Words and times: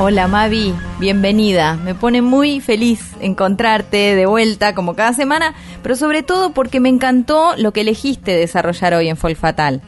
Hola 0.00 0.26
Mavi, 0.26 0.74
bienvenida. 0.98 1.76
Me 1.76 1.94
pone 1.94 2.20
muy 2.20 2.60
feliz 2.60 3.12
encontrarte 3.20 4.16
de 4.16 4.26
vuelta 4.26 4.74
como 4.74 4.96
cada 4.96 5.12
semana, 5.12 5.54
pero 5.84 5.94
sobre 5.94 6.24
todo 6.24 6.52
porque 6.52 6.80
me 6.80 6.88
encantó 6.88 7.54
lo 7.56 7.72
que 7.72 7.82
elegiste 7.82 8.32
desarrollar 8.32 8.94
hoy 8.94 9.08
en 9.08 9.16
Folk 9.16 9.36
Fatal. 9.36 9.82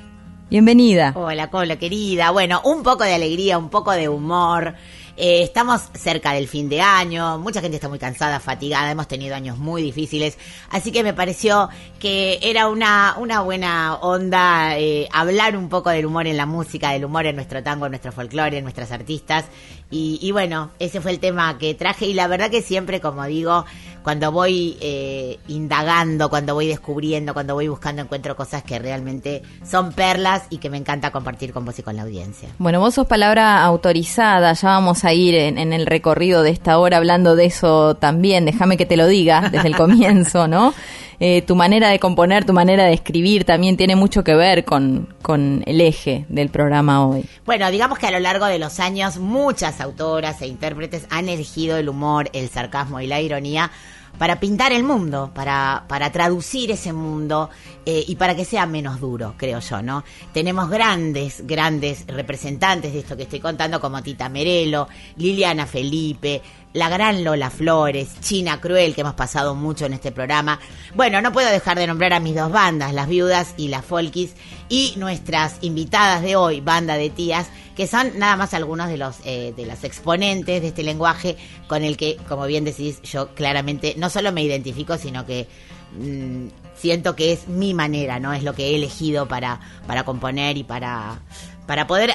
Bienvenida. 0.48 1.12
Hola, 1.16 1.50
Colo, 1.50 1.76
querida. 1.76 2.30
Bueno, 2.30 2.60
un 2.64 2.84
poco 2.84 3.02
de 3.02 3.14
alegría, 3.14 3.58
un 3.58 3.68
poco 3.68 3.90
de 3.90 4.08
humor. 4.08 4.76
Eh, 5.16 5.42
estamos 5.42 5.80
cerca 5.94 6.32
del 6.32 6.46
fin 6.46 6.68
de 6.68 6.82
año, 6.82 7.38
mucha 7.38 7.62
gente 7.62 7.76
está 7.76 7.88
muy 7.88 7.98
cansada, 7.98 8.38
fatigada, 8.38 8.90
hemos 8.90 9.08
tenido 9.08 9.34
años 9.34 9.56
muy 9.56 9.80
difíciles, 9.80 10.36
así 10.68 10.92
que 10.92 11.02
me 11.02 11.14
pareció 11.14 11.70
que 11.98 12.38
era 12.42 12.68
una, 12.68 13.14
una 13.16 13.40
buena 13.40 13.94
onda 13.94 14.78
eh, 14.78 15.08
hablar 15.10 15.56
un 15.56 15.70
poco 15.70 15.88
del 15.88 16.04
humor 16.04 16.26
en 16.26 16.36
la 16.36 16.44
música, 16.44 16.90
del 16.90 17.06
humor 17.06 17.24
en 17.24 17.36
nuestro 17.36 17.62
tango, 17.62 17.86
en 17.86 17.92
nuestro 17.92 18.12
folclore, 18.12 18.58
en 18.58 18.64
nuestras 18.64 18.92
artistas. 18.92 19.46
Y, 19.90 20.18
y 20.20 20.32
bueno, 20.32 20.70
ese 20.78 21.00
fue 21.00 21.12
el 21.12 21.20
tema 21.20 21.58
que 21.58 21.74
traje 21.74 22.06
y 22.06 22.14
la 22.14 22.26
verdad 22.26 22.50
que 22.50 22.62
siempre, 22.62 23.00
como 23.00 23.24
digo, 23.24 23.64
cuando 24.06 24.30
voy 24.30 24.76
eh, 24.80 25.38
indagando, 25.48 26.28
cuando 26.28 26.54
voy 26.54 26.68
descubriendo, 26.68 27.34
cuando 27.34 27.54
voy 27.54 27.66
buscando, 27.66 28.02
encuentro 28.02 28.36
cosas 28.36 28.62
que 28.62 28.78
realmente 28.78 29.42
son 29.68 29.92
perlas 29.92 30.44
y 30.48 30.58
que 30.58 30.70
me 30.70 30.76
encanta 30.76 31.10
compartir 31.10 31.52
con 31.52 31.64
vos 31.64 31.76
y 31.80 31.82
con 31.82 31.96
la 31.96 32.02
audiencia. 32.02 32.48
Bueno, 32.58 32.78
vos 32.78 32.94
sos 32.94 33.08
palabra 33.08 33.64
autorizada, 33.64 34.52
ya 34.52 34.68
vamos 34.68 35.04
a 35.04 35.12
ir 35.12 35.34
en, 35.34 35.58
en 35.58 35.72
el 35.72 35.86
recorrido 35.86 36.44
de 36.44 36.50
esta 36.50 36.78
hora 36.78 36.98
hablando 36.98 37.34
de 37.34 37.46
eso 37.46 37.96
también, 37.96 38.44
déjame 38.44 38.76
que 38.76 38.86
te 38.86 38.96
lo 38.96 39.08
diga 39.08 39.50
desde 39.50 39.66
el 39.66 39.76
comienzo, 39.76 40.46
¿no? 40.46 40.72
Eh, 41.18 41.42
tu 41.42 41.54
manera 41.56 41.88
de 41.88 41.98
componer, 41.98 42.44
tu 42.44 42.52
manera 42.52 42.84
de 42.84 42.92
escribir 42.92 43.44
también 43.44 43.76
tiene 43.76 43.96
mucho 43.96 44.22
que 44.22 44.34
ver 44.34 44.64
con, 44.64 45.14
con 45.22 45.62
el 45.66 45.80
eje 45.80 46.26
del 46.28 46.50
programa 46.50 47.06
hoy. 47.06 47.24
Bueno, 47.44 47.70
digamos 47.70 47.98
que 47.98 48.06
a 48.06 48.10
lo 48.10 48.20
largo 48.20 48.46
de 48.46 48.58
los 48.58 48.80
años 48.80 49.18
muchas 49.18 49.80
autoras 49.80 50.42
e 50.42 50.46
intérpretes 50.46 51.06
han 51.10 51.28
elegido 51.28 51.76
el 51.76 51.88
humor, 51.88 52.28
el 52.32 52.48
sarcasmo 52.48 53.00
y 53.00 53.06
la 53.06 53.20
ironía 53.20 53.70
para 54.18 54.40
pintar 54.40 54.72
el 54.72 54.82
mundo, 54.82 55.30
para, 55.34 55.84
para 55.88 56.10
traducir 56.12 56.70
ese 56.70 56.92
mundo 56.92 57.50
eh, 57.84 58.04
y 58.06 58.16
para 58.16 58.34
que 58.34 58.44
sea 58.44 58.66
menos 58.66 59.00
duro, 59.00 59.34
creo 59.36 59.60
yo, 59.60 59.82
¿no? 59.82 60.04
Tenemos 60.32 60.68
grandes, 60.70 61.46
grandes 61.46 62.06
representantes 62.06 62.92
de 62.92 63.00
esto 63.00 63.16
que 63.16 63.24
estoy 63.24 63.40
contando, 63.40 63.80
como 63.80 64.02
Tita 64.02 64.28
Merelo, 64.28 64.88
Liliana 65.16 65.66
Felipe, 65.66 66.42
la 66.72 66.88
gran 66.90 67.24
Lola 67.24 67.48
Flores, 67.48 68.20
China 68.20 68.60
Cruel, 68.60 68.94
que 68.94 69.00
hemos 69.00 69.14
pasado 69.14 69.54
mucho 69.54 69.86
en 69.86 69.94
este 69.94 70.12
programa. 70.12 70.60
Bueno, 70.94 71.22
no 71.22 71.32
puedo 71.32 71.48
dejar 71.48 71.78
de 71.78 71.86
nombrar 71.86 72.12
a 72.12 72.20
mis 72.20 72.34
dos 72.34 72.52
bandas, 72.52 72.92
las 72.92 73.08
viudas 73.08 73.54
y 73.56 73.68
las 73.68 73.84
folkis, 73.84 74.34
y 74.68 74.92
nuestras 74.96 75.56
invitadas 75.62 76.22
de 76.22 76.36
hoy, 76.36 76.60
banda 76.60 76.96
de 76.96 77.08
tías, 77.08 77.48
que 77.76 77.86
son 77.86 78.18
nada 78.18 78.36
más 78.36 78.54
algunos 78.54 78.88
de 78.88 78.96
los 78.96 79.16
eh, 79.24 79.52
de 79.56 79.66
las 79.66 79.84
exponentes 79.84 80.62
de 80.62 80.68
este 80.68 80.82
lenguaje 80.82 81.36
con 81.68 81.84
el 81.84 81.96
que, 81.96 82.16
como 82.28 82.46
bien 82.46 82.64
decís, 82.64 83.02
yo 83.02 83.34
claramente 83.34 83.94
no 83.98 84.08
solo 84.08 84.32
me 84.32 84.42
identifico, 84.42 84.96
sino 84.96 85.26
que 85.26 85.46
mm, 85.92 86.46
siento 86.74 87.14
que 87.14 87.32
es 87.32 87.48
mi 87.48 87.74
manera, 87.74 88.18
¿no? 88.18 88.32
Es 88.32 88.42
lo 88.42 88.54
que 88.54 88.68
he 88.68 88.76
elegido 88.76 89.28
para, 89.28 89.60
para 89.86 90.04
componer 90.04 90.56
y 90.56 90.64
para, 90.64 91.20
para 91.66 91.86
poder 91.86 92.14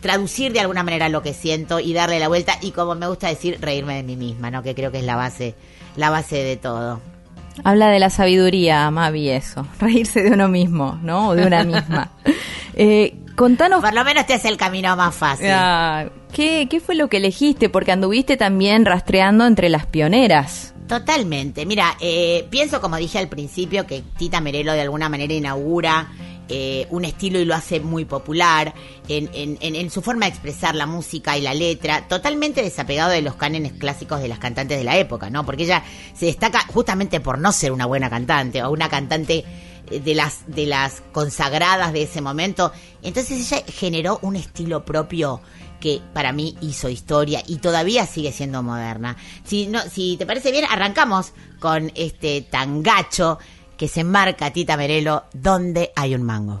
traducir 0.00 0.52
de 0.52 0.60
alguna 0.60 0.82
manera 0.82 1.10
lo 1.10 1.22
que 1.22 1.34
siento 1.34 1.78
y 1.78 1.92
darle 1.92 2.18
la 2.18 2.28
vuelta 2.28 2.56
y 2.62 2.70
como 2.70 2.94
me 2.94 3.06
gusta 3.06 3.28
decir, 3.28 3.58
reírme 3.60 3.96
de 3.96 4.02
mí 4.02 4.16
misma, 4.16 4.50
¿no? 4.50 4.62
Que 4.62 4.74
creo 4.74 4.90
que 4.90 4.98
es 4.98 5.04
la 5.04 5.16
base, 5.16 5.54
la 5.96 6.08
base 6.08 6.36
de 6.36 6.56
todo. 6.56 7.00
Habla 7.64 7.88
de 7.88 7.98
la 7.98 8.08
sabiduría, 8.08 8.90
Mavi, 8.90 9.28
eso. 9.28 9.66
Reírse 9.78 10.22
de 10.22 10.30
uno 10.30 10.48
mismo, 10.48 10.98
¿no? 11.02 11.28
O 11.28 11.34
de 11.34 11.46
una 11.46 11.64
misma. 11.64 12.10
Eh, 12.74 13.21
contanos 13.36 13.80
Por 13.82 13.94
lo 13.94 14.04
menos 14.04 14.26
te 14.26 14.34
hace 14.34 14.48
el 14.48 14.56
camino 14.56 14.94
más 14.96 15.14
fácil. 15.14 15.46
Ah, 15.50 16.06
¿qué, 16.32 16.66
¿Qué 16.70 16.80
fue 16.80 16.94
lo 16.94 17.08
que 17.08 17.18
elegiste? 17.18 17.68
Porque 17.68 17.92
anduviste 17.92 18.36
también 18.36 18.84
rastreando 18.84 19.46
entre 19.46 19.68
las 19.68 19.86
pioneras. 19.86 20.74
Totalmente. 20.88 21.64
Mira, 21.64 21.96
eh, 22.00 22.46
pienso, 22.50 22.80
como 22.80 22.96
dije 22.96 23.18
al 23.18 23.28
principio, 23.28 23.86
que 23.86 24.02
Tita 24.18 24.40
Merelo 24.40 24.72
de 24.72 24.82
alguna 24.82 25.08
manera 25.08 25.32
inaugura 25.32 26.08
eh, 26.48 26.86
un 26.90 27.04
estilo 27.06 27.38
y 27.38 27.44
lo 27.46 27.54
hace 27.54 27.80
muy 27.80 28.04
popular 28.04 28.74
en, 29.08 29.30
en- 29.32 29.56
en- 29.62 29.74
en 29.76 29.90
su 29.90 30.02
forma 30.02 30.26
de 30.26 30.32
expresar 30.32 30.74
la 30.74 30.84
música 30.86 31.38
y 31.38 31.40
la 31.40 31.54
letra, 31.54 32.08
totalmente 32.08 32.62
desapegado 32.62 33.10
de 33.10 33.22
los 33.22 33.36
cánones 33.36 33.72
clásicos 33.72 34.20
de 34.20 34.28
las 34.28 34.38
cantantes 34.38 34.76
de 34.76 34.84
la 34.84 34.98
época, 34.98 35.30
¿no? 35.30 35.46
Porque 35.46 35.62
ella 35.62 35.82
se 36.14 36.26
destaca 36.26 36.60
justamente 36.66 37.20
por 37.20 37.38
no 37.38 37.52
ser 37.52 37.72
una 37.72 37.86
buena 37.86 38.10
cantante 38.10 38.62
o 38.62 38.70
una 38.70 38.90
cantante 38.90 39.44
de 40.00 40.14
las 40.14 40.44
de 40.46 40.66
las 40.66 41.02
consagradas 41.12 41.92
de 41.92 42.02
ese 42.02 42.20
momento. 42.20 42.72
Entonces 43.02 43.52
ella 43.52 43.64
generó 43.66 44.18
un 44.22 44.36
estilo 44.36 44.84
propio 44.84 45.40
que 45.80 46.00
para 46.14 46.32
mí 46.32 46.56
hizo 46.60 46.88
historia 46.88 47.42
y 47.46 47.56
todavía 47.56 48.06
sigue 48.06 48.30
siendo 48.32 48.62
moderna. 48.62 49.16
Si 49.44 49.66
no, 49.66 49.80
si 49.82 50.16
te 50.16 50.26
parece 50.26 50.52
bien, 50.52 50.64
arrancamos 50.70 51.32
con 51.58 51.90
este 51.96 52.42
tangacho 52.42 53.38
que 53.76 53.88
se 53.88 54.00
enmarca 54.00 54.52
Tita 54.52 54.76
Merelo, 54.76 55.24
donde 55.32 55.90
hay 55.96 56.14
un 56.14 56.22
mango. 56.22 56.60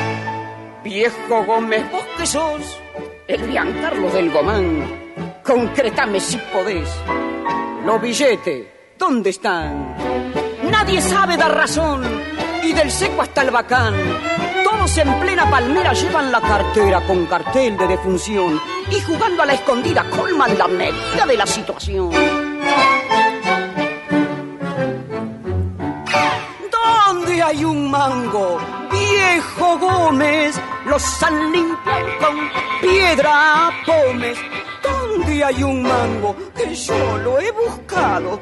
Viejo 0.83 1.43
Gómez, 1.45 1.91
vos 1.91 2.03
que 2.17 2.25
sos 2.25 2.79
el 3.27 3.51
Giancarlo 3.51 4.09
del 4.09 4.31
Gomán, 4.31 5.13
concretame 5.43 6.19
si 6.19 6.37
podés. 6.51 6.89
Los 7.85 8.01
billetes, 8.01 8.65
¿dónde 8.97 9.29
están? 9.29 9.95
Nadie 10.71 10.99
sabe 11.01 11.37
dar 11.37 11.55
razón, 11.55 12.01
y 12.63 12.73
del 12.73 12.89
seco 12.89 13.21
hasta 13.21 13.43
el 13.43 13.51
bacán. 13.51 13.93
Todos 14.63 14.97
en 14.97 15.19
plena 15.19 15.49
palmera 15.51 15.93
llevan 15.93 16.31
la 16.31 16.41
cartera 16.41 17.01
con 17.01 17.27
cartel 17.27 17.77
de 17.77 17.87
defunción 17.87 18.59
y 18.89 18.99
jugando 19.01 19.43
a 19.43 19.45
la 19.45 19.53
escondida 19.53 20.03
colman 20.09 20.57
la 20.57 20.67
medida 20.67 21.25
de 21.27 21.37
la 21.37 21.45
situación. 21.45 22.09
¿Dónde 26.71 27.43
hay 27.43 27.63
un 27.63 27.91
mango? 27.91 28.57
Viejo 28.91 29.77
Gómez, 29.77 30.59
los 30.85 31.23
han 31.23 31.51
limpiado 31.51 32.07
con 32.19 32.49
piedra 32.81 33.71
pómez. 33.85 34.37
¿Dónde 34.83 35.01
¿Dónde 35.11 35.43
hay 35.43 35.63
un 35.63 35.83
mango 35.83 36.35
que 36.55 36.73
yo 36.73 37.17
lo 37.17 37.39
he 37.39 37.51
buscado? 37.51 38.39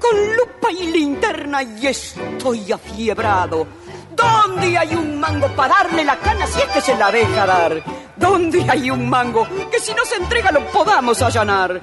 Con 0.00 0.36
lupa 0.36 0.70
y 0.70 0.86
linterna 0.86 1.62
y 1.62 1.86
estoy 1.86 2.72
afiebrado. 2.72 3.66
¿Dónde 4.14 4.78
hay 4.78 4.94
un 4.94 5.20
mango 5.20 5.48
para 5.48 5.74
darle 5.74 6.04
la 6.04 6.18
cana 6.18 6.46
si 6.46 6.60
es 6.60 6.68
que 6.68 6.80
se 6.80 6.96
la 6.96 7.10
deja 7.10 7.44
dar? 7.44 7.82
¿Dónde 8.16 8.64
hay 8.68 8.90
un 8.90 9.10
mango 9.10 9.46
que 9.70 9.78
si 9.80 9.92
no 9.94 10.04
se 10.04 10.16
entrega 10.16 10.52
lo 10.52 10.64
podamos 10.68 11.20
allanar? 11.22 11.80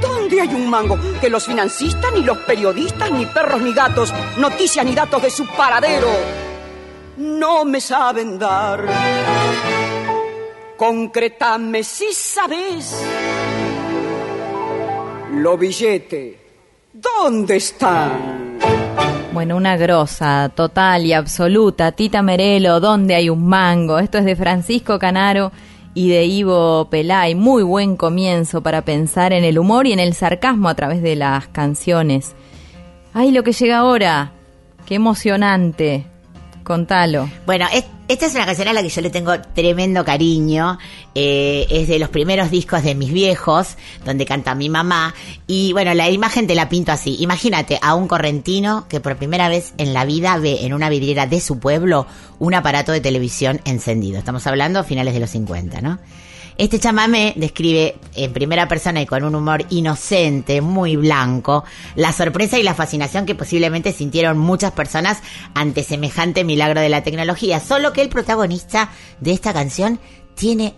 ¿Dónde 0.00 0.42
hay 0.42 0.54
un 0.54 0.70
mango 0.70 0.98
que 1.20 1.28
los 1.28 1.46
financistas, 1.46 2.12
ni 2.12 2.22
los 2.22 2.38
periodistas, 2.38 3.10
ni 3.10 3.26
perros, 3.26 3.60
ni 3.60 3.72
gatos, 3.72 4.12
noticias 4.36 4.84
ni 4.84 4.94
datos 4.94 5.22
de 5.22 5.30
su 5.30 5.46
paradero 5.46 6.08
no 7.18 7.64
me 7.64 7.80
saben 7.80 8.38
dar? 8.38 8.84
Concretame 10.76 11.82
si 11.82 12.12
sabes. 12.12 13.04
Los 15.32 15.58
billetes, 15.58 16.36
¿dónde 16.92 17.56
están? 17.56 18.58
Bueno, 19.32 19.56
una 19.56 19.76
grosa, 19.76 20.50
total 20.54 21.06
y 21.06 21.12
absoluta. 21.12 21.92
Tita 21.92 22.22
Merelo, 22.22 22.80
¿dónde 22.80 23.14
hay 23.14 23.28
un 23.28 23.46
mango? 23.46 23.98
Esto 23.98 24.18
es 24.18 24.24
de 24.24 24.36
Francisco 24.36 24.98
Canaro 24.98 25.52
y 25.94 26.08
de 26.08 26.24
Ivo 26.24 26.88
Pelay. 26.90 27.34
Muy 27.34 27.62
buen 27.62 27.96
comienzo 27.96 28.62
para 28.62 28.82
pensar 28.82 29.32
en 29.32 29.44
el 29.44 29.58
humor 29.58 29.86
y 29.86 29.92
en 29.92 30.00
el 30.00 30.14
sarcasmo 30.14 30.68
a 30.68 30.74
través 30.74 31.02
de 31.02 31.14
las 31.16 31.48
canciones. 31.48 32.34
¡Ay, 33.12 33.30
lo 33.30 33.42
que 33.42 33.52
llega 33.52 33.78
ahora! 33.78 34.32
¡Qué 34.86 34.94
emocionante! 34.94 36.07
Contalo. 36.68 37.30
Bueno, 37.46 37.66
es- 37.72 37.86
esta 38.08 38.26
es 38.26 38.34
una 38.34 38.44
canción 38.44 38.68
a 38.68 38.74
la 38.74 38.82
que 38.82 38.90
yo 38.90 39.00
le 39.00 39.08
tengo 39.08 39.32
tremendo 39.54 40.04
cariño. 40.04 40.78
Eh, 41.14 41.66
es 41.70 41.88
de 41.88 41.98
los 41.98 42.10
primeros 42.10 42.50
discos 42.50 42.82
de 42.82 42.94
mis 42.94 43.10
viejos, 43.10 43.76
donde 44.04 44.26
canta 44.26 44.54
mi 44.54 44.68
mamá. 44.68 45.14
Y 45.46 45.72
bueno, 45.72 45.94
la 45.94 46.10
imagen 46.10 46.46
te 46.46 46.54
la 46.54 46.68
pinto 46.68 46.92
así. 46.92 47.16
Imagínate 47.20 47.78
a 47.80 47.94
un 47.94 48.06
correntino 48.06 48.86
que 48.86 49.00
por 49.00 49.16
primera 49.16 49.48
vez 49.48 49.72
en 49.78 49.94
la 49.94 50.04
vida 50.04 50.36
ve 50.36 50.66
en 50.66 50.74
una 50.74 50.90
vidriera 50.90 51.26
de 51.26 51.40
su 51.40 51.58
pueblo 51.58 52.06
un 52.38 52.52
aparato 52.52 52.92
de 52.92 53.00
televisión 53.00 53.62
encendido. 53.64 54.18
Estamos 54.18 54.46
hablando 54.46 54.84
finales 54.84 55.14
de 55.14 55.20
los 55.20 55.30
50, 55.30 55.80
¿no? 55.80 55.98
Este 56.58 56.80
chamamé 56.80 57.34
describe 57.36 57.94
en 58.16 58.32
primera 58.32 58.66
persona 58.66 59.00
y 59.00 59.06
con 59.06 59.22
un 59.22 59.36
humor 59.36 59.64
inocente, 59.70 60.60
muy 60.60 60.96
blanco, 60.96 61.64
la 61.94 62.12
sorpresa 62.12 62.58
y 62.58 62.64
la 62.64 62.74
fascinación 62.74 63.26
que 63.26 63.36
posiblemente 63.36 63.92
sintieron 63.92 64.38
muchas 64.38 64.72
personas 64.72 65.18
ante 65.54 65.84
semejante 65.84 66.42
milagro 66.42 66.80
de 66.80 66.88
la 66.88 67.04
tecnología. 67.04 67.60
Solo 67.60 67.92
que 67.92 68.02
el 68.02 68.08
protagonista 68.08 68.90
de 69.20 69.34
esta 69.34 69.52
canción 69.52 70.00
tiene 70.34 70.74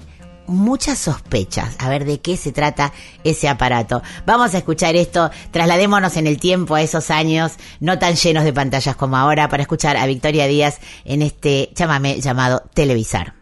muchas 0.47 0.99
sospechas 0.99 1.77
a 1.79 1.89
ver 1.89 2.05
de 2.05 2.21
qué 2.21 2.37
se 2.37 2.53
trata 2.53 2.93
ese 3.25 3.49
aparato. 3.49 4.03
Vamos 4.27 4.53
a 4.53 4.59
escuchar 4.59 4.97
esto, 4.97 5.31
trasladémonos 5.51 6.15
en 6.19 6.27
el 6.27 6.39
tiempo 6.39 6.75
a 6.75 6.83
esos 6.83 7.11
años 7.11 7.53
no 7.79 7.99
tan 7.99 8.17
llenos 8.17 8.45
de 8.45 8.53
pantallas 8.53 8.97
como 8.97 9.17
ahora 9.17 9.49
para 9.49 9.63
escuchar 9.63 9.97
a 9.97 10.05
Victoria 10.05 10.47
Díaz 10.47 10.79
en 11.07 11.23
este 11.23 11.71
chamamé 11.75 12.21
llamado 12.21 12.65
Televisar. 12.75 13.40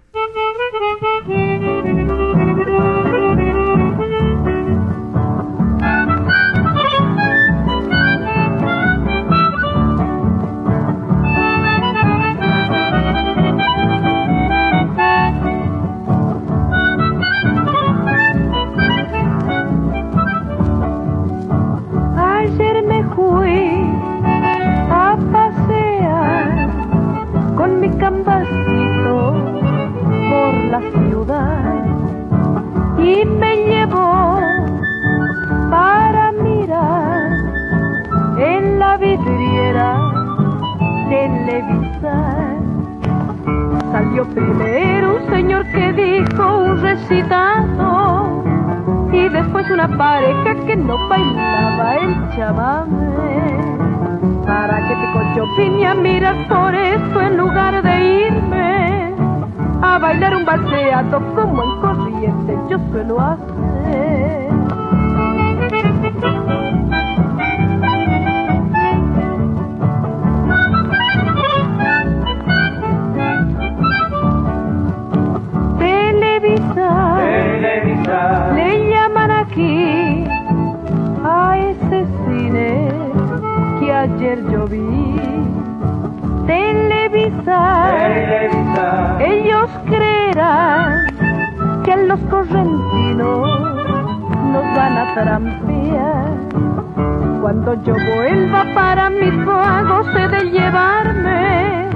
Y 33.09 33.25
me 33.25 33.57
llevó 33.65 34.39
para 35.71 36.33
mirar 36.33 37.31
en 38.39 38.79
la 38.79 38.97
vidriera 38.99 39.89
televisar. 41.09 42.57
Salió 43.93 44.25
primero 44.27 45.17
un 45.17 45.31
señor 45.31 45.65
que 45.73 45.93
dijo 45.95 46.59
un 46.65 46.83
recitado 46.83 48.43
y 49.13 49.29
después 49.31 49.71
una 49.71 49.89
pareja 49.97 50.55
que 50.67 50.77
no 50.77 51.09
bailaba 51.09 51.97
el 51.97 52.37
chamame. 52.37 53.09
¿Para 54.47 54.77
qué 54.87 54.95
te 54.95 55.13
cocho 55.13 55.47
vine 55.57 55.87
a 55.87 55.95
mirar 55.95 56.37
por 56.49 56.75
esto 56.75 57.21
en 57.23 57.37
lugar 57.39 57.83
de 57.83 58.27
irme 58.27 59.15
a 59.83 59.99
bailar 59.99 60.37
un 60.37 60.45
balseado 60.45 61.23
como 61.35 61.63
en 61.63 61.81
corriente 62.19 62.59
yo 62.69 62.79
suelo 62.91 63.21
hacer? 63.21 64.49
Televisa, 75.79 77.19
le 78.55 78.91
llaman 78.91 79.31
aquí 79.31 80.25
a 81.25 81.57
ese 81.59 82.07
cine 82.27 82.89
que 83.79 83.93
ayer 83.93 84.45
yo 84.51 84.67
vi. 84.67 85.08
Los 92.09 92.21
correntinos 92.21 93.51
nos 94.53 94.65
van 94.75 94.97
a 94.97 95.15
trampear. 95.15 96.39
Cuando 97.43 97.75
yo 97.85 97.95
vuelva 97.95 98.65
para 98.75 99.11
mi 99.11 99.31
pago, 99.45 100.05
sé 100.13 100.29
de 100.29 100.51
llevarme 100.51 101.89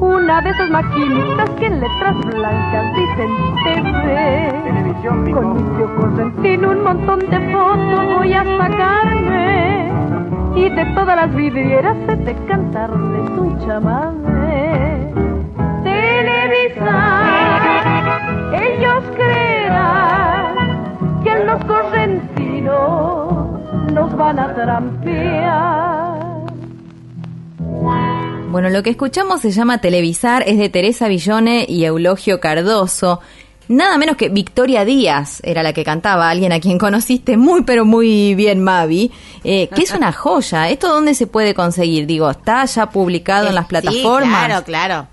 una 0.00 0.42
de 0.42 0.50
esas 0.50 0.68
maquinitas 0.68 1.48
que 1.58 1.66
en 1.66 1.80
letras 1.80 2.16
blancas 2.26 2.94
dicen 2.96 3.30
TV. 3.64 5.32
Con 5.32 5.54
mi 5.54 5.76
tío 5.76 5.96
correntino 5.96 6.70
un 6.72 6.82
montón 6.82 7.20
de 7.20 7.40
fotos 7.50 8.14
voy 8.18 8.32
a 8.34 8.44
sacarme 8.44 9.90
y 10.54 10.68
de 10.68 10.84
todas 10.94 11.16
las 11.16 11.34
vidrieras 11.34 11.96
he 12.08 12.16
de 12.16 12.34
cantarles 12.46 13.30
un 13.38 13.58
chamame. 13.60 14.85
Van 24.26 24.38
a 24.40 24.54
trampear. 24.54 26.16
Bueno, 28.50 28.70
lo 28.70 28.82
que 28.82 28.90
escuchamos 28.90 29.40
se 29.40 29.50
llama 29.52 29.78
Televisar, 29.78 30.42
es 30.46 30.58
de 30.58 30.68
Teresa 30.68 31.06
Villone 31.08 31.64
y 31.68 31.84
Eulogio 31.84 32.40
Cardoso. 32.40 33.20
Nada 33.68 33.98
menos 33.98 34.16
que 34.16 34.28
Victoria 34.28 34.84
Díaz 34.84 35.40
era 35.44 35.62
la 35.62 35.72
que 35.72 35.84
cantaba, 35.84 36.28
alguien 36.30 36.52
a 36.52 36.60
quien 36.60 36.78
conociste 36.78 37.36
muy 37.36 37.62
pero 37.62 37.84
muy 37.84 38.34
bien, 38.34 38.62
Mavi, 38.62 39.10
eh, 39.44 39.68
que 39.74 39.82
es 39.82 39.92
una 39.92 40.12
joya. 40.12 40.70
¿Esto 40.70 40.88
dónde 40.88 41.14
se 41.14 41.26
puede 41.26 41.52
conseguir? 41.54 42.06
Digo, 42.06 42.30
¿está 42.30 42.64
ya 42.64 42.88
publicado 42.90 43.48
en 43.48 43.54
las 43.56 43.64
Sí, 43.66 43.70
plataformas? 43.70 44.46
claro, 44.46 44.64
claro. 44.64 45.06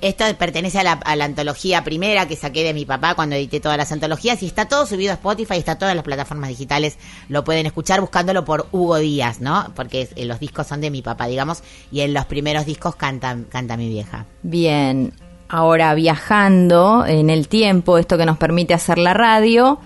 Esto 0.00 0.24
pertenece 0.38 0.78
a 0.78 0.82
la, 0.82 0.92
a 0.92 1.16
la 1.16 1.26
antología 1.26 1.84
primera 1.84 2.26
que 2.26 2.36
saqué 2.36 2.64
de 2.64 2.72
mi 2.72 2.86
papá 2.86 3.14
cuando 3.14 3.36
edité 3.36 3.60
todas 3.60 3.76
las 3.76 3.92
antologías 3.92 4.42
y 4.42 4.46
está 4.46 4.66
todo 4.66 4.86
subido 4.86 5.12
a 5.12 5.14
Spotify, 5.14 5.58
está 5.58 5.76
todas 5.76 5.94
las 5.94 6.04
plataformas 6.04 6.48
digitales, 6.48 6.96
lo 7.28 7.44
pueden 7.44 7.66
escuchar 7.66 8.00
buscándolo 8.00 8.44
por 8.44 8.66
Hugo 8.72 8.96
Díaz, 8.96 9.40
¿no? 9.40 9.70
Porque 9.74 10.08
eh, 10.16 10.24
los 10.24 10.40
discos 10.40 10.66
son 10.66 10.80
de 10.80 10.90
mi 10.90 11.02
papá, 11.02 11.26
digamos, 11.26 11.62
y 11.92 12.00
en 12.00 12.14
los 12.14 12.24
primeros 12.24 12.64
discos 12.64 12.96
canta, 12.96 13.36
canta 13.50 13.76
mi 13.76 13.88
vieja. 13.88 14.24
Bien, 14.42 15.12
ahora 15.48 15.92
viajando 15.94 17.04
en 17.06 17.28
el 17.28 17.48
tiempo, 17.48 17.98
esto 17.98 18.16
que 18.16 18.24
nos 18.24 18.38
permite 18.38 18.72
hacer 18.72 18.98
la 18.98 19.12
radio, 19.12 19.80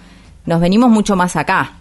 nos 0.46 0.60
venimos 0.60 0.90
mucho 0.90 1.16
más 1.16 1.36
acá. 1.36 1.78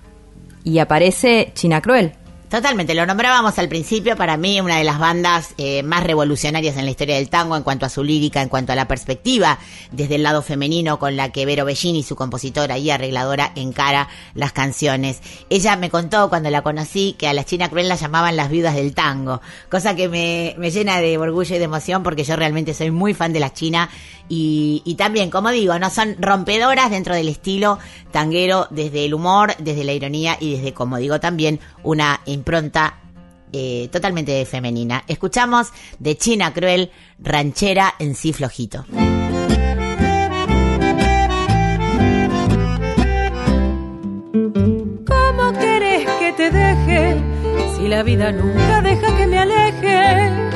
Y 0.64 0.80
aparece 0.80 1.52
China 1.54 1.82
Cruel. 1.82 2.14
Totalmente, 2.54 2.94
lo 2.94 3.08
nombrábamos 3.08 3.58
al 3.58 3.68
principio, 3.68 4.16
para 4.16 4.38
mí 4.38 4.62
una 4.62 4.78
de 4.78 4.84
las 4.84 5.00
bandas 5.00 5.56
eh, 5.58 5.82
más 5.82 6.04
revolucionarias 6.04 6.78
en 6.78 6.86
la 6.86 6.92
historia 6.92 7.16
del 7.16 7.28
tango 7.32 7.58
en 7.58 7.64
cuanto 7.64 7.88
a 7.88 7.90
su 7.90 8.04
lírica, 8.04 8.44
en 8.44 8.50
cuanto 8.50 8.72
a 8.72 8.76
la 8.76 8.88
perspectiva 8.88 9.58
desde 9.92 10.14
el 10.14 10.22
lado 10.22 10.44
femenino 10.44 11.00
con 11.00 11.16
la 11.16 11.32
que 11.32 11.48
Vero 11.48 11.66
Bellini, 11.66 12.04
su 12.04 12.16
compositora 12.16 12.78
y 12.78 12.92
arregladora, 12.92 13.54
encara 13.56 14.08
las 14.36 14.54
canciones. 14.54 15.20
Ella 15.50 15.76
me 15.78 15.90
contó 15.90 16.30
cuando 16.30 16.52
la 16.52 16.62
conocí 16.62 17.16
que 17.18 17.28
a 17.28 17.34
la 17.34 17.44
China 17.44 17.70
Cruel 17.70 17.90
la 17.90 17.96
llamaban 17.96 18.36
las 18.36 18.52
viudas 18.52 18.76
del 18.76 18.94
tango, 18.94 19.42
cosa 19.72 19.96
que 19.96 20.08
me, 20.08 20.54
me 20.60 20.70
llena 20.70 21.02
de 21.02 21.18
orgullo 21.18 21.56
y 21.56 21.58
de 21.58 21.66
emoción 21.66 22.04
porque 22.04 22.24
yo 22.24 22.36
realmente 22.36 22.76
soy 22.76 22.92
muy 22.92 23.16
fan 23.16 23.34
de 23.34 23.40
la 23.40 23.52
China 23.52 23.90
y, 24.30 24.84
y 24.86 24.94
también, 24.94 25.32
como 25.32 25.50
digo, 25.50 25.78
no 25.80 25.90
son 25.90 26.16
rompedoras 26.20 26.92
dentro 26.92 27.16
del 27.16 27.30
estilo 27.30 27.80
tanguero, 28.12 28.68
desde 28.70 29.06
el 29.06 29.16
humor, 29.16 29.56
desde 29.58 29.84
la 29.84 29.94
ironía 29.94 30.38
y 30.40 30.56
desde, 30.56 30.74
como 30.74 30.98
digo, 30.98 31.20
también 31.20 31.60
una 31.82 32.22
impronta 32.44 33.00
eh, 33.54 33.88
totalmente 33.90 34.46
femenina. 34.46 35.04
Escuchamos 35.08 35.70
de 35.98 36.18
China 36.18 36.54
Cruel, 36.54 36.92
ranchera 37.20 37.94
en 38.00 38.16
sí 38.16 38.34
flojito. 38.34 38.86
¿Cómo 45.08 45.54
querés 45.58 46.10
que 46.20 46.34
te 46.36 46.52
deje 46.52 47.22
si 47.78 47.88
la 47.88 48.04
vida 48.04 48.32
nunca 48.34 48.82
deja 48.82 49.18
que 49.18 49.28
me 49.28 49.40
aleje? 49.40 50.52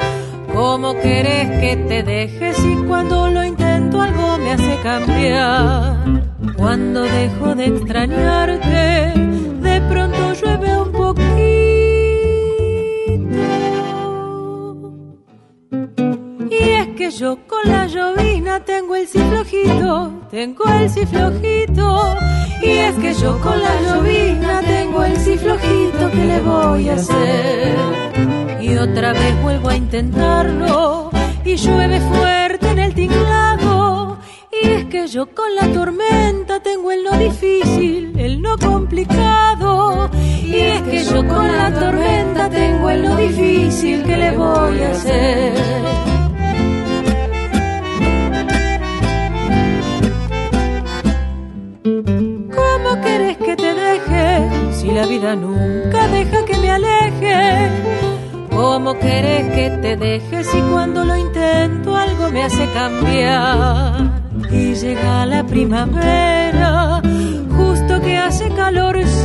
¿Cómo 0.53 0.93
querés 0.95 1.61
que 1.61 1.77
te 1.87 2.03
deje 2.03 2.53
si 2.55 2.75
cuando 2.87 3.29
lo 3.29 3.43
intento 3.43 4.01
algo 4.01 4.37
me 4.39 4.51
hace 4.51 4.75
cambiar? 4.83 5.97
Cuando 6.57 7.03
dejo 7.03 7.55
de 7.55 7.65
extrañarte, 7.67 9.13
de 9.61 9.81
pronto 9.81 10.33
llueve 10.33 10.77
un 10.77 10.86
que 17.07 17.11
yo 17.11 17.37
con 17.47 17.63
la 17.63 17.87
llovina 17.87 18.59
tengo 18.65 18.95
el 18.95 19.07
sí 19.07 19.19
flojito, 19.19 20.11
tengo 20.29 20.63
el 20.67 20.89
sí 20.89 21.05
flojito. 21.05 22.15
Y 22.61 22.69
es 22.69 22.95
que 22.95 23.13
yo 23.13 23.39
con 23.39 23.61
la 23.61 23.81
llovina 23.81 24.61
tengo 24.61 25.03
el 25.05 25.15
sí 25.17 25.37
flojito, 25.37 26.11
¿qué 26.11 26.25
le 26.25 26.41
voy 26.41 26.89
a 26.89 26.95
hacer? 26.95 27.75
Y 28.61 28.75
otra 28.75 29.13
vez 29.13 29.41
vuelvo 29.41 29.69
a 29.69 29.75
intentarlo 29.77 31.09
y 31.45 31.55
llueve 31.55 32.01
fuerte 32.01 32.71
en 32.71 32.79
el 32.79 32.93
tinglado. 32.93 34.17
Y 34.51 34.67
es 34.67 34.85
que 34.85 35.07
yo 35.07 35.27
con 35.33 35.55
la 35.55 35.71
tormenta 35.71 36.59
tengo 36.59 36.91
el 36.91 37.03
no 37.05 37.17
difícil, 37.17 38.19
el 38.19 38.41
no 38.41 38.57
complicado. 38.57 40.09
Y 40.43 40.55
es 40.55 40.81
que 40.81 41.03
yo 41.05 41.25
con 41.25 41.55
la 41.55 41.73
tormenta 41.73 42.49
tengo 42.49 42.89
el 42.89 43.03
no 43.03 43.15
difícil, 43.15 44.03
¿qué 44.03 44.17
le 44.17 44.31
voy 44.31 44.81
a 44.81 44.91
hacer? 44.91 46.16
Si 54.87 54.93
la 54.93 55.05
vida 55.05 55.35
nunca 55.35 56.07
deja 56.07 56.45
que 56.45 56.57
me 56.59 56.71
aleje? 56.71 57.69
¿Cómo 58.49 58.97
querés 58.97 59.43
que 59.53 59.69
te 59.81 59.97
deje 59.97 60.43
si 60.43 60.59
cuando 60.61 61.03
lo 61.03 61.15
intento 61.15 61.95
algo 61.95 62.29
me 62.31 62.43
hace 62.43 62.65
cambiar? 62.71 64.21
Y 64.49 64.75
llega 64.75 65.25
la 65.25 65.43
primavera, 65.45 67.01
justo 67.55 68.01
que 68.01 68.17
hace 68.17 68.49
calorcito. 68.49 69.17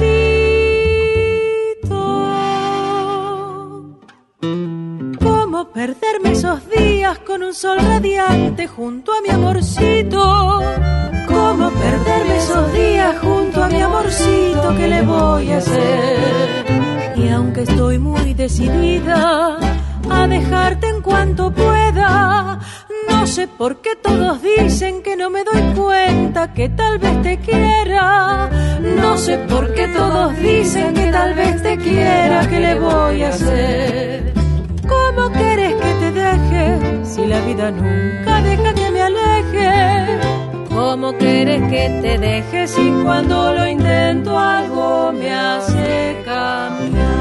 ¿Cómo 5.21 5.69
perderme 5.73 6.33
esos 6.33 6.69
días 6.71 7.19
con 7.21 7.43
un 7.45 7.55
sol 7.55 7.79
radiante 7.79 8.67
junto 8.67 9.13
a 9.13 9.23
mi 9.23 9.29
amorcito? 9.29 11.02
¿Cómo 11.29 11.71
perderme 11.71 12.37
esos 12.37 12.73
días 12.73 13.19
junto 13.21 13.63
a 13.65 13.69
mi 13.69 13.81
amorcito? 13.81 14.75
¿Qué 14.77 14.89
le 14.89 15.03
voy 15.03 15.53
a 15.53 15.59
hacer? 15.59 16.65
Y 17.17 17.29
aunque 17.29 17.63
estoy 17.63 17.99
muy 17.99 18.35
decidida 18.35 19.59
a 20.11 20.27
dejarte 20.27 20.89
en 20.89 21.01
cuanto 21.01 21.53
pueda, 21.53 22.59
no 23.09 23.27
sé 23.27 23.47
por 23.47 23.81
qué 23.81 23.97
todos 23.97 24.43
dicen 24.43 25.03
que 25.03 25.17
no 25.17 25.31
me 25.31 25.45
doy 25.45 25.63
cuenta 25.75 26.53
que 26.53 26.69
tal 26.71 26.99
vez 26.99 27.23
te 27.23 27.39
quiera. 27.39 28.51
No 28.81 29.17
sé 29.17 29.39
por 29.39 29.73
qué 29.75 29.89
todos 29.89 30.37
dicen 30.39 30.95
que 30.95 31.11
tal 31.13 31.35
vez 31.35 31.63
te 31.63 31.77
quiera. 31.79 32.47
¿Qué 32.49 32.59
le 32.61 32.75
voy 32.79 33.23
a 33.23 33.29
hacer? 33.29 34.33
¿Cómo 34.89 35.31
quieres 35.31 35.75
que 35.75 35.95
te 36.01 36.13
deje 36.13 37.05
si 37.05 37.27
la 37.27 37.41
vida 37.43 37.71
nunca 37.71 38.43
deja 38.43 38.75
que 38.75 38.91
me 38.91 39.03
aleje? 39.03 40.02
¿Cómo 40.83 41.17
quieres 41.17 41.63
que 41.71 42.01
te 42.03 42.19
deje 42.19 42.67
si 42.67 42.91
cuando 43.05 43.53
lo 43.55 43.69
intento 43.69 44.37
algo 44.37 45.13
me 45.13 45.33
hace 45.33 46.17
cambiar? 46.25 47.13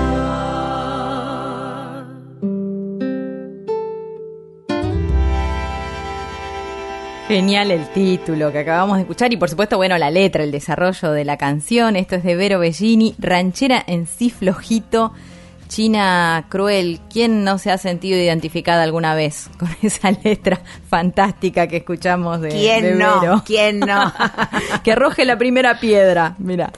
Genial 7.28 7.70
el 7.70 7.88
título 7.90 8.52
que 8.52 8.58
acabamos 8.58 8.98
de 8.98 9.02
escuchar 9.04 9.32
y 9.32 9.38
por 9.38 9.48
supuesto, 9.48 9.78
bueno, 9.78 9.96
la 10.00 10.10
letra, 10.10 10.44
el 10.44 10.52
desarrollo 10.52 11.12
de 11.12 11.24
la 11.24 11.38
canción. 11.38 11.96
Esto 11.96 12.16
es 12.16 12.24
de 12.24 12.36
Vero 12.36 12.58
Bellini, 12.58 13.14
ranchera 13.20 13.84
en 13.86 14.08
sí 14.08 14.32
flojito, 14.32 15.14
China 15.72 16.48
cruel. 16.50 17.00
¿Quién 17.10 17.46
no 17.46 17.58
se 17.58 17.72
ha 17.72 17.78
sentido 17.78 18.20
identificada 18.20 18.84
alguna 18.84 19.16
vez 19.16 19.50
con 19.58 19.70
esa 19.82 20.12
letra 20.12 20.62
fantástica 20.90 21.68
que 21.68 21.78
escuchamos 21.78 22.42
de, 22.42 22.50
¿Quién 22.50 22.84
de 22.84 22.96
no? 22.96 23.22
Vero? 23.22 23.44
¿Quién 23.46 23.80
no? 23.80 24.14
que 24.84 24.92
arroje 24.92 25.24
la 25.24 25.38
primera 25.38 25.80
piedra, 25.80 26.36
mira. 26.40 26.72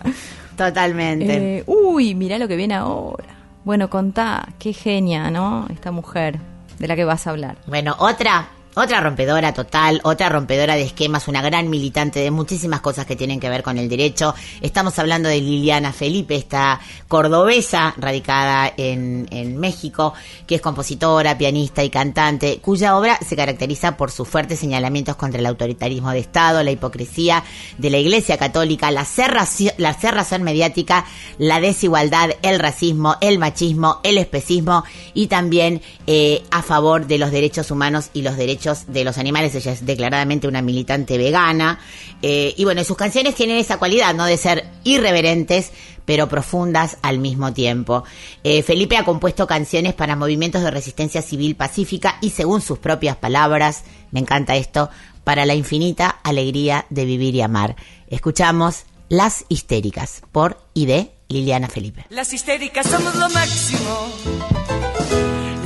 Totalmente. 0.56 1.58
Eh, 1.58 1.64
uy, 1.66 2.14
mira 2.14 2.38
lo 2.38 2.48
que 2.48 2.56
viene 2.56 2.76
ahora. 2.76 3.36
Bueno, 3.66 3.90
contá, 3.90 4.50
qué 4.60 4.74
genia, 4.74 5.32
¿no? 5.32 5.66
Esta 5.72 5.92
mujer 5.92 6.38
de 6.78 6.88
la 6.88 6.96
que 6.96 7.04
vas 7.04 7.26
a 7.26 7.32
hablar. 7.32 7.58
Bueno, 7.66 7.96
otra, 7.98 8.48
otra 8.76 9.02
rompedora 9.02 9.54
total, 9.54 10.02
otra 10.04 10.30
rompedora 10.30 10.76
de 10.76 10.84
esquemas, 10.84 11.28
una 11.28 11.42
gran 11.42 11.70
militante 11.70 12.20
de 12.20 12.32
muchísimas 12.32 12.82
cosas 12.82 13.06
que 13.06 13.16
tienen 13.16 13.40
que 13.40 13.50
ver 13.50 13.62
con 13.62 13.78
el 13.78 13.88
derecho. 13.88 14.34
Estamos 14.62 14.98
hablando 14.98 15.30
de 15.30 15.42
Liliana 15.42 15.94
Felipe, 15.94 16.36
esta 16.36 16.80
cordobesa 17.08 17.94
radicada 17.98 18.74
en, 18.76 19.58
México, 19.60 20.14
que 20.48 20.56
es 20.56 20.62
compositora, 20.62 21.38
pianista 21.38 21.84
y 21.84 21.90
cantante, 21.90 22.60
cuya 22.62 22.98
obra 22.98 23.20
se 23.26 23.36
caracteriza 23.36 23.96
por 23.96 24.10
sus 24.10 24.28
fuertes 24.28 24.60
señalamientos 24.60 25.16
contra 25.16 25.40
el 25.40 25.46
autoritarismo 25.46 26.12
de 26.12 26.20
Estado, 26.20 26.64
la 26.64 26.72
hipocresía 26.72 27.44
de 27.78 27.90
la 27.90 27.98
Iglesia 27.98 28.38
Católica, 28.38 28.90
la 28.90 29.04
cerraci- 29.06 29.74
la 29.78 29.94
cerrazón 29.94 30.42
mediática, 30.44 31.06
la 31.38 31.60
desigualdad, 31.60 32.32
el 32.42 32.60
racismo, 32.60 33.18
el 33.22 33.38
machismo, 33.38 34.00
el 34.04 34.18
especismo 34.18 34.84
y 35.14 35.28
también 35.28 35.82
eh, 36.08 36.42
a 36.50 36.64
favor 36.64 37.06
de 37.06 37.18
los 37.20 37.32
derechos 37.32 37.70
humanos 37.70 38.10
y 38.14 38.24
los 38.24 38.36
derechos 38.36 38.63
de 38.88 39.04
los 39.04 39.18
animales. 39.18 39.56
Ella 39.56 39.72
es 39.72 39.86
declaradamente 39.86 40.48
una 40.48 40.62
militante 40.62 41.18
vegana. 41.18 41.80
eh, 42.22 42.54
y 42.58 42.64
bueno, 42.64 42.84
sus 42.84 42.98
canciones 42.98 43.36
tienen 43.36 43.58
esa 43.58 43.78
cualidad, 43.78 44.14
¿no? 44.14 44.26
De 44.26 44.38
ser 44.38 44.66
irreverentes, 44.84 45.72
pero 46.06 46.28
profundas 46.28 46.98
al 47.02 47.20
mismo 47.20 47.54
tiempo. 47.54 48.04
Eh, 48.44 48.64
Felipe 48.64 48.98
ha 48.98 49.06
compuesto 49.06 49.48
canciones 49.48 49.94
para 49.94 50.16
movimientos 50.16 50.64
de 50.64 50.72
resistencia 50.72 51.22
civil 51.22 51.56
pacífica 51.56 52.18
y 52.22 52.32
según 52.32 52.62
sus 52.62 52.80
propias 52.80 53.18
palabras, 53.18 53.84
me 54.12 54.20
encanta 54.20 54.56
esto, 54.56 54.90
para 55.24 55.46
la 55.46 55.56
infinita 55.56 56.10
alegría 56.24 56.86
de 56.90 57.06
vivir 57.06 57.36
y 57.36 57.42
amar. 57.42 57.76
Escuchamos 58.08 58.84
Las 59.10 59.46
Histéricas 59.50 60.22
por 60.32 60.58
y 60.74 60.86
de 60.86 61.12
Liliana 61.30 61.68
Felipe. 61.68 62.06
Las 62.10 62.34
histéricas 62.34 62.88
somos 62.88 63.16
lo 63.16 63.30
máximo. 63.30 64.08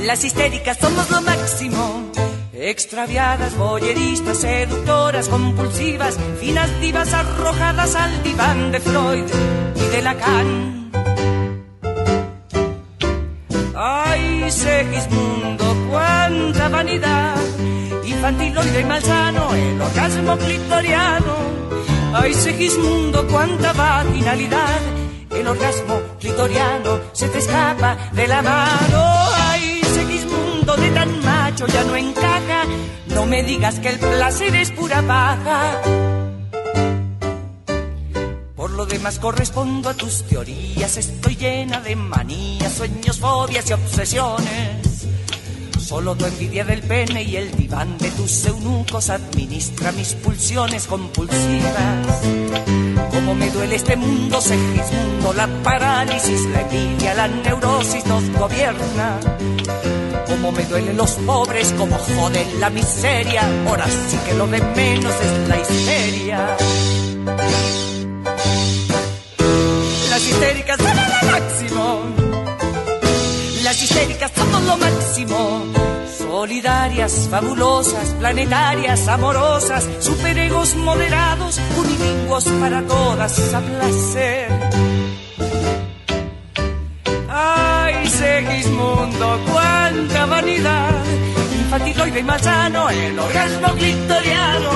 Las 0.02 0.24
histéricas 0.24 0.78
somos 0.78 1.10
lo 1.10 1.20
máximo. 1.20 2.27
Extraviadas, 2.60 3.56
boyeristas, 3.56 4.38
seductoras, 4.38 5.28
compulsivas, 5.28 6.18
finas 6.40 6.68
divas 6.80 7.12
arrojadas 7.14 7.94
al 7.94 8.20
diván 8.24 8.72
de 8.72 8.80
Freud 8.80 9.26
y 9.76 9.80
de 9.94 10.02
Lacan. 10.02 10.90
Ay, 13.76 14.50
Segismundo, 14.50 15.86
cuánta 15.88 16.68
vanidad, 16.68 17.36
infantiloide 18.04 18.80
y 18.80 18.84
malsano, 18.84 19.54
el 19.54 19.80
orgasmo 19.80 20.36
clitoriano. 20.36 21.36
Ay, 22.12 22.34
Segismundo, 22.34 23.24
cuánta 23.28 23.72
vaginalidad, 23.72 24.80
el 25.30 25.46
orgasmo 25.46 26.00
clitoriano 26.18 26.98
se 27.12 27.28
te 27.28 27.38
escapa 27.38 27.96
de 28.12 28.26
la 28.26 28.42
mano. 28.42 29.04
Ay, 29.48 29.80
Segismundo, 29.94 30.76
de 30.76 30.90
tan 30.90 31.17
ya 31.66 31.82
no 31.84 31.96
encaja, 31.96 32.64
no 33.08 33.26
me 33.26 33.42
digas 33.42 33.80
que 33.80 33.88
el 33.88 33.98
placer 33.98 34.54
es 34.54 34.70
pura 34.70 35.02
paja. 35.02 35.80
Por 38.54 38.70
lo 38.70 38.86
demás 38.86 39.18
correspondo 39.18 39.88
a 39.88 39.94
tus 39.94 40.22
teorías, 40.24 40.96
estoy 40.96 41.36
llena 41.36 41.80
de 41.80 41.96
manías, 41.96 42.72
sueños, 42.72 43.18
fobias 43.18 43.68
y 43.70 43.72
obsesiones. 43.72 45.06
Solo 45.80 46.14
tu 46.14 46.26
envidia 46.26 46.64
del 46.64 46.82
pene 46.82 47.22
y 47.22 47.36
el 47.36 47.50
diván 47.56 47.96
de 47.98 48.10
tus 48.10 48.44
eunucos 48.44 49.10
administra 49.10 49.90
mis 49.92 50.14
pulsiones 50.14 50.86
compulsivas. 50.86 52.20
Como 53.10 53.34
me 53.34 53.50
duele 53.50 53.76
este 53.76 53.96
mundo, 53.96 54.40
Segismundo, 54.40 55.32
la 55.32 55.48
parálisis, 55.62 56.44
la 56.46 56.60
envidia, 56.60 57.14
la 57.14 57.26
neurosis 57.26 58.04
nos 58.06 58.28
gobierna. 58.30 59.18
Como 60.40 60.52
me 60.52 60.64
duelen 60.66 60.96
los 60.96 61.10
pobres, 61.26 61.74
como 61.76 61.98
joden 61.98 62.60
la 62.60 62.70
miseria, 62.70 63.42
ahora 63.66 63.86
sí 63.86 64.16
que 64.24 64.34
lo 64.34 64.46
de 64.46 64.60
menos 64.60 65.12
es 65.12 65.48
la 65.48 65.56
histeria. 65.58 66.56
Las 70.08 70.22
histéricas 70.22 70.76
son 70.78 70.96
lo 70.96 71.32
máximo. 71.32 72.02
Las 73.64 73.82
histéricas 73.82 74.30
somos 74.36 74.62
lo 74.62 74.76
máximo. 74.76 75.64
Solidarias, 76.16 77.26
fabulosas, 77.28 78.14
planetarias, 78.20 79.08
amorosas, 79.08 79.88
superegos 79.98 80.76
moderados, 80.76 81.58
unilingüos 81.76 82.44
para 82.60 82.86
todas 82.86 83.54
a 83.54 83.60
placer. 83.60 84.97
Segismundo, 88.38 89.40
cuánta 89.50 90.26
vanidad. 90.26 90.94
Infantiloide 91.58 92.20
y 92.20 92.22
malsano, 92.22 92.88
el 92.88 93.18
orgasmo 93.18 93.68
clitoriano. 93.74 94.70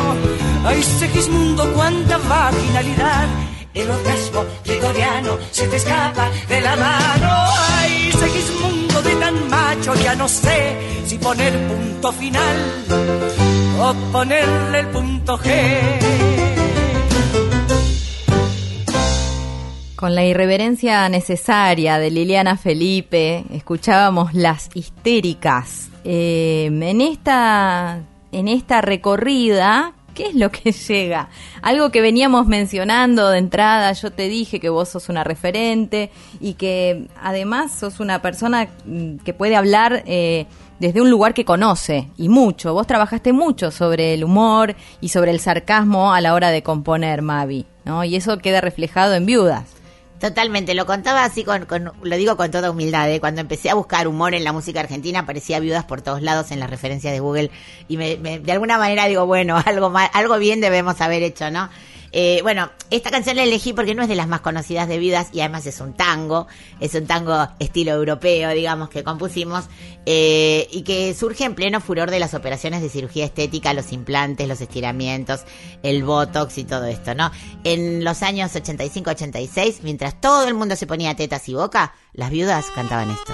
Ay, 0.65 0.83
Segismundo, 0.83 1.73
cuánta 1.73 2.19
vaginalidad. 2.19 3.29
El 3.73 3.89
orgasmo 3.89 4.45
clitoriano 4.65 5.39
se 5.53 5.69
te 5.69 5.77
escapa 5.77 6.29
de 6.49 6.61
la 6.61 6.75
mano. 6.75 7.31
Ay, 7.79 8.11
Segismundo 8.11 9.01
de 9.01 9.15
tan 9.15 9.49
macho, 9.49 9.95
ya 9.95 10.17
no 10.17 10.27
sé 10.27 10.77
si 11.07 11.19
poner 11.19 11.53
punto 11.69 12.13
final 12.13 12.57
o 13.79 13.95
ponerle 14.11 14.81
el 14.81 14.87
punto 14.89 15.39
G. 15.39 16.42
Con 20.03 20.17
la 20.17 20.25
irreverencia 20.25 21.09
necesaria 21.09 21.97
de 21.97 22.11
Liliana 22.11 22.57
Felipe, 22.57 23.45
escuchábamos 23.53 24.35
las 24.35 24.69
histéricas. 24.75 25.91
Eh, 26.03 26.67
en 26.67 27.01
esta 27.01 28.01
en 28.33 28.49
esta 28.49 28.81
recorrida, 28.81 29.93
¿qué 30.13 30.27
es 30.27 30.35
lo 30.35 30.51
que 30.51 30.73
llega? 30.89 31.29
Algo 31.63 31.91
que 31.93 32.01
veníamos 32.01 32.49
mencionando 32.49 33.29
de 33.29 33.39
entrada, 33.39 33.93
yo 33.93 34.11
te 34.11 34.29
dije 34.29 34.59
que 34.59 34.71
vos 34.71 34.89
sos 34.89 35.09
una 35.09 35.23
referente 35.23 36.11
y 36.41 36.55
que 36.55 37.07
además 37.23 37.71
sos 37.71 38.01
una 38.01 38.21
persona 38.21 38.71
mm, 38.85 39.19
que 39.19 39.35
puede 39.35 39.55
hablar 39.55 40.03
eh, 40.07 40.47
desde 40.81 41.01
un 41.01 41.11
lugar 41.11 41.33
que 41.33 41.45
conoce 41.45 42.09
y 42.17 42.29
mucho. 42.29 42.75
Vos 42.75 42.89
trabajaste 42.89 43.33
mucho 43.33 43.71
sobre 43.71 44.15
el 44.15 44.25
humor 44.25 44.75
y 45.01 45.11
sobre 45.11 45.31
el 45.31 45.39
sarcasmo 45.39 46.13
a 46.13 46.21
la 46.21 46.35
hora 46.35 46.51
de 46.51 46.65
componer, 46.65 47.23
Mavi, 47.23 47.67
¿no? 47.85 48.03
Y 48.03 48.17
eso 48.17 48.39
queda 48.39 48.61
reflejado 48.61 49.15
en 49.15 49.27
Viudas. 49.27 49.82
Totalmente, 50.23 50.75
lo 50.75 50.87
contaba 50.87 51.25
así, 51.25 51.43
con, 51.43 51.67
con- 51.67 51.91
lo 52.01 52.17
digo 52.17 52.37
con 52.37 52.49
toda 52.53 52.71
humildad. 52.71 53.11
¿eh? 53.11 53.19
Cuando 53.19 53.41
empecé 53.41 53.71
a 53.71 53.75
buscar 53.75 54.07
humor 54.07 54.35
en 54.37 54.45
la 54.45 54.53
música 54.53 54.79
argentina, 54.79 55.19
aparecía 55.19 55.59
viudas 55.59 55.83
por 55.83 56.01
todos 56.01 56.23
lados 56.23 56.53
en 56.53 56.61
las 56.61 56.71
referencias 56.71 57.13
de 57.13 57.19
Google. 57.19 57.51
Y 57.89 57.97
me, 57.97 58.19
me- 58.19 58.39
de 58.39 58.53
alguna 58.53 58.79
manera 58.79 59.07
digo, 59.09 59.27
bueno, 59.27 59.61
algo, 59.67 59.93
algo 60.13 60.39
bien 60.39 60.61
debemos 60.61 61.01
haber 61.01 61.25
hecho, 61.25 61.51
¿no? 61.51 61.69
Eh, 62.13 62.41
bueno, 62.43 62.71
esta 62.91 63.11
canción 63.11 63.37
la 63.37 63.43
elegí 63.43 63.73
porque 63.73 63.95
no 63.95 64.03
es 64.03 64.09
de 64.09 64.15
las 64.15 64.29
más 64.29 64.43
conocidas 64.43 64.87
de 64.87 64.99
viudas 64.99 65.29
y 65.33 65.41
además 65.41 65.65
es 65.67 65.81
un 65.81 65.95
tango, 65.95 66.47
es 66.79 66.95
un 66.95 67.07
tango 67.07 67.49
estilo 67.59 67.93
europeo, 67.93 68.51
digamos, 68.51 68.91
que 68.91 69.03
compusimos 69.03 69.65
eh, 70.05 70.69
y 70.71 70.83
que 70.83 71.15
surge 71.15 71.45
en 71.45 71.55
pleno 71.55 71.81
furor 71.81 72.11
de 72.11 72.21
las 72.21 72.35
operaciones 72.35 72.83
de 72.83 72.91
cirugía 72.91 73.25
estética, 73.25 73.73
los 73.73 73.93
implantes, 73.93 74.47
los 74.47 74.61
estiramientos, 74.61 75.41
el 75.83 76.05
botox 76.05 76.59
y 76.59 76.65
todo 76.65 76.85
esto, 76.85 77.15
¿no? 77.15 77.31
En 77.65 78.05
los 78.05 78.23
años 78.23 78.55
85-86, 78.55 79.81
mientras 79.83 80.21
todo 80.21 80.47
el 80.47 80.55
mundo 80.55 80.77
se 80.77 80.87
ponía 80.87 81.17
tetas 81.17 81.49
y 81.49 81.55
boca, 81.55 81.95
las 82.13 82.31
viudas 82.31 82.67
cantaban 82.75 83.11
esto. 83.11 83.33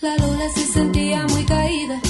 La 0.00 0.16
Lola 0.18 0.48
se 0.54 0.66
sentía 0.66 1.26
muy 1.28 1.44
caída. 1.46 2.00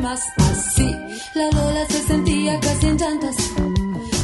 Más 0.00 0.20
así. 0.50 0.96
La 1.34 1.50
Lola 1.50 1.86
se 1.86 2.02
sentía 2.02 2.58
casi 2.60 2.86
en 2.86 2.96
llantas. 2.96 3.36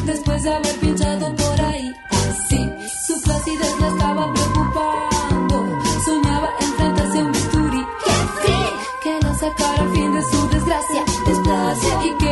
Después 0.05 0.43
de 0.43 0.55
haber 0.55 0.75
pinchado 0.77 1.35
por 1.37 1.61
ahí 1.61 1.95
así. 2.11 2.71
Su 3.07 3.15
flacidez 3.21 3.81
la 3.81 3.89
estaba 3.89 4.33
preocupando. 4.33 5.81
Soñaba 6.05 6.49
enfrentarse 6.61 7.19
a 7.19 7.25
un 7.25 7.33
bisturí. 7.33 7.83
Que 8.05 8.13
sí, 8.43 8.59
que 9.03 9.21
la 9.21 9.35
sacara 9.35 9.83
al 9.83 9.93
fin 9.93 10.15
de 10.15 10.23
su 10.23 10.49
desgracia. 10.49 11.05
Desplacia 11.27 12.07
y 12.07 12.19
que 12.19 12.26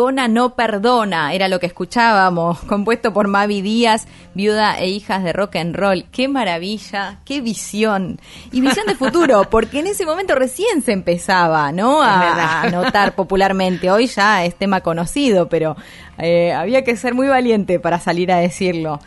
La 0.00 0.04
silicona 0.04 0.28
no 0.28 0.54
perdona, 0.54 1.34
era 1.34 1.48
lo 1.48 1.60
que 1.60 1.66
escuchábamos, 1.66 2.60
compuesto 2.66 3.12
por 3.12 3.28
Mavi 3.28 3.60
Díaz, 3.60 4.06
viuda 4.34 4.78
e 4.78 4.88
hijas 4.88 5.22
de 5.22 5.34
rock 5.34 5.56
and 5.56 5.76
roll. 5.76 6.06
Qué 6.10 6.26
maravilla, 6.26 7.18
qué 7.26 7.42
visión. 7.42 8.18
Y 8.50 8.62
visión 8.62 8.86
de 8.86 8.94
futuro, 8.94 9.44
porque 9.50 9.80
en 9.80 9.88
ese 9.88 10.06
momento 10.06 10.34
recién 10.34 10.80
se 10.80 10.92
empezaba, 10.92 11.70
¿no? 11.72 12.00
A, 12.02 12.62
a 12.62 12.70
notar 12.70 13.14
popularmente. 13.14 13.90
Hoy 13.90 14.06
ya 14.06 14.42
es 14.46 14.54
tema 14.54 14.80
conocido, 14.80 15.50
pero 15.50 15.76
eh, 16.16 16.54
había 16.54 16.82
que 16.82 16.96
ser 16.96 17.12
muy 17.12 17.28
valiente 17.28 17.78
para 17.78 18.00
salir 18.00 18.32
a 18.32 18.38
decirlo. 18.38 19.00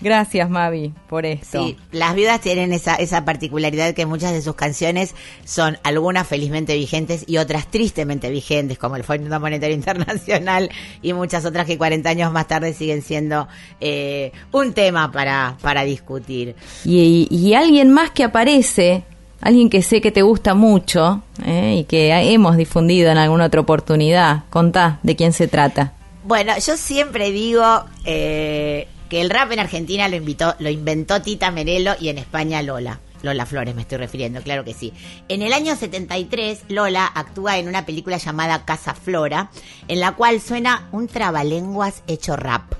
Gracias, 0.00 0.48
Mavi, 0.48 0.94
por 1.08 1.26
esto. 1.26 1.64
Sí, 1.64 1.76
las 1.90 2.14
viudas 2.14 2.40
tienen 2.40 2.72
esa, 2.72 2.94
esa 2.94 3.24
particularidad 3.24 3.94
que 3.94 4.06
muchas 4.06 4.32
de 4.32 4.42
sus 4.42 4.54
canciones 4.54 5.14
son 5.44 5.78
algunas 5.82 6.26
felizmente 6.26 6.74
vigentes 6.74 7.24
y 7.26 7.38
otras 7.38 7.66
tristemente 7.68 8.30
vigentes, 8.30 8.78
como 8.78 8.96
el 8.96 9.02
Fondo 9.02 9.40
Monetario 9.40 9.74
Internacional 9.76 10.70
y 11.02 11.12
muchas 11.12 11.44
otras 11.44 11.66
que 11.66 11.76
40 11.76 12.08
años 12.08 12.32
más 12.32 12.46
tarde 12.46 12.74
siguen 12.74 13.02
siendo 13.02 13.48
eh, 13.80 14.32
un 14.52 14.72
tema 14.72 15.10
para, 15.10 15.56
para 15.62 15.82
discutir. 15.82 16.54
Y, 16.84 17.26
y 17.30 17.54
alguien 17.54 17.90
más 17.90 18.10
que 18.10 18.22
aparece, 18.22 19.02
alguien 19.40 19.68
que 19.68 19.82
sé 19.82 20.00
que 20.00 20.12
te 20.12 20.22
gusta 20.22 20.54
mucho 20.54 21.22
eh, 21.44 21.78
y 21.80 21.84
que 21.84 22.12
hemos 22.32 22.56
difundido 22.56 23.10
en 23.10 23.18
alguna 23.18 23.46
otra 23.46 23.60
oportunidad. 23.60 24.44
Contá 24.50 25.00
de 25.02 25.16
quién 25.16 25.32
se 25.32 25.48
trata. 25.48 25.94
Bueno, 26.24 26.52
yo 26.58 26.76
siempre 26.76 27.30
digo 27.30 27.64
eh, 28.04 28.86
que 29.08 29.20
el 29.20 29.30
rap 29.30 29.52
en 29.52 29.60
Argentina 29.60 30.08
lo, 30.08 30.16
invitó, 30.16 30.54
lo 30.58 30.70
inventó 30.70 31.22
Tita 31.22 31.50
Merelo 31.50 31.94
y 32.00 32.08
en 32.08 32.18
España 32.18 32.62
Lola. 32.62 33.00
Lola 33.22 33.46
Flores 33.46 33.74
me 33.74 33.82
estoy 33.82 33.98
refiriendo, 33.98 34.42
claro 34.42 34.64
que 34.64 34.74
sí. 34.74 34.92
En 35.28 35.42
el 35.42 35.52
año 35.52 35.74
73, 35.74 36.64
Lola 36.68 37.10
actúa 37.12 37.58
en 37.58 37.68
una 37.68 37.84
película 37.84 38.16
llamada 38.18 38.64
Casa 38.64 38.94
Flora, 38.94 39.50
en 39.88 40.00
la 40.00 40.12
cual 40.12 40.40
suena 40.40 40.88
un 40.92 41.08
trabalenguas 41.08 42.02
hecho 42.06 42.36
rap 42.36 42.74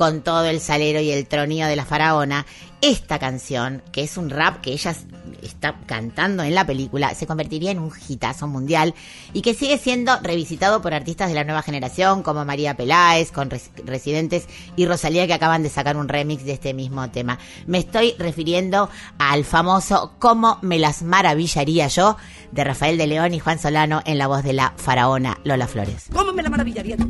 con 0.00 0.22
todo 0.22 0.46
el 0.46 0.60
salero 0.60 0.98
y 1.00 1.10
el 1.10 1.26
tronío 1.26 1.66
de 1.66 1.76
la 1.76 1.84
faraona, 1.84 2.46
esta 2.80 3.18
canción, 3.18 3.82
que 3.92 4.02
es 4.02 4.16
un 4.16 4.30
rap 4.30 4.62
que 4.62 4.72
ella 4.72 4.94
está 5.42 5.74
cantando 5.84 6.42
en 6.42 6.54
la 6.54 6.64
película, 6.66 7.14
se 7.14 7.26
convertiría 7.26 7.70
en 7.70 7.80
un 7.80 7.92
hitazo 8.08 8.46
mundial 8.48 8.94
y 9.34 9.42
que 9.42 9.52
sigue 9.52 9.76
siendo 9.76 10.18
revisitado 10.22 10.80
por 10.80 10.94
artistas 10.94 11.28
de 11.28 11.34
la 11.34 11.44
nueva 11.44 11.60
generación 11.60 12.22
como 12.22 12.46
María 12.46 12.78
Peláez, 12.78 13.30
con 13.30 13.50
Res- 13.50 13.68
Residentes 13.84 14.46
y 14.74 14.86
Rosalía 14.86 15.26
que 15.26 15.34
acaban 15.34 15.62
de 15.62 15.68
sacar 15.68 15.98
un 15.98 16.08
remix 16.08 16.46
de 16.46 16.52
este 16.52 16.72
mismo 16.72 17.10
tema. 17.10 17.38
Me 17.66 17.76
estoy 17.76 18.14
refiriendo 18.18 18.88
al 19.18 19.44
famoso 19.44 20.14
Cómo 20.18 20.58
me 20.62 20.78
las 20.78 21.02
maravillaría 21.02 21.88
yo 21.88 22.16
de 22.52 22.64
Rafael 22.64 22.96
de 22.96 23.06
León 23.06 23.34
y 23.34 23.38
Juan 23.38 23.58
Solano 23.58 24.00
en 24.06 24.16
la 24.16 24.28
voz 24.28 24.44
de 24.44 24.54
la 24.54 24.72
faraona 24.78 25.38
Lola 25.44 25.68
Flores. 25.68 26.04
¿Cómo 26.10 26.32
me 26.32 26.42
la 26.42 26.48
maravillaría 26.48 26.96
yo? 26.96 27.04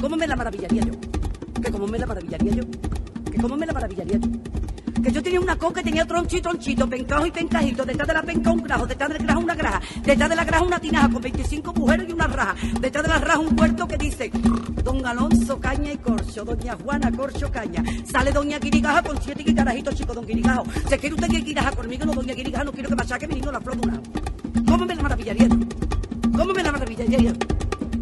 ¿Cómo 0.00 0.16
me 0.16 0.26
la 0.26 0.34
maravillaría 0.34 0.82
yo? 0.82 1.19
¿Que 1.62 1.70
cómo 1.70 1.86
me 1.86 1.98
la 1.98 2.06
maravillaría 2.06 2.52
yo? 2.52 2.62
¿Que 3.30 3.38
cómo 3.40 3.56
me 3.56 3.66
la 3.66 3.72
maravillaría 3.72 4.18
yo? 4.18 4.28
Que 5.02 5.12
yo 5.12 5.22
tenía 5.22 5.40
una 5.40 5.56
coca, 5.56 5.82
tenía 5.82 6.04
tronchito, 6.04 6.50
tronchito, 6.50 6.88
pencajo 6.88 7.26
y 7.26 7.30
pencajito, 7.30 7.84
detrás 7.86 8.08
de 8.08 8.14
la 8.14 8.22
penca 8.22 8.50
un 8.50 8.62
grajo, 8.62 8.86
detrás 8.86 9.08
del 9.10 9.22
grajo 9.22 9.40
una 9.40 9.54
graja, 9.54 9.80
detrás 10.04 10.28
de 10.28 10.36
la 10.36 10.44
graja 10.44 10.62
una 10.62 10.78
tinaja 10.78 11.08
con 11.08 11.22
25 11.22 11.72
mujeres 11.72 12.06
y 12.08 12.12
una 12.12 12.26
raja, 12.26 12.54
detrás 12.80 13.04
de 13.04 13.08
la 13.08 13.18
raja 13.18 13.38
un 13.38 13.56
puerto 13.56 13.88
que 13.88 13.96
dice 13.96 14.30
Don 14.84 15.06
Alonso 15.06 15.58
Caña 15.58 15.92
y 15.92 15.96
Corcho, 15.96 16.44
Doña 16.44 16.76
Juana 16.76 17.10
Corcho 17.12 17.50
Caña, 17.50 17.82
sale 18.04 18.30
Doña 18.30 18.58
Guirigaja 18.58 19.02
con 19.02 19.20
siete 19.22 19.42
y 19.46 19.54
carajitos 19.54 19.94
chicos, 19.94 20.14
Don 20.14 20.26
Guirigajo, 20.26 20.64
se 20.86 20.98
quiere 20.98 21.14
usted 21.14 21.28
que 21.28 21.38
Guirigaja 21.38 21.72
conmigo, 21.72 22.04
no 22.04 22.12
Doña 22.12 22.34
Guirigaja, 22.34 22.64
no 22.64 22.72
quiero 22.72 22.90
que 22.90 22.96
machaque 22.96 23.26
mi 23.26 23.36
niño 23.36 23.52
la 23.52 23.60
flor 23.60 23.76
de. 23.78 24.00
¿Cómo 24.66 24.84
me 24.84 24.94
la 24.94 25.02
maravillaría 25.02 25.46
yo? 25.46 25.56
¿Cómo 26.36 26.52
me 26.52 26.62
la 26.62 26.72
maravillaría 26.72 27.18
yo? 27.18 27.32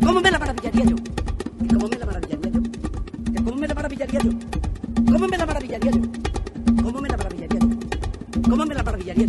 ¿Cómo 0.05 0.21
me 0.21 0.31
la 0.31 0.39
maravillaría 0.39 0.85
yo? 0.85 0.97
¿Y 1.63 1.69
cómo 1.69 1.89
me 1.89 1.97
la 1.97 2.07
maravillaría 2.07 2.38
maravillaría 3.79 4.21
yo? 4.21 4.31
¿Cómo 5.07 5.29
me 5.29 5.39
la 5.39 5.47
maravillaría 5.47 5.91
yo? 5.91 6.01
¿Cómo 6.83 7.01
me 7.01 7.09
la 7.09 7.17
maravillaría 7.17 7.59
yo? 7.61 7.69
¿Cómo 8.51 8.67
me 8.67 8.75
la 8.75 8.83
maravillaría? 8.83 9.27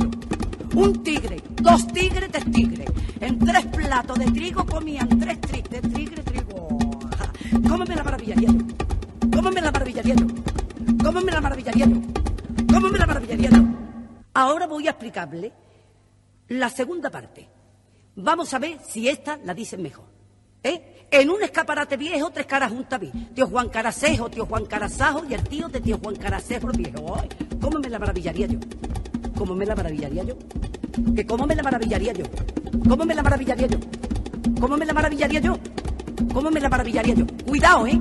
Un 0.73 1.03
tigre, 1.03 1.43
dos 1.61 1.87
tigres 1.87 2.31
de 2.31 2.39
tigre. 2.51 2.85
En 3.19 3.37
tres 3.37 3.65
platos 3.67 4.17
de 4.17 4.25
trigo 4.25 4.65
comían 4.65 5.07
tres 5.19 5.39
tristes, 5.41 5.81
tigre, 5.93 6.23
trigo. 6.23 6.67
¿Cómo 7.69 7.85
me 7.85 7.95
la 7.95 8.03
maravillaría 8.03 8.49
yo? 8.49 8.57
¿Cómo 9.35 9.51
me 9.51 9.61
la 9.61 9.71
maravillaría 9.71 10.15
yo? 10.15 10.27
¿Cómo 11.03 11.21
me 11.21 11.31
la 11.31 11.41
maravillaría 11.41 11.85
yo? 11.85 12.01
¿Cómo 12.73 12.89
me 12.89 12.97
la 12.97 13.05
maravillaría? 13.05 13.49
Ahora 14.33 14.65
voy 14.65 14.87
a 14.87 14.91
explicarle 14.91 15.53
la 16.47 16.69
segunda 16.69 17.11
parte. 17.11 17.47
Vamos 18.15 18.51
a 18.53 18.59
ver 18.59 18.79
si 18.83 19.07
esta 19.07 19.37
la 19.37 19.53
dicen 19.53 19.83
mejor. 19.83 20.05
¿Eh? 20.63 20.98
En 21.11 21.29
un 21.31 21.41
escaparate 21.41 21.97
viejo, 21.97 22.29
tres 22.29 22.45
caras 22.45 22.71
juntas 22.71 22.99
vi. 22.99 23.09
Tío 23.33 23.47
Juan 23.47 23.69
Caracejo, 23.69 24.29
tío 24.29 24.45
Juan 24.45 24.65
Carazajo 24.65 25.23
y 25.27 25.33
el 25.33 25.41
tío 25.43 25.67
de 25.67 25.81
tío 25.81 25.97
Juan 25.97 26.15
Caracejo 26.15 26.69
el 26.69 26.77
viejo. 26.77 27.15
Ay, 27.19 27.29
¿Cómo 27.59 27.79
me 27.79 27.89
la 27.89 27.97
maravillaría 27.97 28.45
yo? 28.45 28.59
¿Cómo 29.35 29.55
me 29.55 29.65
la 29.65 29.75
maravillaría 29.75 30.23
yo? 30.23 30.35
¿Que 31.15 31.25
cómo 31.25 31.47
me 31.47 31.55
la 31.55 31.63
maravillaría 31.63 32.13
yo? 32.13 32.25
¿Cómo 32.87 33.05
me 33.05 33.15
la 33.15 33.23
maravillaría 33.23 33.67
yo? 33.67 33.79
¿Cómo 34.61 34.77
me 34.77 34.85
la 34.85 34.93
maravillaría 34.93 35.39
yo? 35.39 35.57
¿Cómo 36.31 36.51
me 36.51 36.59
la 36.59 36.69
maravillaría 36.69 37.15
yo? 37.15 37.25
Cuidado, 37.45 37.87
¿eh? 37.87 37.99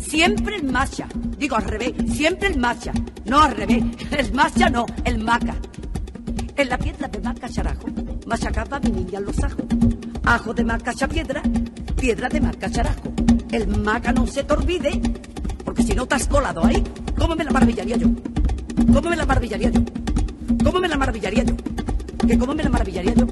Siempre 0.00 0.56
el 0.56 0.64
macha. 0.64 1.06
Digo 1.38 1.54
al 1.54 1.64
revés, 1.64 1.92
siempre 2.12 2.48
el 2.48 2.58
macha. 2.58 2.92
No 3.24 3.40
al 3.40 3.54
revés. 3.54 3.84
El 4.10 4.32
macha 4.32 4.68
no, 4.70 4.86
el 5.04 5.18
maca. 5.22 5.54
En 6.56 6.68
la 6.68 6.78
piedra 6.78 7.06
de 7.06 7.20
maca 7.20 7.48
charajo, 7.48 7.86
machacaba 8.26 8.80
mi 8.80 8.90
niña 8.90 9.20
los 9.20 9.38
ajos. 9.44 9.64
Ajo 10.24 10.54
de 10.54 10.64
maca 10.64 10.92
piedra, 11.06 11.42
piedra 11.98 12.28
de 12.28 12.40
maca 12.40 12.70
charajo. 12.70 13.12
El 13.50 13.66
maca 13.66 14.12
no 14.12 14.26
se 14.26 14.44
te 14.44 14.54
olvide, 14.54 15.00
porque 15.64 15.82
si 15.82 15.94
no 15.94 16.06
has 16.08 16.26
colado 16.26 16.64
ahí, 16.64 16.82
¿cómo 17.18 17.34
me 17.34 17.44
la 17.44 17.50
maravillaría 17.50 17.96
yo? 17.96 18.08
¿Cómo 18.92 19.10
me 19.10 19.16
la 19.16 19.26
maravillaría 19.26 19.70
yo? 19.70 19.80
¿Cómo 20.64 20.80
me 20.80 20.88
la 20.88 20.96
maravillaría 20.96 21.42
yo? 21.42 21.54
¿Que 22.26 22.38
cómo 22.38 22.54
me 22.54 22.62
la 22.62 22.70
maravillaría 22.70 23.14
yo? 23.14 23.26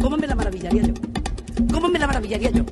¿Cómo 0.00 0.16
me 0.16 0.26
la 0.26 0.34
maravillaría 0.34 0.82
yo? 0.82 0.94
¿Cómo 1.72 1.88
me 1.88 1.98
la 1.98 2.06
maravillaría 2.06 2.50
yo? 2.50 2.64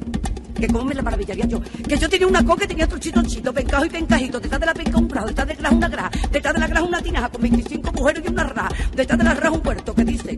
Que 0.55 0.67
cómo 0.69 0.85
me 0.85 0.95
la 0.95 1.03
maravillaría 1.03 1.47
yo. 1.47 1.61
Que 1.89 1.97
yo 1.97 2.09
tenía 2.09 2.27
una 2.27 2.45
coca 2.45 2.65
y 2.65 2.69
tenía 2.69 2.87
trochito, 2.87 3.23
chito, 3.23 3.53
pencajo 3.53 3.85
y 3.85 3.91
pencajito. 3.91 4.41
Detrás 4.41 4.61
de 4.61 4.67
la 4.67 4.75
penca 4.75 4.99
un 4.99 5.09
brazo, 5.09 5.29
detrás 5.29 5.49
de 5.49 5.57
la 5.63 5.71
una 5.71 5.89
graja, 5.89 6.11
detrás 6.31 6.55
de 6.55 6.61
la 6.61 6.67
graja 6.67 6.85
una 6.85 7.01
tinaja 7.01 7.29
con 7.29 7.43
25 7.43 7.93
mujeres 7.93 8.23
y 8.27 8.31
una 8.31 8.45
raja. 8.45 8.69
Detrás 8.95 9.19
de 9.19 9.25
la 9.25 9.35
raja 9.35 9.51
un 9.51 9.61
puerto 9.61 9.95
que 9.95 10.05
dice 10.05 10.37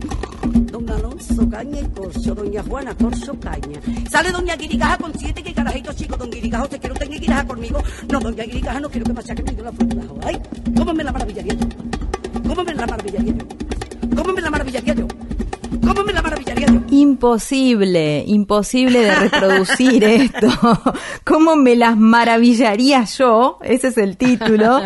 Alonso 0.95 1.49
Caña 1.51 1.81
y 1.81 1.85
Corcho, 1.89 2.35
Doña 2.35 2.63
Juana 2.63 2.95
Corcho 2.95 3.39
Caña. 3.41 3.81
Sale 4.11 4.31
Doña 4.33 4.57
Guirigaja 4.57 4.99
con 4.99 5.13
siete 5.19 5.43
que 5.43 5.53
carajitos 5.53 5.97
chicos. 5.97 6.19
Don 6.19 6.31
Guirigajo, 6.31 6.69
te 6.69 6.79
quiero 6.79 6.95
tener 6.95 7.15
Guirigaja 7.15 7.47
conmigo. 7.47 7.83
No, 8.11 8.21
Doña 8.21 8.45
Guirigaja, 8.45 8.81
no 8.81 8.89
quiero 8.89 9.07
que 9.07 9.13
machaque 9.13 9.43
mi 9.43 9.63
la 9.63 9.73
fruta. 9.73 9.97
Ay, 10.27 10.41
¿cómo 10.77 10.93
me 10.95 11.05
la 11.05 11.13
maravillaría 11.13 11.55
yo? 11.55 11.67
¿Cómo 12.47 12.65
me 12.65 12.75
la 12.75 12.87
maravillaría 12.87 13.35
yo? 13.35 13.45
¿Cómo 14.17 14.33
me 14.33 14.41
la 14.41 14.51
maravillaría 14.51 14.95
yo? 14.95 15.09
¿Cómo 15.81 16.05
me 16.05 16.13
la 16.13 16.23
maravillaría 16.23 16.67
yo? 16.67 16.81
Imposible, 16.91 18.25
imposible 18.27 19.01
de 19.01 19.15
reproducir 19.15 20.05
esto. 20.05 20.49
¿Cómo 21.25 21.57
me 21.57 21.77
las 21.77 21.97
maravillaría 21.97 23.05
yo? 23.05 23.59
Ese 23.63 23.89
es 23.89 23.99
el 23.99 24.17
título. 24.17 24.81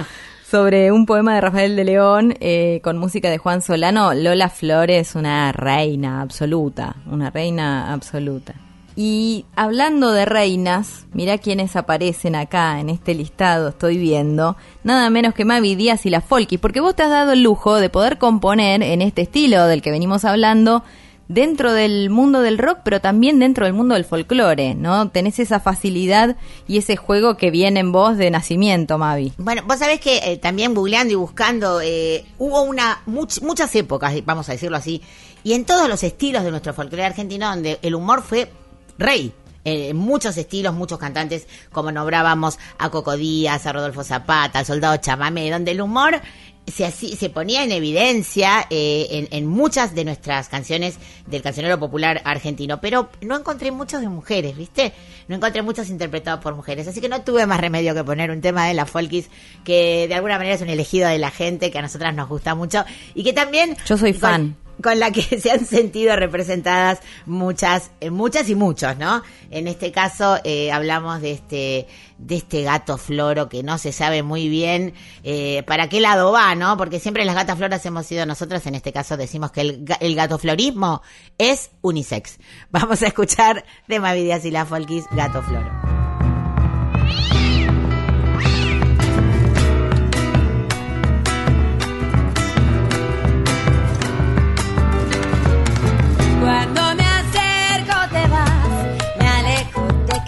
Sobre 0.50 0.92
un 0.92 1.04
poema 1.04 1.34
de 1.34 1.42
Rafael 1.42 1.76
de 1.76 1.84
León 1.84 2.34
eh, 2.40 2.80
con 2.82 2.96
música 2.96 3.28
de 3.28 3.37
Juan 3.37 3.61
Solano. 3.61 4.14
Lola 4.14 4.48
Flores, 4.48 5.14
una 5.14 5.52
reina 5.52 6.22
absoluta, 6.22 6.96
una 7.04 7.28
reina 7.28 7.92
absoluta. 7.92 8.54
Y 8.96 9.44
hablando 9.56 10.11
de 10.11 10.24
reinas, 10.24 11.06
mira 11.12 11.37
quiénes 11.37 11.76
aparecen 11.76 12.34
acá 12.34 12.80
en 12.80 12.88
este 12.88 13.12
listado, 13.12 13.68
estoy 13.68 13.98
viendo, 13.98 14.56
nada 14.84 15.11
menos 15.11 15.34
que 15.34 15.44
Mavi 15.44 15.74
Díaz 15.74 16.06
y 16.06 16.11
la 16.11 16.22
Folkis, 16.22 16.58
porque 16.58 16.80
vos 16.80 16.96
te 16.96 17.02
has 17.02 17.11
dado 17.11 17.32
el 17.32 17.42
lujo 17.42 17.76
de 17.76 17.90
poder 17.90 18.16
componer 18.16 18.82
en 18.82 19.02
este 19.02 19.22
estilo 19.22 19.66
del 19.66 19.82
que 19.82 19.90
venimos 19.90 20.24
hablando 20.24 20.82
dentro 21.29 21.73
del 21.73 22.11
mundo 22.11 22.41
del 22.41 22.59
rock, 22.59 22.79
pero 22.85 23.01
también 23.01 23.38
dentro 23.38 23.64
del 23.67 23.75
mundo 23.75 23.95
del 23.95 24.05
folclore, 24.05 24.75
¿no? 24.75 25.11
Tenés 25.11 25.38
esa 25.38 25.61
facilidad 25.61 26.37
y 26.67 26.79
ese 26.79 26.97
juego 26.97 27.37
que 27.37 27.51
viene 27.51 27.81
en 27.81 27.93
vos 27.93 28.17
de 28.17 28.31
nacimiento, 28.31 28.97
Mavi. 28.99 29.33
Bueno, 29.38 29.62
vos 29.67 29.79
sabés 29.79 30.01
que 30.01 30.19
eh, 30.33 30.38
también 30.38 30.75
googleando 30.75 31.12
y 31.12 31.17
buscando, 31.17 31.81
eh, 31.83 32.25
hubo 32.38 32.62
una 32.62 33.03
much- 33.07 33.43
muchas 33.43 33.75
épocas, 33.77 34.14
vamos 34.25 34.49
a 34.49 34.53
decirlo 34.53 34.77
así, 34.79 35.03
y 35.45 35.53
en 35.53 35.64
todos 35.64 35.88
los 35.88 36.03
estilos 36.03 36.45
de 36.45 36.51
nuestro 36.51 36.73
folclore 36.75 37.05
argentino, 37.05 37.49
donde 37.51 37.79
el 37.83 37.95
humor 37.95 38.23
fue 38.23 38.51
rey. 38.99 39.33
Eh, 39.64 39.91
En 39.91 39.97
muchos 39.99 40.37
estilos, 40.38 40.73
muchos 40.73 40.99
cantantes, 40.99 41.47
como 41.73 41.93
nombrábamos 41.93 42.59
a 42.79 42.88
Coco 42.91 43.17
Díaz, 43.17 43.67
a 43.67 43.73
Rodolfo 43.73 44.03
Zapata, 44.03 44.61
al 44.61 44.64
Soldado 44.67 44.97
Chamamé, 44.97 45.51
donde 45.51 45.73
el 45.73 45.83
humor 45.83 46.21
se, 46.70 46.85
así- 46.85 47.16
se 47.16 47.31
ponía 47.31 47.62
en 47.64 47.72
evidencia 47.72 48.66
eh, 48.70 49.07
en, 49.11 49.28
en 49.31 49.46
muchas 49.46 49.94
de 49.94 50.04
nuestras 50.04 50.48
canciones 50.48 50.98
del 51.26 51.42
cancionero 51.42 51.78
popular 51.78 52.20
argentino, 52.24 52.81
pero 52.81 53.09
no 53.20 53.37
encontré 53.38 53.70
muchos 53.70 54.00
de 54.00 54.09
mujeres, 54.09 54.57
¿viste? 54.57 54.92
No 55.28 55.37
encontré 55.37 55.62
muchos 55.62 55.88
interpretados 55.90 56.40
por 56.40 56.54
mujeres, 56.54 56.87
así 56.88 57.00
que 57.00 57.09
no 57.09 57.22
tuve 57.22 57.46
más 57.46 57.61
remedio 57.61 57.94
que 57.94 58.04
poner 58.04 58.31
un 58.31 58.40
tema 58.40 58.66
de 58.66 58.74
la 58.74 58.87
Folkis 58.87 59.28
que 59.64 60.07
de 60.09 60.14
alguna 60.14 60.38
manera 60.38 60.54
es 60.57 60.62
un 60.62 60.68
elegido 60.68 61.09
de 61.09 61.18
la 61.18 61.31
gente, 61.31 61.70
que 61.70 61.78
a 61.78 61.83
nosotras 61.83 62.14
nos 62.14 62.28
gusta 62.28 62.54
mucho 62.54 62.85
y 63.14 63.24
que 63.24 63.33
también... 63.33 63.76
Yo 63.87 63.96
soy 63.98 64.12
fan. 64.12 64.57
con 64.57 64.67
la 64.97 65.11
que 65.11 65.23
se 65.41 65.51
han 65.51 65.64
sentido 65.64 66.17
representadas 66.17 67.01
muchas, 67.27 67.91
eh, 68.01 68.11
muchas 68.11 68.49
y 68.49 68.55
muchos, 68.55 68.97
¿no? 68.97 69.23
En 69.51 69.69
este 69.69 69.93
caso 69.93 70.38
eh, 70.45 70.71
hablamos 70.73 71.21
de 71.21 71.33
este, 71.33 71.87
de 72.19 72.37
este 72.37 72.62
gato 72.62 72.99
floro 72.99 73.49
que 73.49 73.62
no 73.62 73.79
se 73.79 73.93
sabe 73.93 74.23
muy 74.23 74.49
bien 74.49 74.95
eh, 75.25 75.62
para 75.67 75.88
qué 75.88 76.01
lado 76.01 76.33
va, 76.33 76.55
¿no? 76.55 76.77
Porque 76.77 77.01
siempre 77.01 77.25
las 77.25 77.35
gatas 77.35 77.59
floras 77.59 77.85
hemos 77.87 78.07
sido 78.07 78.27
nosotras, 78.27 78.67
en 78.67 78.75
este 78.75 78.93
caso 78.93 79.17
decimos 79.17 79.51
que 79.51 79.61
el, 79.62 79.85
el 80.01 80.14
gato 80.14 80.38
florismo 80.38 81.03
es 81.38 81.71
unisex. 81.83 82.38
Vamos 82.71 83.03
a 83.03 83.09
escuchar 83.09 83.64
de 83.87 84.01
Mavidias 84.01 84.45
y 84.45 84.51
la 84.51 84.64
Folkis, 84.64 85.05
Gato 85.12 85.43
Floro. 85.43 85.97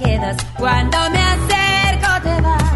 quedas, 0.03 0.37
cuando 0.57 0.99
me 1.11 1.19
acerco 1.21 2.09
te 2.23 2.41
vas, 2.41 2.73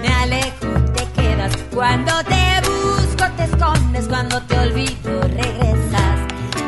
me 0.00 0.08
alejo 0.08 0.68
te 0.94 1.04
quedas, 1.20 1.52
cuando 1.74 2.12
te 2.24 2.60
busco 2.68 3.24
te 3.36 3.44
escondes, 3.44 4.06
cuando 4.08 4.40
te 4.42 4.58
olvido 4.58 5.20
regresas. 5.22 6.16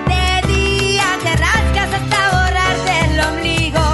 De 0.06 0.48
día 0.52 1.04
te 1.22 1.36
rascas 1.36 1.90
hasta 1.98 2.18
borrarte 2.36 2.92
el 3.06 3.20
ombligo, 3.20 3.84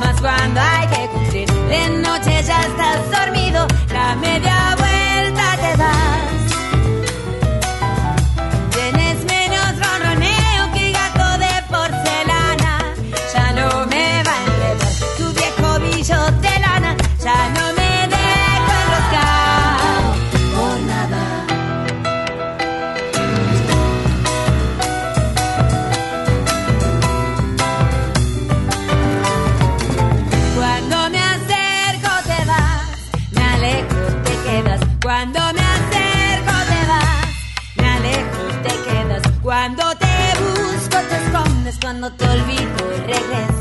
más 0.00 0.20
cuando 0.20 0.60
hay 0.60 0.86
que 0.88 1.08
cumplir, 1.12 1.50
de 1.50 1.88
noche 2.02 2.42
ya 2.42 2.60
estás 2.60 3.10
dormido. 3.10 3.33
Cuando 41.84 42.10
te 42.12 42.24
olvido 42.26 42.62
y 42.96 43.12
regresas. 43.12 43.53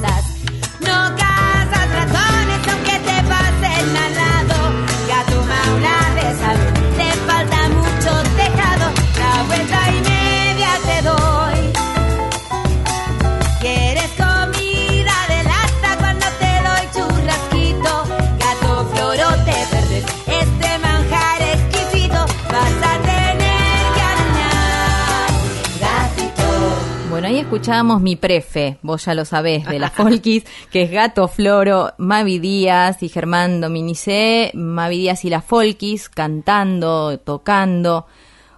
Escuchábamos 27.55 28.01
mi 28.01 28.15
prefe, 28.15 28.77
vos 28.81 29.05
ya 29.05 29.13
lo 29.13 29.25
sabés, 29.25 29.65
de 29.65 29.77
la 29.77 29.89
Folkis, 29.91 30.43
que 30.71 30.83
es 30.83 30.91
Gato 30.91 31.27
Floro, 31.27 31.91
Mavi 31.99 32.39
Díaz 32.39 33.03
y 33.03 33.09
Germán 33.09 33.61
Dominicé, 33.61 34.49
Mavi 34.55 34.97
Díaz 34.97 35.23
y 35.23 35.29
la 35.29 35.41
Folkis, 35.41 36.09
cantando, 36.09 37.19
tocando. 37.19 38.07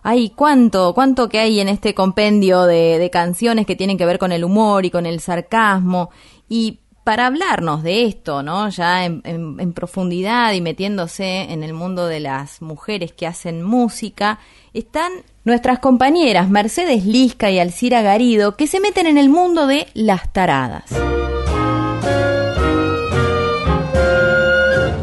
Ay, 0.02 0.30
cuánto, 0.30 0.94
cuánto 0.94 1.28
que 1.28 1.40
hay 1.40 1.60
en 1.60 1.68
este 1.68 1.94
compendio 1.94 2.64
de, 2.64 2.98
de 2.98 3.10
canciones 3.10 3.66
que 3.66 3.76
tienen 3.76 3.98
que 3.98 4.06
ver 4.06 4.18
con 4.18 4.32
el 4.32 4.46
humor 4.46 4.86
y 4.86 4.92
con 4.92 5.06
el 5.06 5.20
sarcasmo. 5.20 6.10
Y 6.48 6.80
para 7.04 7.26
hablarnos 7.26 7.84
de 7.84 8.06
esto, 8.06 8.44
¿no? 8.44 8.70
Ya 8.70 9.04
en, 9.06 9.22
en- 9.26 9.60
en 9.60 9.74
profundidad 9.74 10.54
y 10.54 10.62
metiéndose 10.62 11.52
en 11.52 11.64
el 11.64 11.74
mundo 11.74 12.08
de 12.08 12.22
las 12.22 12.62
mujeres 12.62 13.12
que 13.12 13.28
hacen 13.28 13.62
música, 13.62 14.40
están 14.74 15.12
nuestras 15.46 15.78
compañeras 15.80 16.50
Mercedes 16.50 17.06
Lisca 17.06 17.52
y 17.52 17.60
Alcira 17.60 18.02
Garido, 18.02 18.58
que 18.58 18.68
se 18.68 18.80
meten 18.80 19.06
en 19.06 19.18
el 19.18 19.30
mundo 19.30 19.68
de 19.68 19.88
las 19.94 20.34
taradas. 20.34 20.84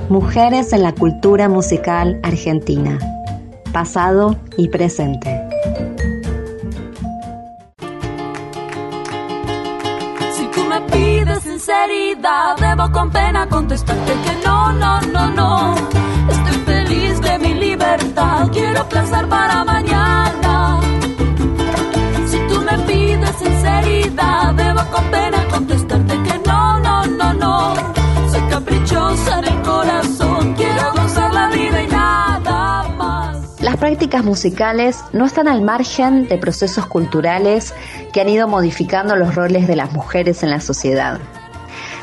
Mujeres 0.09 0.73
en 0.73 0.83
la 0.83 0.93
cultura 0.93 1.49
musical 1.49 2.21
argentina. 2.23 2.99
Pasado 3.73 4.37
y 4.59 4.69
presente. 4.69 5.41
Si 10.35 10.45
tú 10.49 10.65
me 10.65 10.81
pides 10.83 11.39
sinceridad, 11.43 12.57
debo 12.59 12.93
con 12.93 13.11
pena 13.11 13.49
contestarte 13.49 14.13
que 14.13 14.45
no, 14.45 14.73
no, 14.73 15.01
no, 15.01 15.31
no. 15.31 16.12
Quiero 18.53 18.89
placer 18.89 19.29
para 19.29 19.65
mañana. 19.65 20.81
Si 22.27 22.39
tú 22.49 22.61
me 22.61 22.79
pides 22.87 23.31
sinceridad, 23.37 24.55
debo 24.55 24.81
con 24.91 25.05
pena 25.11 25.45
contestarte 25.51 26.23
que 26.23 26.39
no, 26.47 26.79
no, 26.81 27.07
no, 27.07 27.35
no. 27.35 27.75
Soy 28.31 28.43
caprichosa 28.51 29.39
en 29.41 29.45
el 29.45 29.63
corazón, 29.63 30.55
quiero 30.55 30.93
gozar 30.93 31.33
la 31.35 31.49
vida 31.49 31.83
y 31.83 31.87
nada 31.89 32.89
más. 32.97 33.61
Las 33.61 33.77
prácticas 33.77 34.25
musicales 34.25 35.05
no 35.13 35.25
están 35.25 35.49
al 35.49 35.63
margen 35.63 36.29
de 36.29 36.39
procesos 36.39 36.87
culturales 36.87 37.75
que 38.13 38.21
han 38.21 38.29
ido 38.29 38.49
modificando 38.49 39.17
los 39.17 39.35
roles 39.35 39.67
de 39.67 39.77
las 39.77 39.93
mujeres 39.93 40.43
en 40.43 40.51
la 40.51 40.61
sociedad. 40.61 41.21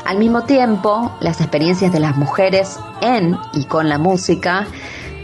Al 0.04 0.18
mismo 0.18 0.42
tiempo, 0.42 1.12
las 1.20 1.40
experiencias 1.40 1.92
de 1.92 2.00
las 2.00 2.16
mujeres 2.16 2.78
en 3.00 3.36
y 3.52 3.66
con 3.66 3.88
la 3.88 3.98
música 3.98 4.66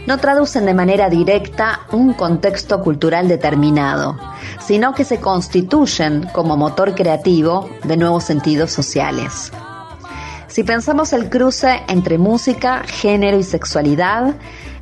no 0.07 0.17
traducen 0.17 0.65
de 0.65 0.73
manera 0.73 1.09
directa 1.09 1.81
un 1.91 2.13
contexto 2.13 2.81
cultural 2.81 3.27
determinado, 3.27 4.17
sino 4.59 4.95
que 4.95 5.03
se 5.03 5.19
constituyen 5.19 6.27
como 6.33 6.57
motor 6.57 6.95
creativo 6.95 7.69
de 7.83 7.97
nuevos 7.97 8.23
sentidos 8.23 8.71
sociales. 8.71 9.51
Si 10.47 10.63
pensamos 10.63 11.13
el 11.13 11.29
cruce 11.29 11.83
entre 11.87 12.17
música, 12.17 12.81
género 12.87 13.37
y 13.37 13.43
sexualidad, 13.43 14.33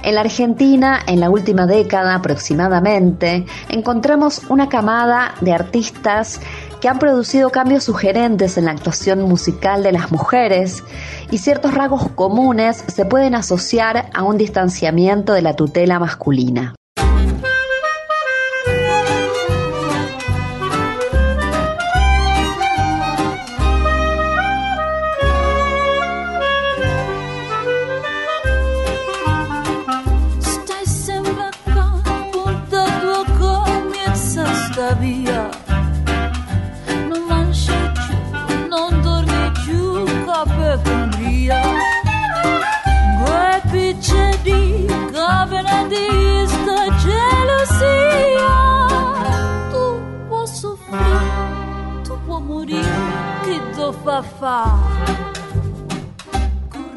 en 0.04 0.14
la 0.14 0.22
Argentina, 0.22 1.00
en 1.08 1.20
la 1.20 1.32
última 1.32 1.66
década 1.66 2.14
aproximadamente, 2.14 3.48
encontramos 3.70 4.44
una 4.50 4.70
camada 4.70 5.34
de 5.42 5.52
artistas 5.52 6.40
que 6.86 6.89
han 6.89 7.00
producido 7.00 7.50
cambios 7.50 7.86
sugerentes 7.86 8.60
en 8.60 8.65
la 8.65 8.71
actuación 8.71 9.24
musical 9.24 9.82
de 9.82 9.91
las 9.91 10.12
mujeres 10.12 10.84
y 11.32 11.39
ciertos 11.39 11.74
rasgos 11.74 12.12
comunes 12.12 12.84
se 12.86 13.06
pueden 13.06 13.34
asociar 13.34 14.12
a 14.13 14.21
un 14.21 14.38
distanciamiento 14.38 15.34
de 15.34 15.41
la 15.41 15.56
tutela 15.56 15.98
masculina. 15.98 16.76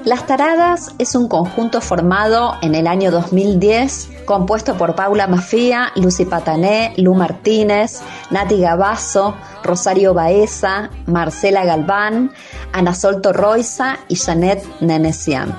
Las 0.05 0.27
Taradas 0.27 0.95
es 0.99 1.15
un 1.15 1.29
conjunto 1.29 1.81
formado 1.81 2.55
en 2.63 2.75
el 2.75 2.87
año 2.87 3.11
2010, 3.11 4.11
compuesto 4.25 4.77
por 4.77 4.95
Paula 4.95 5.27
Mafía, 5.27 5.93
Lucy 5.97 6.25
Patané, 6.25 6.95
Lu 6.97 7.15
Martínez, 7.15 8.01
Nati 8.31 8.59
Gabazo, 8.59 9.35
Rosario 9.63 10.15
Baeza, 10.15 10.91
Marcela 11.05 11.65
Galván, 11.65 12.33
Ana 12.73 12.95
Sol 12.95 13.21
Torroiza 13.21 13.99
y 14.09 14.17
Janet 14.17 14.65
Nenesian. 14.81 15.55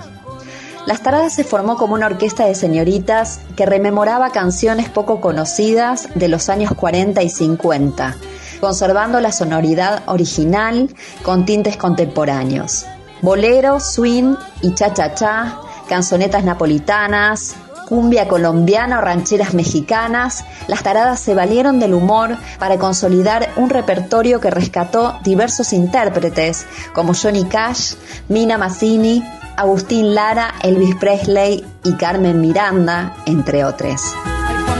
Las 0.87 1.03
Taradas 1.03 1.33
se 1.33 1.43
formó 1.43 1.77
como 1.77 1.93
una 1.93 2.07
orquesta 2.07 2.45
de 2.47 2.55
señoritas 2.55 3.41
que 3.55 3.67
rememoraba 3.67 4.31
canciones 4.31 4.89
poco 4.89 5.21
conocidas 5.21 6.09
de 6.15 6.27
los 6.27 6.49
años 6.49 6.71
40 6.73 7.21
y 7.21 7.29
50, 7.29 8.15
conservando 8.59 9.19
la 9.19 9.31
sonoridad 9.31 10.03
original 10.07 10.89
con 11.23 11.45
tintes 11.45 11.77
contemporáneos. 11.77 12.85
Bolero, 13.21 13.79
swing 13.79 14.35
y 14.61 14.73
cha-cha-cha, 14.73 15.59
canzonetas 15.87 16.43
napolitanas, 16.43 17.55
cumbia 17.89 18.27
colombiana 18.27 18.99
o 18.99 19.01
rancheras 19.01 19.55
mexicanas, 19.55 20.45
las 20.67 20.83
taradas 20.83 21.19
se 21.19 21.33
valieron 21.33 21.79
del 21.79 21.95
humor 21.95 22.37
para 22.59 22.77
consolidar 22.77 23.49
un 23.57 23.69
repertorio 23.69 24.39
que 24.39 24.51
rescató 24.51 25.19
diversos 25.23 25.73
intérpretes 25.73 26.67
como 26.93 27.13
Johnny 27.13 27.45
Cash, 27.45 27.95
Mina 28.29 28.57
Mazzini, 28.59 29.23
Agustín 29.57 30.13
Lara, 30.13 30.53
Elvis 30.61 30.95
Presley 30.95 31.65
y 31.83 31.93
Carmen 31.93 32.39
Miranda, 32.39 33.15
entre 33.25 33.65
otros. 33.65 34.13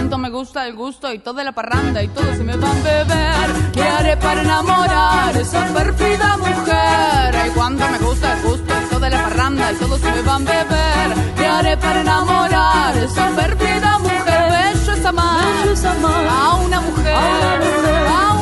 Cuánto 0.10 0.28
me 0.28 0.36
gusta 0.36 0.66
el 0.66 0.74
gusto 0.74 1.14
y 1.14 1.20
toda 1.20 1.44
la 1.44 1.52
parranda 1.52 2.02
y 2.02 2.08
todos 2.08 2.36
se 2.36 2.44
me 2.44 2.58
van 2.58 2.78
a 2.80 2.82
beber. 2.82 3.72
¿Qué 3.72 3.84
haré 3.84 4.18
para 4.18 4.42
enamorar 4.42 5.38
a 5.38 5.40
esa 5.40 5.68
perfida 5.68 6.36
mujer? 6.36 7.36
Ay, 7.36 7.52
cuánto 7.54 7.88
me 7.90 8.00
gusta 8.00 8.34
el 8.34 8.42
gusto 8.42 8.74
y 8.74 8.90
toda 8.90 9.08
la 9.08 9.22
parranda 9.22 9.72
y 9.72 9.76
todos 9.76 10.02
se 10.02 10.12
me 10.12 10.22
van 10.24 10.48
a 10.48 10.52
beber. 10.52 11.36
¿Qué 11.36 11.46
haré 11.46 11.78
para 11.78 12.02
enamorar 12.02 12.98
a 12.98 13.00
esa 13.00 13.30
perfida 13.36 14.00
mujer? 14.00 14.74
Eso 14.74 14.94
es 14.94 15.06
amar 15.06 15.28
a 15.28 16.56
una 16.56 16.82
mujer, 16.82 17.14
a 17.14 17.46
una 17.46 17.60
mujer, 17.62 18.39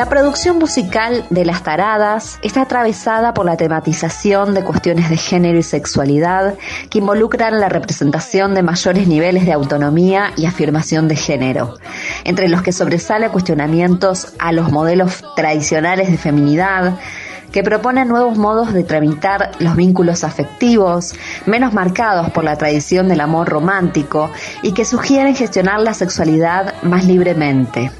La 0.00 0.08
producción 0.08 0.58
musical 0.58 1.26
de 1.28 1.44
Las 1.44 1.62
Taradas 1.62 2.38
está 2.40 2.62
atravesada 2.62 3.34
por 3.34 3.44
la 3.44 3.58
tematización 3.58 4.54
de 4.54 4.64
cuestiones 4.64 5.10
de 5.10 5.18
género 5.18 5.58
y 5.58 5.62
sexualidad 5.62 6.54
que 6.88 7.00
involucran 7.00 7.60
la 7.60 7.68
representación 7.68 8.54
de 8.54 8.62
mayores 8.62 9.06
niveles 9.06 9.44
de 9.44 9.52
autonomía 9.52 10.32
y 10.38 10.46
afirmación 10.46 11.06
de 11.06 11.16
género, 11.16 11.74
entre 12.24 12.48
los 12.48 12.62
que 12.62 12.72
sobresale 12.72 13.28
cuestionamientos 13.28 14.32
a 14.38 14.52
los 14.52 14.72
modelos 14.72 15.22
tradicionales 15.36 16.10
de 16.10 16.16
feminidad, 16.16 16.94
que 17.52 17.62
proponen 17.62 18.08
nuevos 18.08 18.38
modos 18.38 18.72
de 18.72 18.84
tramitar 18.84 19.50
los 19.58 19.76
vínculos 19.76 20.24
afectivos, 20.24 21.14
menos 21.44 21.74
marcados 21.74 22.30
por 22.30 22.44
la 22.44 22.56
tradición 22.56 23.06
del 23.06 23.20
amor 23.20 23.50
romántico 23.50 24.30
y 24.62 24.72
que 24.72 24.86
sugieren 24.86 25.36
gestionar 25.36 25.80
la 25.80 25.92
sexualidad 25.92 26.72
más 26.84 27.04
libremente. 27.04 27.90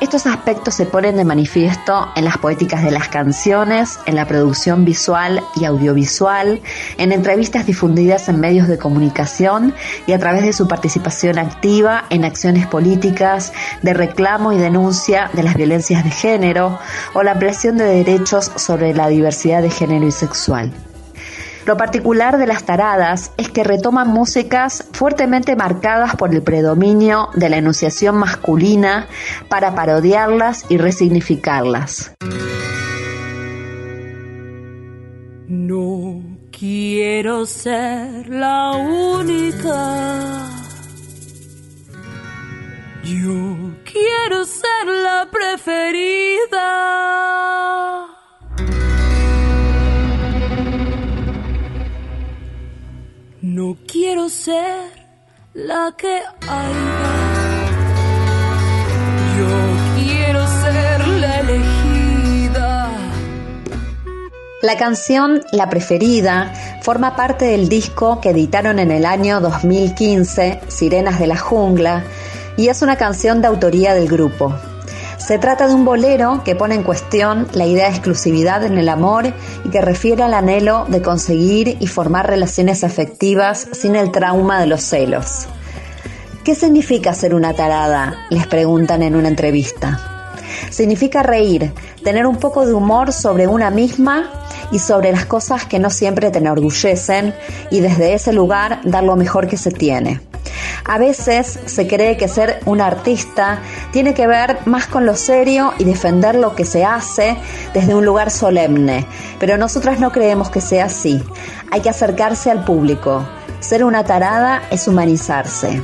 Estos 0.00 0.26
aspectos 0.26 0.74
se 0.74 0.86
ponen 0.86 1.16
de 1.16 1.24
manifiesto 1.24 2.08
en 2.16 2.24
las 2.24 2.38
poéticas 2.38 2.84
de 2.84 2.90
las 2.90 3.08
canciones, 3.08 3.98
en 4.06 4.16
la 4.16 4.26
producción 4.26 4.84
visual 4.84 5.42
y 5.56 5.64
audiovisual, 5.64 6.60
en 6.96 7.12
entrevistas 7.12 7.66
difundidas 7.66 8.28
en 8.28 8.40
medios 8.40 8.68
de 8.68 8.78
comunicación 8.78 9.74
y 10.06 10.12
a 10.12 10.18
través 10.18 10.42
de 10.42 10.52
su 10.52 10.68
participación 10.68 11.38
activa 11.38 12.04
en 12.10 12.24
acciones 12.24 12.66
políticas 12.66 13.52
de 13.82 13.94
reclamo 13.94 14.52
y 14.52 14.58
denuncia 14.58 15.30
de 15.32 15.42
las 15.42 15.54
violencias 15.54 16.04
de 16.04 16.10
género 16.10 16.78
o 17.14 17.22
la 17.22 17.32
ampliación 17.32 17.76
de 17.76 17.84
derechos 17.84 18.50
sobre 18.56 18.94
la 18.94 19.08
diversidad 19.08 19.62
de 19.62 19.70
género 19.70 20.06
y 20.06 20.12
sexual. 20.12 20.72
Lo 21.68 21.76
particular 21.76 22.38
de 22.38 22.46
las 22.46 22.64
taradas 22.64 23.32
es 23.36 23.50
que 23.50 23.62
retoman 23.62 24.08
músicas 24.08 24.88
fuertemente 24.92 25.54
marcadas 25.54 26.16
por 26.16 26.34
el 26.34 26.40
predominio 26.40 27.28
de 27.34 27.50
la 27.50 27.58
enunciación 27.58 28.16
masculina 28.16 29.06
para 29.50 29.74
parodiarlas 29.74 30.64
y 30.70 30.78
resignificarlas. 30.78 32.14
No 35.46 36.22
quiero 36.50 37.44
ser 37.44 38.30
la 38.30 38.70
única. 38.70 40.48
Yo 43.04 43.74
quiero 43.84 44.46
ser 44.46 44.86
la 44.86 45.28
preferida. 45.30 45.68
No 53.58 53.76
quiero 53.90 54.28
ser 54.28 54.88
la 55.52 55.92
que 55.98 56.20
haya. 56.48 57.00
Yo 59.36 60.00
quiero 60.00 60.46
ser 60.46 61.08
la 61.08 61.40
elegida. 61.40 62.90
La 64.62 64.76
canción 64.76 65.40
La 65.50 65.68
Preferida 65.68 66.52
forma 66.82 67.16
parte 67.16 67.46
del 67.46 67.68
disco 67.68 68.20
que 68.20 68.30
editaron 68.30 68.78
en 68.78 68.92
el 68.92 69.04
año 69.04 69.40
2015, 69.40 70.60
Sirenas 70.68 71.18
de 71.18 71.26
la 71.26 71.36
Jungla, 71.36 72.04
y 72.56 72.68
es 72.68 72.82
una 72.82 72.94
canción 72.94 73.42
de 73.42 73.48
autoría 73.48 73.92
del 73.92 74.06
grupo. 74.06 74.54
Se 75.18 75.38
trata 75.38 75.66
de 75.66 75.74
un 75.74 75.84
bolero 75.84 76.42
que 76.44 76.54
pone 76.54 76.74
en 76.74 76.84
cuestión 76.84 77.48
la 77.52 77.66
idea 77.66 77.88
de 77.88 77.90
exclusividad 77.90 78.64
en 78.64 78.78
el 78.78 78.88
amor 78.88 79.26
y 79.64 79.68
que 79.68 79.82
refiere 79.82 80.22
al 80.22 80.32
anhelo 80.32 80.86
de 80.88 81.02
conseguir 81.02 81.76
y 81.80 81.86
formar 81.86 82.26
relaciones 82.28 82.84
afectivas 82.84 83.68
sin 83.72 83.96
el 83.96 84.10
trauma 84.10 84.60
de 84.60 84.66
los 84.66 84.82
celos. 84.82 85.46
¿Qué 86.44 86.54
significa 86.54 87.12
ser 87.12 87.34
una 87.34 87.52
tarada? 87.52 88.26
Les 88.30 88.46
preguntan 88.46 89.02
en 89.02 89.16
una 89.16 89.28
entrevista. 89.28 90.32
Significa 90.70 91.22
reír, 91.22 91.72
tener 92.02 92.26
un 92.26 92.36
poco 92.36 92.64
de 92.64 92.72
humor 92.72 93.12
sobre 93.12 93.46
una 93.46 93.70
misma 93.70 94.30
y 94.70 94.78
sobre 94.78 95.12
las 95.12 95.26
cosas 95.26 95.66
que 95.66 95.78
no 95.78 95.90
siempre 95.90 96.30
te 96.30 96.38
enorgullecen 96.38 97.34
y 97.70 97.80
desde 97.80 98.14
ese 98.14 98.32
lugar 98.32 98.80
dar 98.84 99.04
lo 99.04 99.16
mejor 99.16 99.46
que 99.46 99.58
se 99.58 99.72
tiene. 99.72 100.27
A 100.88 100.96
veces 100.96 101.58
se 101.66 101.86
cree 101.86 102.16
que 102.16 102.28
ser 102.28 102.60
un 102.64 102.80
artista 102.80 103.60
tiene 103.92 104.14
que 104.14 104.26
ver 104.26 104.56
más 104.64 104.86
con 104.86 105.04
lo 105.04 105.16
serio 105.16 105.74
y 105.76 105.84
defender 105.84 106.34
lo 106.34 106.54
que 106.54 106.64
se 106.64 106.82
hace 106.82 107.36
desde 107.74 107.94
un 107.94 108.06
lugar 108.06 108.30
solemne, 108.30 109.06
pero 109.38 109.58
nosotras 109.58 110.00
no 110.00 110.12
creemos 110.12 110.48
que 110.48 110.62
sea 110.62 110.86
así. 110.86 111.22
Hay 111.70 111.82
que 111.82 111.90
acercarse 111.90 112.50
al 112.50 112.64
público. 112.64 113.28
Ser 113.60 113.84
una 113.84 114.04
tarada 114.04 114.62
es 114.70 114.88
humanizarse. 114.88 115.82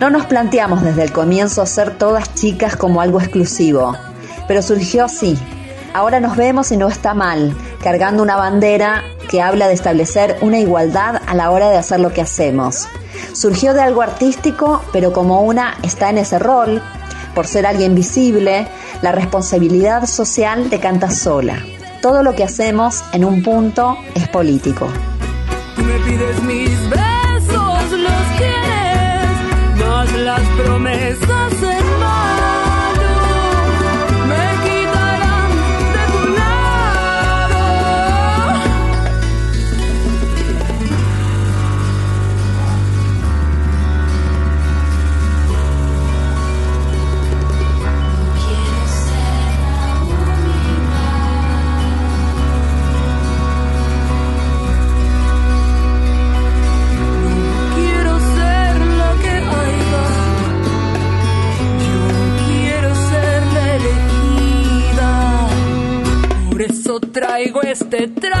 No 0.00 0.10
nos 0.10 0.26
planteamos 0.26 0.82
desde 0.82 1.04
el 1.04 1.12
comienzo 1.12 1.64
ser 1.64 1.96
todas 1.96 2.34
chicas 2.34 2.74
como 2.74 3.00
algo 3.00 3.20
exclusivo, 3.20 3.94
pero 4.48 4.62
surgió 4.62 5.04
así. 5.04 5.38
Ahora 5.94 6.18
nos 6.18 6.36
vemos 6.36 6.72
y 6.72 6.76
no 6.76 6.88
está 6.88 7.14
mal, 7.14 7.56
cargando 7.80 8.20
una 8.20 8.34
bandera 8.34 9.04
que 9.30 9.40
habla 9.40 9.68
de 9.68 9.74
establecer 9.74 10.36
una 10.40 10.58
igualdad 10.58 11.22
a 11.24 11.36
la 11.36 11.52
hora 11.52 11.70
de 11.70 11.76
hacer 11.76 12.00
lo 12.00 12.12
que 12.12 12.20
hacemos. 12.20 12.88
Surgió 13.32 13.74
de 13.74 13.80
algo 13.80 14.02
artístico, 14.02 14.82
pero 14.92 15.12
como 15.12 15.42
una 15.42 15.78
está 15.84 16.10
en 16.10 16.18
ese 16.18 16.40
rol, 16.40 16.82
por 17.32 17.46
ser 17.46 17.64
alguien 17.64 17.94
visible, 17.94 18.66
la 19.02 19.12
responsabilidad 19.12 20.06
social 20.06 20.68
te 20.68 20.80
canta 20.80 21.12
sola. 21.12 21.62
Todo 22.02 22.24
lo 22.24 22.34
que 22.34 22.42
hacemos 22.42 23.04
en 23.12 23.24
un 23.24 23.44
punto 23.44 23.96
es 24.16 24.26
político. 24.26 24.88
Tú 25.76 25.82
me 25.82 25.96
pides 26.00 26.42
mis 26.42 26.90
besos, 26.90 27.90
los 27.92 28.36
tienes, 28.36 29.86
más 29.86 30.12
las 30.12 30.40
promesas 30.60 31.23
traigo 67.14 67.62
este 67.62 68.08
trato. 68.08 68.33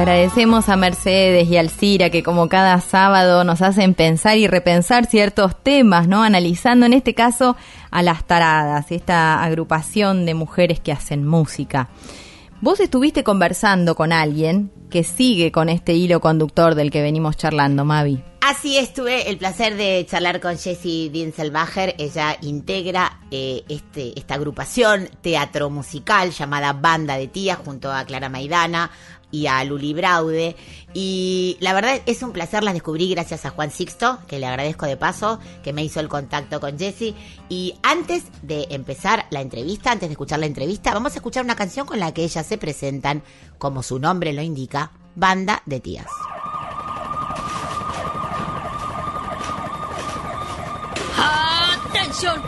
Agradecemos 0.00 0.70
a 0.70 0.76
Mercedes 0.76 1.46
y 1.50 1.58
al 1.58 1.68
Cira 1.68 2.08
que 2.08 2.22
como 2.22 2.48
cada 2.48 2.80
sábado 2.80 3.44
nos 3.44 3.60
hacen 3.60 3.92
pensar 3.92 4.38
y 4.38 4.46
repensar 4.46 5.04
ciertos 5.04 5.62
temas, 5.62 6.08
¿no? 6.08 6.22
Analizando 6.22 6.86
en 6.86 6.94
este 6.94 7.14
caso 7.14 7.54
a 7.90 8.02
las 8.02 8.24
taradas, 8.24 8.90
esta 8.92 9.44
agrupación 9.44 10.24
de 10.24 10.32
mujeres 10.32 10.80
que 10.80 10.92
hacen 10.92 11.26
música. 11.26 11.90
Vos 12.62 12.80
estuviste 12.80 13.24
conversando 13.24 13.94
con 13.94 14.12
alguien 14.12 14.70
que 14.88 15.04
sigue 15.04 15.52
con 15.52 15.68
este 15.68 15.92
hilo 15.92 16.20
conductor 16.20 16.74
del 16.74 16.90
que 16.90 17.02
venimos 17.02 17.36
charlando, 17.36 17.84
Mavi. 17.84 18.29
Así 18.50 18.78
es, 18.78 18.92
tuve 18.92 19.30
el 19.30 19.38
placer 19.38 19.76
de 19.76 20.04
charlar 20.10 20.40
con 20.40 20.58
Jessie 20.58 21.08
Dinselbacher. 21.08 21.94
Ella 21.98 22.36
integra 22.42 23.20
eh, 23.30 23.62
este, 23.68 24.18
esta 24.18 24.34
agrupación 24.34 25.08
teatro 25.20 25.70
musical 25.70 26.32
llamada 26.32 26.72
Banda 26.72 27.16
de 27.16 27.28
Tías 27.28 27.58
junto 27.64 27.92
a 27.92 28.04
Clara 28.04 28.28
Maidana 28.28 28.90
y 29.30 29.46
a 29.46 29.62
Luli 29.62 29.94
Braude. 29.94 30.56
Y 30.92 31.58
la 31.60 31.72
verdad 31.74 32.02
es 32.06 32.24
un 32.24 32.32
placer, 32.32 32.64
las 32.64 32.74
descubrí 32.74 33.08
gracias 33.10 33.46
a 33.46 33.50
Juan 33.50 33.70
Sixto, 33.70 34.18
que 34.26 34.40
le 34.40 34.46
agradezco 34.46 34.84
de 34.84 34.96
paso, 34.96 35.38
que 35.62 35.72
me 35.72 35.84
hizo 35.84 36.00
el 36.00 36.08
contacto 36.08 36.58
con 36.58 36.76
Jessie. 36.76 37.14
Y 37.48 37.76
antes 37.84 38.24
de 38.42 38.66
empezar 38.70 39.26
la 39.30 39.42
entrevista, 39.42 39.92
antes 39.92 40.08
de 40.08 40.14
escuchar 40.14 40.40
la 40.40 40.46
entrevista, 40.46 40.92
vamos 40.92 41.12
a 41.12 41.18
escuchar 41.18 41.44
una 41.44 41.54
canción 41.54 41.86
con 41.86 42.00
la 42.00 42.12
que 42.12 42.24
ellas 42.24 42.44
se 42.44 42.58
presentan, 42.58 43.22
como 43.58 43.84
su 43.84 44.00
nombre 44.00 44.32
lo 44.32 44.42
indica, 44.42 44.90
Banda 45.14 45.62
de 45.66 45.78
Tías. 45.78 46.08
¡Atención! 52.10 52.42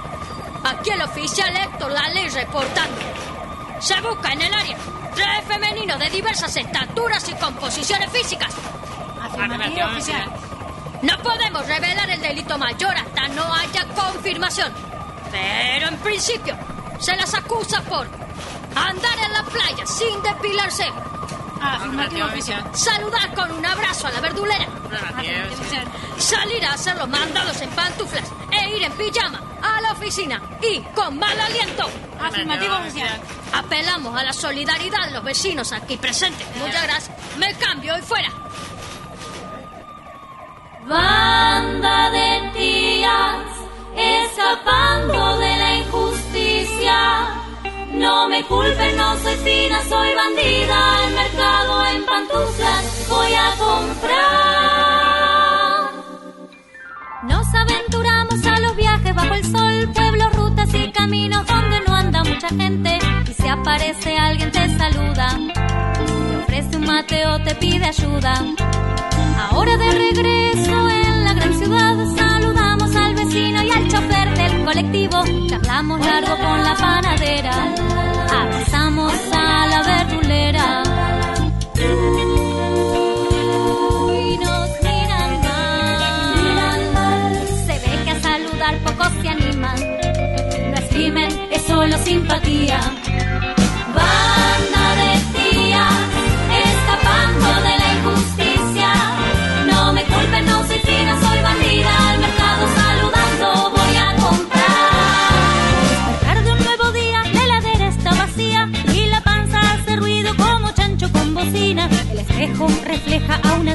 Aquí 0.65 0.91
el 0.91 1.03
oficial 1.03 1.57
Héctor 1.57 1.93
Lale 1.93 2.29
reportando. 2.31 3.01
Se 3.79 4.01
busca 4.01 4.33
en 4.33 4.43
el 4.43 4.53
área 4.53 4.77
tres 5.15 5.45
femeninos 5.47 6.01
de 6.01 6.11
diversas 6.11 6.57
estaturas 6.57 7.29
y 7.29 7.35
composiciones 7.35 8.11
físicas. 8.11 8.53
Afirmativo, 9.21 9.87
oficial. 9.87 10.33
No 11.03 11.17
podemos 11.19 11.65
revelar 11.69 12.11
el 12.11 12.21
delito 12.21 12.59
mayor 12.59 12.97
hasta 12.97 13.29
no 13.29 13.55
haya 13.55 13.87
confirmación. 13.95 14.73
Pero 15.31 15.87
en 15.87 15.97
principio 15.99 16.57
se 16.99 17.15
las 17.15 17.33
acusa 17.33 17.83
por 17.83 18.09
andar 18.75 19.19
en 19.25 19.33
la 19.33 19.43
playa 19.45 19.87
sin 19.87 20.23
depilarse, 20.23 20.87
Afirmativo, 21.61 22.27
oficial. 22.27 22.65
saludar 22.75 23.35
con 23.35 23.51
un 23.53 23.65
abrazo 23.65 24.09
a 24.09 24.11
la 24.11 24.21
verdulera, 24.21 24.67
oficial. 25.53 25.87
salir 26.19 26.65
a 26.65 26.73
hacer 26.73 26.97
los 26.97 27.09
mandados 27.09 27.61
en 27.61 27.71
pantuflas 27.71 28.25
e 28.51 28.77
ir 28.77 28.83
en 28.83 28.93
pijama 28.93 29.41
a 29.63 29.81
la 29.81 29.93
oficina 29.93 30.41
y 30.61 30.81
con 30.95 31.19
mal 31.19 31.39
aliento. 31.41 31.89
Afirmativo, 32.21 32.75
oficial. 32.77 33.21
Apelamos 33.55 34.17
a 34.19 34.25
la 34.25 34.33
solidaridad 34.33 35.05
de 35.07 35.11
los 35.13 35.23
vecinos 35.25 35.73
aquí 35.73 35.97
presentes. 35.97 36.47
Muchas 36.57 36.83
gracias. 36.83 37.17
Me 37.39 37.55
cambio 37.55 37.97
y 37.97 38.03
fuera. 38.03 38.29
Banda 40.87 42.11
de 42.11 42.51
tías 42.55 43.47
escapando 43.95 45.37
de 45.39 45.57
la. 45.57 45.62
No 47.93 48.29
me 48.29 48.43
culpen, 48.45 48.97
no 48.97 49.17
soy 49.19 49.35
fina, 49.37 49.83
soy 49.89 50.15
bandida. 50.15 50.97
Al 50.97 51.13
mercado 51.13 51.87
en 51.87 52.05
pantuflas 52.07 53.07
voy 53.09 53.35
a 53.35 53.55
comprar. 53.59 54.73
Nos 57.25 57.55
aventuramos 57.55 58.47
a 58.47 58.61
los 58.61 58.77
viajes 58.77 59.15
bajo 59.15 59.35
el 59.35 59.45
sol, 59.45 59.91
pueblos, 59.95 60.33
rutas 60.35 60.75
y 60.75 60.91
caminos 60.91 61.47
donde 61.47 61.81
no 61.87 61.95
anda 61.95 62.25
mucha 62.25 62.49
gente. 62.49 62.99
Y 63.29 63.35
si 63.35 63.47
aparece 63.49 64.17
alguien 64.17 64.51
te 64.51 64.77
saluda, 64.79 65.39
te 66.07 66.37
ofrece 66.39 66.77
un 66.79 66.87
mate 66.87 67.27
o 67.27 67.39
te 67.43 67.55
pide 67.57 67.85
ayuda. 67.85 68.43
Ahora 69.51 69.77
de 69.77 69.91
regreso 69.91 70.89
en 70.89 71.25
la 71.25 71.35
gran 71.35 71.55
ciudad 71.59 71.97
colectivo. 74.65 75.23
Charlamos 75.49 76.01
largo 76.01 76.37
con 76.37 76.63
la 76.63 76.75
panadera, 76.75 77.75
abrazamos 78.31 79.13
a 79.33 79.67
la 79.67 79.83
verdulera. 79.83 80.83
Y 84.15 84.39
nos 84.39 84.69
miran 84.83 85.33
mal. 86.95 87.35
Se 87.67 87.75
ve 87.79 88.05
que 88.05 88.11
a 88.11 88.21
saludar 88.21 88.79
pocos 88.85 89.13
se 89.21 89.29
animan. 89.29 89.79
No 90.71 90.77
es 90.79 90.89
crimen, 90.91 91.49
es 91.51 91.63
solo 91.63 91.97
simpatía. 91.99 92.81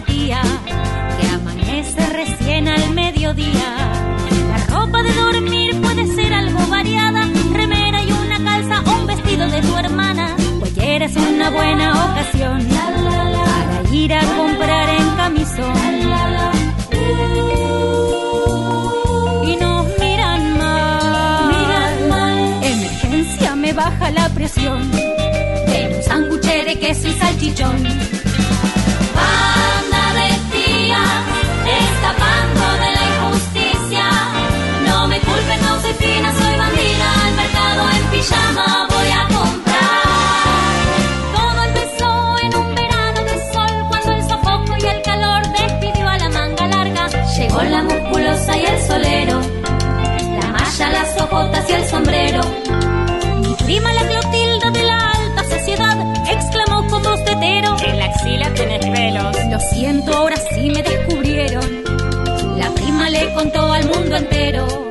Que 0.07 1.27
amanece 1.33 2.05
recién 2.07 2.67
al 2.67 2.91
mediodía. 2.93 3.75
La 4.49 4.57
ropa 4.75 5.03
de 5.03 5.13
dormir 5.13 5.81
puede 5.81 6.07
ser 6.15 6.33
algo 6.33 6.65
variada, 6.67 7.27
remera 7.51 8.03
y 8.03 8.11
una 8.11 8.43
calza 8.43 8.81
o 8.85 9.01
un 9.01 9.07
vestido 9.07 9.47
de 9.49 9.61
tu 9.61 9.77
hermana. 9.77 10.35
Cualquiera 10.59 11.05
es 11.05 11.15
una 11.15 11.49
buena 11.49 12.05
ocasión 12.05 12.67
para 12.67 13.95
ir 13.95 14.13
a 14.13 14.21
comprar 14.37 14.89
en 14.89 15.09
camisón. 15.15 15.97
Y 19.43 19.55
nos 19.57 19.85
miran 19.99 20.57
mal. 22.09 22.63
Emergencia 22.63 23.55
me 23.55 23.73
baja 23.73 24.11
la 24.11 24.29
presión. 24.29 24.89
Ven 25.67 25.95
un 25.95 26.03
sándwich 26.03 26.65
de 26.65 26.79
queso 26.79 27.07
y 27.07 27.13
salchichón. 27.13 27.83
Banda 29.15 29.56
pijama 38.27 38.87
voy 38.89 39.09
a 39.09 39.27
comprar. 39.35 40.03
Todo 41.35 41.63
empezó 41.63 42.37
en 42.43 42.55
un 42.57 42.75
verano 42.75 43.23
de 43.23 43.53
sol 43.53 43.87
cuando 43.89 44.11
el 44.11 44.23
sofoco 44.23 44.77
y 44.77 44.85
el 44.85 45.01
calor 45.01 45.41
despidió 45.49 46.07
a 46.07 46.17
la 46.17 46.29
manga 46.29 46.67
larga. 46.67 47.07
Llegó 47.37 47.61
la 47.63 47.83
musculosa 47.83 48.57
y 48.57 48.65
el 48.65 48.81
solero, 48.81 49.41
la 50.39 50.47
malla, 50.47 50.89
las 50.89 51.21
ojotas 51.21 51.69
y 51.69 51.73
el 51.73 51.85
sombrero. 51.85 52.41
Mi 53.41 53.53
prima 53.65 53.93
la 53.93 54.01
Clotilda 54.07 54.71
de 54.71 54.83
la 54.83 55.11
alta 55.11 55.43
sociedad 55.57 55.97
exclamó 56.29 56.87
con 56.87 57.03
voz 57.03 57.23
de 57.25 57.31
hetero. 57.31 57.75
En 57.85 57.99
la 57.99 58.05
axila 58.05 58.53
tenés 58.53 58.85
pelos. 58.85 59.35
Lo 59.49 59.59
siento, 59.59 60.13
ahora 60.17 60.35
sí 60.53 60.69
me 60.69 60.83
descubrieron. 60.83 61.83
La 62.57 62.69
prima 62.71 63.09
le 63.09 63.33
contó 63.33 63.71
al 63.71 63.85
mundo 63.85 64.15
entero. 64.15 64.86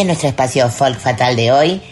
En 0.00 0.06
nuestro 0.06 0.28
espacio 0.28 0.68
Folk 0.70 1.00
Fatal 1.00 1.34
de 1.34 1.50
hoy, 1.50 1.82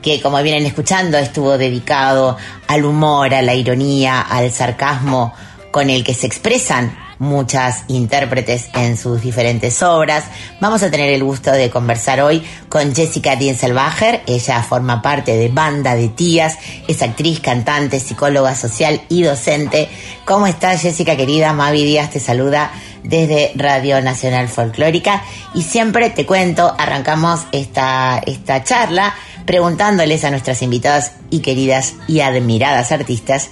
que 0.00 0.22
como 0.22 0.40
vienen 0.40 0.66
escuchando 0.66 1.18
estuvo 1.18 1.58
dedicado 1.58 2.36
al 2.68 2.84
humor, 2.84 3.34
a 3.34 3.42
la 3.42 3.54
ironía, 3.54 4.20
al 4.20 4.52
sarcasmo 4.52 5.34
con 5.72 5.90
el 5.90 6.04
que 6.04 6.14
se 6.14 6.28
expresan 6.28 6.96
muchas 7.18 7.82
intérpretes 7.88 8.68
en 8.72 8.96
sus 8.96 9.20
diferentes 9.20 9.82
obras. 9.82 10.26
Vamos 10.60 10.84
a 10.84 10.92
tener 10.92 11.12
el 11.12 11.24
gusto 11.24 11.50
de 11.50 11.68
conversar 11.68 12.20
hoy 12.20 12.40
con 12.68 12.94
Jessica 12.94 13.34
Dienselbacher. 13.34 14.22
Ella 14.28 14.62
forma 14.62 15.02
parte 15.02 15.36
de 15.36 15.48
Banda 15.48 15.96
de 15.96 16.08
Tías, 16.08 16.58
es 16.86 17.02
actriz, 17.02 17.40
cantante, 17.40 17.98
psicóloga 17.98 18.54
social 18.54 19.00
y 19.08 19.22
docente. 19.22 19.88
¿Cómo 20.24 20.46
estás, 20.46 20.82
Jessica 20.82 21.16
querida? 21.16 21.52
Mavi 21.52 21.82
Díaz 21.82 22.10
te 22.10 22.20
saluda 22.20 22.70
desde 23.08 23.52
Radio 23.54 24.00
Nacional 24.00 24.48
Folclórica 24.48 25.22
y 25.54 25.62
siempre 25.62 26.10
te 26.10 26.26
cuento, 26.26 26.74
arrancamos 26.78 27.46
esta, 27.52 28.20
esta 28.26 28.64
charla 28.64 29.14
preguntándoles 29.46 30.24
a 30.24 30.30
nuestras 30.30 30.62
invitadas 30.62 31.12
y 31.30 31.40
queridas 31.40 31.94
y 32.08 32.20
admiradas 32.20 32.92
artistas 32.92 33.50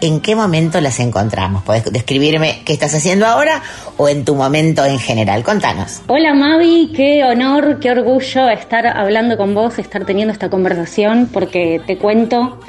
en 0.00 0.20
qué 0.20 0.34
momento 0.34 0.80
las 0.80 1.00
encontramos. 1.00 1.62
¿Puedes 1.62 1.84
describirme 1.90 2.60
qué 2.64 2.72
estás 2.72 2.94
haciendo 2.94 3.26
ahora 3.26 3.62
o 3.96 4.08
en 4.08 4.24
tu 4.24 4.34
momento 4.34 4.84
en 4.84 4.98
general? 4.98 5.42
Contanos. 5.42 6.02
Hola 6.08 6.34
Mavi, 6.34 6.92
qué 6.94 7.24
honor, 7.24 7.78
qué 7.80 7.90
orgullo 7.90 8.48
estar 8.48 8.86
hablando 8.86 9.36
con 9.36 9.54
vos, 9.54 9.78
estar 9.78 10.04
teniendo 10.04 10.32
esta 10.32 10.50
conversación, 10.50 11.28
porque 11.32 11.80
te 11.86 11.96
cuento 11.96 12.60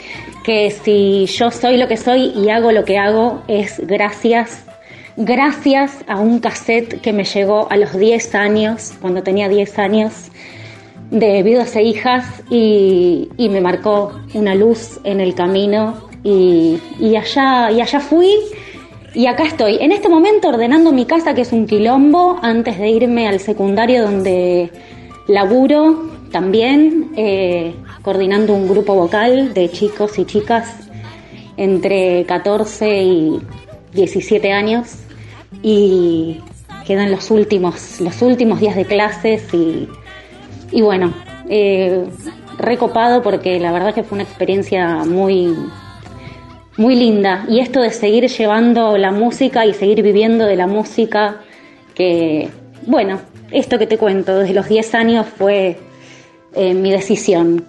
que 0.43 0.71
si 0.71 1.25
yo 1.25 1.51
soy 1.51 1.77
lo 1.77 1.87
que 1.87 1.97
soy 1.97 2.31
y 2.35 2.49
hago 2.49 2.71
lo 2.71 2.85
que 2.85 2.97
hago 2.97 3.41
es 3.47 3.81
gracias, 3.85 4.63
gracias 5.17 6.03
a 6.07 6.19
un 6.19 6.39
cassette 6.39 7.01
que 7.01 7.13
me 7.13 7.23
llegó 7.23 7.71
a 7.71 7.77
los 7.77 7.97
10 7.97 8.35
años, 8.35 8.93
cuando 9.01 9.23
tenía 9.23 9.49
10 9.49 9.79
años, 9.79 10.31
de 11.11 11.43
viudas 11.43 11.75
e 11.75 11.83
hijas 11.83 12.43
y, 12.49 13.29
me 13.37 13.61
marcó 13.61 14.13
una 14.33 14.55
luz 14.55 14.99
en 15.03 15.21
el 15.21 15.35
camino 15.35 16.09
y, 16.23 16.79
y 16.99 17.15
allá, 17.15 17.71
y 17.71 17.81
allá 17.81 17.99
fui 17.99 18.29
y 19.15 19.27
acá 19.27 19.45
estoy, 19.45 19.77
en 19.79 19.93
este 19.93 20.09
momento 20.09 20.49
ordenando 20.49 20.91
mi 20.91 21.05
casa, 21.05 21.33
que 21.33 21.41
es 21.41 21.53
un 21.53 21.67
quilombo, 21.67 22.37
antes 22.41 22.77
de 22.77 22.89
irme 22.89 23.29
al 23.29 23.39
secundario 23.39 24.03
donde 24.03 24.69
laburo 25.27 26.11
también, 26.31 27.13
eh, 27.15 27.73
coordinando 28.01 28.53
un 28.53 28.67
grupo 28.67 28.93
vocal 28.93 29.53
de 29.53 29.71
chicos 29.71 30.19
y 30.19 30.25
chicas 30.25 30.89
entre 31.55 32.25
14 32.25 33.03
y 33.03 33.39
17 33.93 34.51
años. 34.51 34.97
Y 35.61 36.41
quedan 36.85 37.11
los 37.11 37.31
últimos, 37.31 37.99
los 38.01 38.21
últimos 38.21 38.59
días 38.59 38.75
de 38.75 38.85
clases 38.85 39.53
y, 39.53 39.87
y 40.71 40.81
bueno, 40.81 41.13
eh, 41.49 42.05
recopado 42.57 43.21
porque 43.21 43.59
la 43.59 43.71
verdad 43.71 43.93
que 43.93 44.03
fue 44.03 44.17
una 44.17 44.23
experiencia 44.23 45.03
muy, 45.05 45.55
muy 46.77 46.95
linda. 46.95 47.45
Y 47.49 47.59
esto 47.59 47.81
de 47.81 47.91
seguir 47.91 48.27
llevando 48.27 48.97
la 48.97 49.11
música 49.11 49.65
y 49.65 49.73
seguir 49.73 50.01
viviendo 50.01 50.45
de 50.45 50.55
la 50.55 50.67
música, 50.67 51.41
que, 51.93 52.49
bueno, 52.85 53.19
esto 53.51 53.77
que 53.79 53.87
te 53.87 53.97
cuento, 53.97 54.39
desde 54.39 54.53
los 54.53 54.67
10 54.67 54.95
años 54.95 55.25
fue 55.25 55.77
eh, 56.53 56.73
mi 56.73 56.91
decisión. 56.91 57.65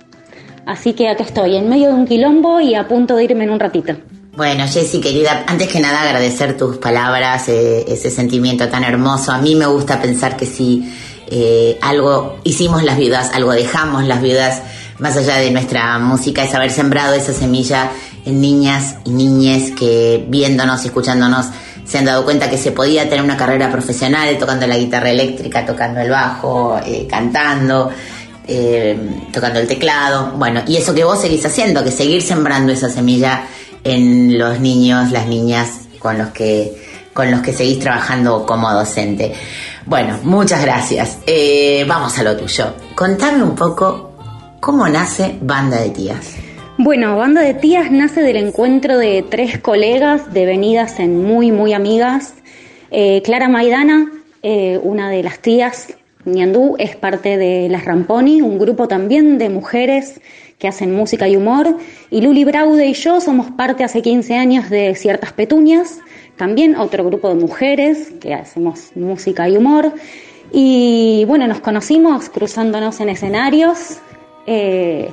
Así 0.67 0.95
que 0.95 1.09
acá 1.09 1.23
estoy, 1.23 1.57
en 1.57 1.69
medio 1.69 1.89
de 1.89 1.95
un 1.95 2.07
quilombo 2.07 2.61
y 2.61 2.75
a 2.75 2.89
punto 2.89 3.15
de 3.17 3.25
irme 3.25 3.45
en 3.45 3.51
un 3.51 3.61
ratito. 3.61 3.95
Bueno, 4.37 4.67
Jessy, 4.69 5.01
querida, 5.01 5.45
antes 5.47 5.67
que 5.67 5.81
nada 5.81 6.03
agradecer 6.03 6.59
tus 6.59 6.77
palabras, 6.77 7.49
eh, 7.49 7.87
ese 7.89 8.11
sentimiento 8.11 8.69
tan 8.69 8.85
hermoso. 8.85 9.33
A 9.33 9.39
mí 9.39 9.55
me 9.55 9.65
gusta 9.65 10.03
pensar 10.03 10.37
que 10.37 10.45
si 10.45 10.95
eh, 11.31 11.79
algo 11.81 12.37
hicimos 12.45 12.83
las 12.83 12.99
viudas, 12.99 13.31
algo 13.33 13.53
dejamos 13.53 14.05
las 14.05 14.21
viudas, 14.21 14.61
más 14.99 15.17
allá 15.17 15.37
de 15.37 15.51
nuestra 15.51 15.99
música, 15.99 16.45
es 16.45 16.55
haber 16.55 16.71
sembrado 16.71 17.15
esa 17.15 17.33
semilla 17.33 17.91
en 18.27 18.43
niñas 18.43 18.97
y 19.07 19.11
niñes 19.11 19.71
que 19.71 20.27
viéndonos 20.29 20.85
y 20.85 20.89
escuchándonos 20.89 21.47
se 21.87 21.97
han 21.97 22.05
dado 22.05 22.23
cuenta 22.25 22.51
que 22.51 22.59
se 22.59 22.73
podía 22.73 23.09
tener 23.09 23.25
una 23.25 23.39
carrera 23.39 23.73
profesional 23.73 24.37
tocando 24.37 24.67
la 24.67 24.77
guitarra 24.77 25.13
eléctrica, 25.13 25.65
tocando 25.65 26.01
el 26.01 26.11
bajo, 26.11 26.79
eh, 26.85 27.07
cantando, 27.09 27.91
eh, 28.47 28.99
tocando 29.33 29.61
el 29.61 29.67
teclado. 29.67 30.33
Bueno, 30.37 30.63
y 30.67 30.77
eso 30.77 30.93
que 30.93 31.05
vos 31.05 31.21
seguís 31.21 31.47
haciendo, 31.47 31.83
que 31.83 31.91
seguir 31.91 32.21
sembrando 32.21 32.73
esa 32.73 32.91
semilla 32.91 33.47
en 33.87 34.37
los 34.37 34.61
niños, 34.61 35.13
las 35.13 35.27
niñas 35.27 35.89
con 35.99 36.19
los 36.19 36.29
que, 36.31 36.73
con 37.13 37.31
los 37.31 37.41
que 37.41 37.53
seguís 37.53 37.79
trabajando 37.79 38.45
como 38.45 38.71
docente. 38.73 39.33
Bueno, 39.85 40.19
muchas 40.25 40.63
gracias. 40.63 41.19
Eh, 41.27 41.85
vamos 41.87 42.19
a 42.19 42.25
lo 42.25 42.37
tuyo. 42.37 42.75
Contame 42.97 43.43
un 43.43 43.55
poco 43.55 44.13
cómo 44.61 44.89
nace 44.89 45.39
Banda 45.41 45.81
de 45.81 45.91
Tías. 45.91 46.37
Bueno, 46.79 47.17
Banda 47.17 47.41
de 47.43 47.55
Tías 47.55 47.91
nace 47.91 48.23
del 48.23 48.37
encuentro 48.37 48.99
de 48.99 49.25
tres 49.29 49.59
colegas 49.59 50.35
devenidas 50.35 50.99
en 50.99 51.23
muy, 51.23 51.53
muy 51.53 51.73
amigas. 51.73 52.35
Eh, 52.91 53.23
Clara 53.25 53.49
Maidana, 53.49 54.11
eh, 54.43 54.79
una 54.83 55.11
de 55.11 55.23
las 55.23 55.39
tías, 55.39 55.95
Ñandú, 56.25 56.75
es 56.79 56.97
parte 56.97 57.37
de 57.37 57.69
Las 57.69 57.85
Ramponi, 57.85 58.43
un 58.43 58.59
grupo 58.59 58.89
también 58.89 59.39
de 59.39 59.49
mujeres 59.49 60.21
que 60.59 60.69
hacen 60.69 60.95
música 60.95 61.29
y 61.29 61.37
humor. 61.37 61.77
Y 62.11 62.21
Luli 62.21 62.45
Braude 62.45 62.87
y 62.87 62.95
yo 62.95 63.21
somos 63.21 63.51
parte 63.51 63.85
hace 63.85 64.03
15 64.03 64.35
años 64.35 64.71
de 64.71 64.95
Ciertas 64.95 65.33
Petunias, 65.33 66.01
también 66.37 66.77
otro 66.77 67.05
grupo 67.05 67.29
de 67.29 67.35
mujeres 67.35 68.13
que 68.21 68.35
hacemos 68.35 68.91
música 68.95 69.49
y 69.49 69.57
humor. 69.57 69.93
Y 70.53 71.25
bueno, 71.27 71.47
nos 71.47 71.61
conocimos 71.61 72.29
cruzándonos 72.29 73.01
en 73.01 73.09
escenarios. 73.09 73.99
eh, 74.47 75.11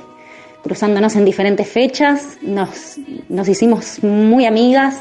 cruzándonos 0.64 1.14
en 1.14 1.26
diferentes 1.26 1.68
fechas, 1.68 2.38
nos, 2.40 2.96
nos 3.28 3.46
hicimos 3.48 4.02
muy 4.02 4.46
amigas, 4.46 4.98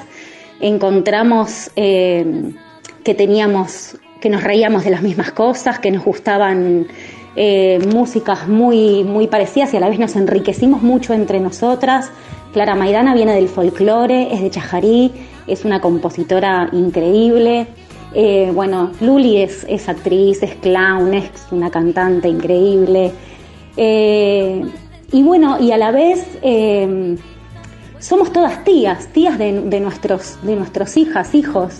encontramos 0.59 1.71
eh, 1.77 2.51
que 3.05 3.13
teníamos, 3.13 3.97
que 4.19 4.29
nos 4.29 4.43
reíamos 4.43 4.83
de 4.83 4.89
las 4.89 5.01
mismas 5.01 5.31
cosas, 5.31 5.79
que 5.79 5.89
nos 5.89 6.03
gustaban 6.03 6.87
eh, 7.35 7.79
músicas 7.91 8.47
muy, 8.47 9.03
muy 9.03 9.27
parecidas 9.27 9.73
y 9.73 9.77
a 9.77 9.79
la 9.79 9.89
vez 9.89 9.97
nos 9.97 10.15
enriquecimos 10.15 10.81
mucho 10.81 11.13
entre 11.13 11.39
nosotras. 11.39 12.11
Clara 12.53 12.75
Maidana 12.75 13.15
viene 13.15 13.33
del 13.33 13.47
folclore, 13.47 14.33
es 14.33 14.41
de 14.41 14.51
Chajarí, 14.51 15.11
es 15.47 15.65
una 15.65 15.81
compositora 15.81 16.69
increíble. 16.71 17.67
Eh, 18.13 18.51
bueno, 18.53 18.91
Luli 19.01 19.37
es, 19.37 19.65
es 19.67 19.89
actriz, 19.89 20.43
es 20.43 20.53
clown, 20.55 21.15
es 21.15 21.31
una 21.49 21.71
cantante 21.71 22.27
increíble. 22.27 23.11
Eh, 23.75 24.63
y 25.11 25.23
bueno, 25.23 25.57
y 25.59 25.71
a 25.71 25.77
la 25.77 25.89
vez 25.89 26.23
somos 27.99 28.31
todas 28.31 28.63
tías, 28.63 29.07
tías 29.07 29.39
de, 29.39 29.61
de 29.61 29.79
nuestros, 29.79 30.37
de 30.43 30.55
nuestros 30.55 30.95
hijas, 30.97 31.33
hijos. 31.33 31.79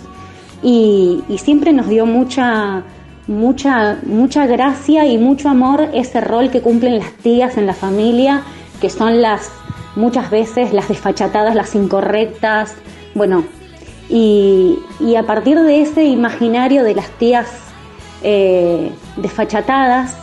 Y 0.62 1.22
siempre 1.38 1.72
nos 1.72 1.88
dio 1.88 2.06
mucha, 2.06 2.82
mucha, 3.26 3.98
mucha 4.04 4.46
gracia 4.46 5.06
y 5.06 5.18
mucho 5.18 5.48
amor 5.48 5.88
ese 5.94 6.20
rol 6.20 6.50
que 6.50 6.60
cumplen 6.60 6.98
las 6.98 7.12
tías 7.14 7.56
en 7.56 7.66
la 7.66 7.74
familia, 7.74 8.42
que 8.80 8.90
son 8.90 9.22
las 9.22 9.50
muchas 9.96 10.30
veces 10.30 10.72
las 10.72 10.88
desfachatadas, 10.88 11.54
las 11.54 11.74
incorrectas. 11.74 12.74
Bueno, 13.14 13.44
y, 14.08 14.78
y 15.00 15.14
a 15.16 15.22
partir 15.24 15.58
de 15.60 15.80
ese 15.82 16.04
imaginario 16.04 16.82
de 16.84 16.94
las 16.94 17.08
tías 17.18 17.46
eh, 18.22 18.90
desfachatadas, 19.16 20.16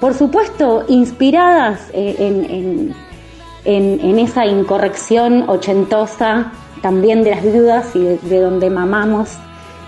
por 0.00 0.14
supuesto, 0.14 0.84
inspiradas 0.88 1.80
eh, 1.92 2.16
en, 2.18 2.94
en- 3.64 4.00
en- 4.00 4.18
esa 4.18 4.46
incorrección 4.46 5.44
ochentosa 5.48 6.52
también 6.80 7.22
de 7.24 7.32
las 7.32 7.42
viudas 7.42 7.94
y 7.96 8.00
de 8.04 8.40
donde 8.40 8.70
mamamos 8.70 9.36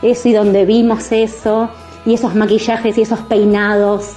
eso 0.02 0.28
y 0.28 0.32
donde 0.32 0.64
vimos 0.66 1.12
eso, 1.12 1.70
y 2.06 2.14
esos 2.14 2.34
maquillajes 2.34 2.96
y 2.98 3.02
esos 3.02 3.20
peinados. 3.20 4.10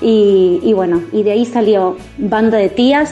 Y, 0.00 0.72
bueno, 0.74 1.02
y 1.12 1.24
de 1.24 1.32
ahí 1.32 1.44
salió 1.44 1.96
Banda 2.18 2.56
de 2.58 2.68
Tías 2.68 3.10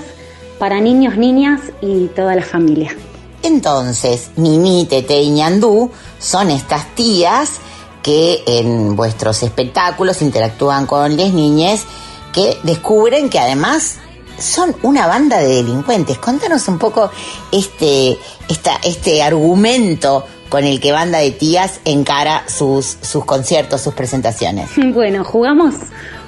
para 0.58 0.80
niños, 0.80 1.16
niñas 1.16 1.60
y 1.80 2.06
toda 2.06 2.34
la 2.36 2.42
familia. 2.42 2.94
Entonces, 3.42 4.30
Mimi, 4.36 4.86
Tete 4.88 5.20
y 5.20 5.30
Ñandú 5.30 5.90
son 6.18 6.50
estas 6.50 6.94
tías 6.94 7.58
que 8.02 8.42
en 8.46 8.94
vuestros 8.94 9.42
espectáculos 9.42 10.22
interactúan 10.22 10.86
con 10.86 11.16
las 11.16 11.32
niñas 11.32 11.84
que 12.32 12.56
descubren 12.62 13.28
que 13.28 13.40
además 13.40 13.96
son 14.38 14.76
una 14.82 15.06
banda 15.06 15.38
de 15.38 15.56
delincuentes. 15.56 16.18
Contanos 16.18 16.68
un 16.68 16.78
poco 16.78 17.10
este, 17.50 18.18
esta, 18.48 18.76
este 18.84 19.22
argumento 19.22 20.24
con 20.48 20.64
el 20.64 20.80
que 20.80 20.92
Banda 20.92 21.18
de 21.18 21.30
Tías 21.30 21.80
encara 21.84 22.42
sus, 22.48 22.96
sus 23.02 23.24
conciertos, 23.24 23.80
sus 23.80 23.94
presentaciones. 23.94 24.70
Bueno, 24.94 25.24
jugamos 25.24 25.74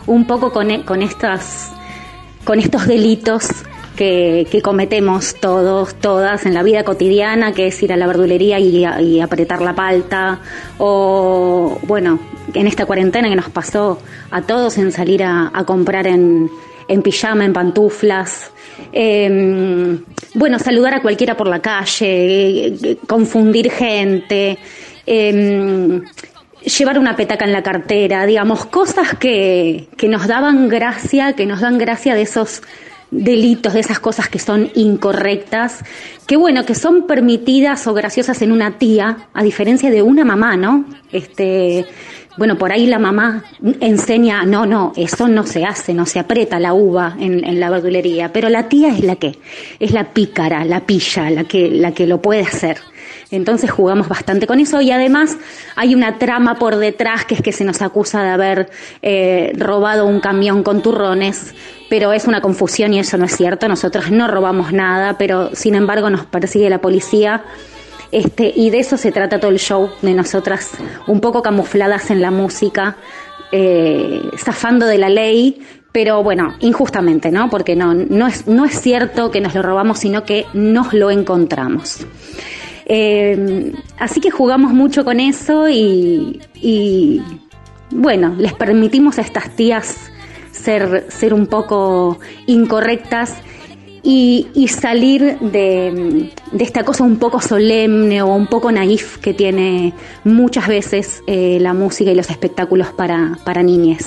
un 0.06 0.26
poco 0.26 0.52
con, 0.52 0.70
e- 0.70 0.84
con 0.84 1.02
estas 1.02 1.70
con 2.44 2.58
estos 2.60 2.86
delitos 2.86 3.46
que, 3.96 4.46
que 4.50 4.62
cometemos 4.62 5.34
todos, 5.40 5.94
todas 5.96 6.46
en 6.46 6.54
la 6.54 6.62
vida 6.62 6.82
cotidiana, 6.84 7.52
que 7.52 7.66
es 7.66 7.82
ir 7.82 7.92
a 7.92 7.96
la 7.96 8.06
verdulería 8.06 8.58
y, 8.58 8.86
y 9.02 9.20
apretar 9.20 9.60
la 9.60 9.74
palta, 9.74 10.40
o 10.78 11.78
bueno, 11.82 12.18
en 12.54 12.66
esta 12.66 12.86
cuarentena 12.86 13.28
que 13.28 13.36
nos 13.36 13.50
pasó 13.50 13.98
a 14.30 14.42
todos 14.42 14.78
en 14.78 14.92
salir 14.92 15.22
a, 15.24 15.50
a 15.52 15.64
comprar 15.64 16.06
en, 16.06 16.50
en 16.89 17.03
pijama, 17.03 17.45
en 17.45 17.53
pantuflas. 17.53 18.51
Eh, 18.93 19.99
bueno, 20.34 20.59
saludar 20.59 20.95
a 20.95 21.03
cualquiera 21.03 21.36
por 21.36 21.47
la 21.47 21.61
calle, 21.61 22.99
confundir 23.07 23.70
gente, 23.70 24.59
eh, 25.07 26.01
llevar 26.78 26.99
una 26.99 27.14
petaca 27.16 27.45
en 27.45 27.53
la 27.53 27.62
cartera, 27.62 28.26
digamos, 28.26 28.66
cosas 28.66 29.14
que, 29.14 29.89
que 29.97 30.09
nos 30.09 30.26
daban 30.26 30.68
gracia, 30.68 31.34
que 31.34 31.47
nos 31.47 31.61
dan 31.61 31.78
gracia 31.78 32.14
de 32.14 32.22
esos 32.22 32.62
delitos, 33.11 33.72
de 33.72 33.80
esas 33.80 34.01
cosas 34.01 34.28
que 34.28 34.39
son 34.39 34.70
incorrectas, 34.74 35.84
que 36.26 36.36
bueno, 36.36 36.64
que 36.66 36.74
son 36.74 37.07
permitidas 37.07 37.86
o 37.86 37.95
graciosas 37.95 38.43
en 38.43 38.53
una 38.53 38.78
tía, 38.78 39.28
a 39.32 39.43
diferencia 39.43 39.91
de 39.91 40.03
una 40.03 40.24
mamá, 40.24 40.57
¿no? 40.57 40.84
Este, 41.11 41.86
bueno, 42.39 42.57
por 42.57 42.72
ahí 42.72 42.86
la 42.86 42.99
mamá 42.99 43.45
enseña, 43.80 44.45
no, 44.45 44.64
no, 44.64 44.93
eso 44.97 45.28
no 45.28 45.45
se 45.45 45.64
hace, 45.64 45.93
no 45.93 46.07
se 46.07 46.20
aprieta 46.20 46.59
la 46.61 46.72
uva 46.72 47.16
en, 47.18 47.45
en 47.45 47.61
la 47.61 47.68
verdulería, 47.68 48.32
pero 48.32 48.49
la 48.49 48.68
tía 48.68 48.89
es 48.89 49.05
la 49.05 49.16
que, 49.16 49.39
es 49.80 49.93
la 49.93 50.12
pícara, 50.12 50.64
la 50.64 50.86
pilla, 50.86 51.30
la 51.30 51.45
que, 51.45 51.68
la 51.70 51.93
que 51.93 52.07
lo 52.07 52.22
puede 52.22 52.43
hacer. 52.43 52.78
Entonces 53.30 53.70
jugamos 53.70 54.09
bastante 54.09 54.47
con 54.47 54.59
eso 54.59 54.80
y 54.80 54.91
además 54.91 55.36
hay 55.76 55.95
una 55.95 56.18
trama 56.18 56.59
por 56.59 56.76
detrás 56.76 57.24
que 57.26 57.34
es 57.34 57.43
que 57.43 57.53
se 57.53 57.64
nos 57.64 57.82
acusa 57.82 58.22
de 58.22 58.30
haber 58.30 58.70
eh, 59.03 59.53
robado 59.57 60.07
un 60.07 60.20
camión 60.20 60.62
con 60.62 60.80
turrones, 60.80 61.55
pero 61.91 62.12
es 62.12 62.26
una 62.26 62.41
confusión 62.41 62.95
y 62.95 63.01
eso 63.01 63.18
no 63.18 63.26
es 63.26 63.36
cierto. 63.36 63.68
Nosotros 63.68 64.11
no 64.11 64.28
robamos 64.28 64.72
nada, 64.72 65.18
pero 65.18 65.55
sin 65.55 65.74
embargo 65.74 66.09
nos 66.09 66.24
persigue 66.24 66.70
la 66.70 66.80
policía. 66.80 67.45
Este, 68.11 68.52
y 68.54 68.70
de 68.70 68.78
eso 68.78 68.96
se 68.96 69.12
trata 69.12 69.38
todo 69.38 69.50
el 69.50 69.59
show, 69.59 69.90
de 70.02 70.14
nosotras 70.14 70.70
un 71.06 71.20
poco 71.20 71.42
camufladas 71.42 72.11
en 72.11 72.22
la 72.22 72.30
música, 72.30 72.96
eh, 73.52 74.22
zafando 74.36 74.86
de 74.86 74.98
la 74.98 75.09
ley, 75.09 75.61
pero 75.92 76.22
bueno, 76.22 76.54
injustamente, 76.61 77.30
¿no? 77.30 77.50
Porque 77.50 77.76
no, 77.76 77.94
no, 77.94 78.26
es, 78.26 78.46
no 78.46 78.64
es 78.64 78.80
cierto 78.80 79.30
que 79.30 79.40
nos 79.40 79.54
lo 79.54 79.62
robamos, 79.62 79.98
sino 79.98 80.24
que 80.24 80.46
nos 80.54 80.92
lo 80.92 81.11
encontramos. 81.11 82.06
Eh, 82.86 83.72
así 83.98 84.20
que 84.20 84.30
jugamos 84.30 84.72
mucho 84.72 85.04
con 85.04 85.20
eso 85.20 85.68
y, 85.68 86.40
y, 86.54 87.22
bueno, 87.90 88.34
les 88.38 88.54
permitimos 88.54 89.18
a 89.18 89.22
estas 89.22 89.54
tías 89.56 90.11
ser, 90.52 91.06
ser 91.09 91.34
un 91.34 91.46
poco 91.46 92.18
incorrectas 92.46 93.34
y, 94.03 94.49
y 94.55 94.68
salir 94.68 95.38
de, 95.40 96.30
de, 96.53 96.64
esta 96.64 96.84
cosa 96.84 97.05
un 97.05 97.18
poco 97.18 97.40
solemne 97.40 98.22
o 98.22 98.34
un 98.34 98.46
poco 98.46 98.70
naif 98.72 99.18
que 99.18 99.34
tiene 99.34 99.92
muchas 100.24 100.68
veces 100.68 101.22
eh, 101.26 101.59
la 101.61 101.74
música 101.74 102.11
y 102.11 102.14
los 102.14 102.30
espectáculos 102.30 102.88
para, 102.88 103.38
para 103.44 103.62
niñez. 103.62 104.07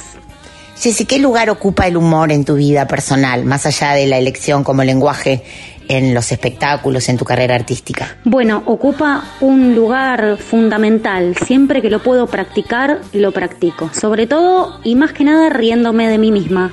Ceci, 0.75 1.05
¿qué 1.05 1.19
lugar 1.19 1.49
ocupa 1.51 1.85
el 1.85 1.95
humor 1.95 2.31
en 2.31 2.43
tu 2.43 2.55
vida 2.55 2.87
personal, 2.87 3.45
más 3.45 3.67
allá 3.67 3.93
de 3.93 4.07
la 4.07 4.17
elección 4.17 4.63
como 4.63 4.83
lenguaje 4.83 5.43
en 5.87 6.13
los 6.13 6.31
espectáculos, 6.31 7.07
en 7.09 7.17
tu 7.17 7.25
carrera 7.25 7.53
artística? 7.53 8.17
Bueno, 8.23 8.63
ocupa 8.65 9.25
un 9.41 9.75
lugar 9.75 10.37
fundamental. 10.37 11.35
Siempre 11.35 11.81
que 11.81 11.89
lo 11.89 12.01
puedo 12.01 12.27
practicar, 12.27 13.01
lo 13.13 13.31
practico. 13.31 13.91
Sobre 13.93 14.25
todo 14.25 14.79
y 14.83 14.95
más 14.95 15.13
que 15.13 15.23
nada 15.23 15.49
riéndome 15.49 16.07
de 16.07 16.17
mí 16.17 16.31
misma. 16.31 16.71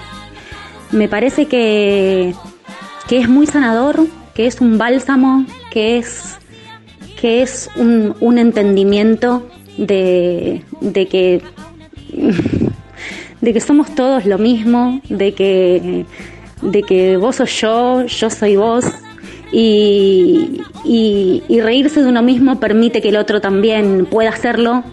Me 0.90 1.08
parece 1.08 1.46
que, 1.46 2.34
que 3.08 3.18
es 3.18 3.28
muy 3.28 3.46
sanador, 3.46 4.06
que 4.34 4.46
es 4.46 4.60
un 4.60 4.78
bálsamo, 4.78 5.46
que 5.72 5.98
es, 5.98 6.36
que 7.20 7.42
es 7.42 7.70
un, 7.76 8.38
entendimiento 8.38 9.48
de, 9.78 10.62
que 11.10 11.42
de 13.40 13.52
que 13.52 13.60
somos 13.60 13.94
todos 13.94 14.26
lo 14.26 14.38
mismo, 14.38 15.00
de 15.08 15.32
que 15.32 16.04
de 16.60 16.82
que 16.82 17.16
vos 17.16 17.36
sos 17.36 17.60
yo, 17.60 18.04
yo 18.04 18.30
soy 18.30 18.56
vos, 18.56 18.84
y, 19.52 20.60
reírse 21.48 22.02
de 22.02 22.08
uno 22.08 22.22
mismo 22.22 22.60
permite 22.60 23.00
que 23.00 23.08
el 23.08 23.16
otro 23.16 23.40
también 23.40 24.06
pueda 24.06 24.30
hacerlo, 24.30 24.84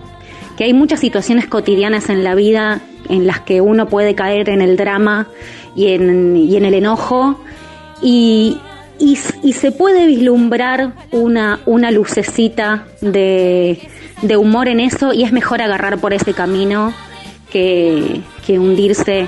que 0.58 0.64
hay 0.64 0.74
muchas 0.74 1.02
situaciones 1.02 1.48
cotidianas 1.48 2.10
en 2.10 2.24
la 2.24 2.36
vida 2.36 2.82
en 3.10 3.28
las 3.28 3.42
que 3.42 3.62
uno 3.62 3.88
puede 3.88 4.16
caer 4.16 4.50
en 4.50 4.62
el 4.62 4.78
drama 4.78 5.28
y 5.76 5.90
en 5.90 6.66
el 6.66 6.74
enojo, 6.74 7.40
y, 8.06 8.60
y, 9.00 9.18
y, 9.42 9.54
se 9.54 9.72
puede 9.72 10.06
vislumbrar 10.06 10.94
una, 11.12 11.60
una 11.66 11.90
lucecita 11.90 12.86
de, 13.02 13.80
de 14.22 14.38
humor 14.38 14.68
en 14.68 14.80
eso, 14.80 15.12
y 15.12 15.24
es 15.24 15.32
mejor 15.32 15.60
agarrar 15.64 15.98
por 15.98 16.14
ese 16.14 16.36
camino 16.36 16.94
que, 17.50 18.22
que 18.46 18.60
hundirse. 18.60 19.28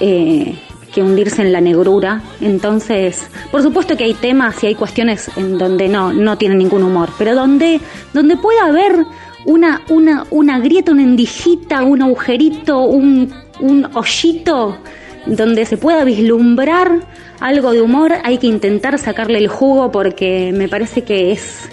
Eh, 0.00 0.54
que 0.94 1.02
hundirse 1.02 1.42
en 1.42 1.52
la 1.52 1.60
negrura. 1.60 2.22
Entonces, 2.40 3.28
por 3.50 3.62
supuesto 3.62 3.98
que 3.98 4.04
hay 4.04 4.14
temas 4.14 4.64
y 4.64 4.68
hay 4.68 4.74
cuestiones 4.74 5.30
en 5.36 5.58
donde 5.58 5.88
no, 5.88 6.10
no 6.14 6.38
tienen 6.38 6.56
ningún 6.56 6.82
humor, 6.84 7.10
pero 7.18 7.34
donde, 7.34 7.82
donde 8.14 8.38
pueda 8.38 8.64
haber 8.64 9.04
una, 9.44 9.82
una, 9.90 10.24
una 10.30 10.58
grieta, 10.58 10.92
una 10.92 11.02
endijita, 11.02 11.82
un 11.82 12.00
agujerito, 12.00 12.80
un, 12.80 13.30
un 13.60 13.86
hoyito, 13.94 14.78
donde 15.26 15.66
se 15.66 15.76
pueda 15.76 16.02
vislumbrar 16.04 17.00
algo 17.40 17.72
de 17.72 17.82
humor, 17.82 18.12
hay 18.24 18.38
que 18.38 18.46
intentar 18.46 18.98
sacarle 18.98 19.38
el 19.38 19.48
jugo 19.48 19.90
porque 19.90 20.52
me 20.54 20.68
parece 20.68 21.02
que 21.02 21.32
es, 21.32 21.68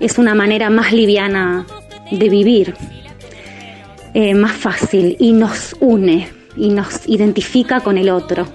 es 0.00 0.18
una 0.18 0.34
manera 0.34 0.70
más 0.70 0.92
liviana 0.92 1.66
de 2.10 2.28
vivir, 2.28 2.74
eh, 4.14 4.34
más 4.34 4.52
fácil 4.52 5.16
y 5.18 5.32
nos 5.32 5.76
une 5.80 6.28
y 6.56 6.70
nos 6.70 7.08
identifica 7.08 7.80
con 7.80 7.98
el 7.98 8.08
otro. 8.08 8.46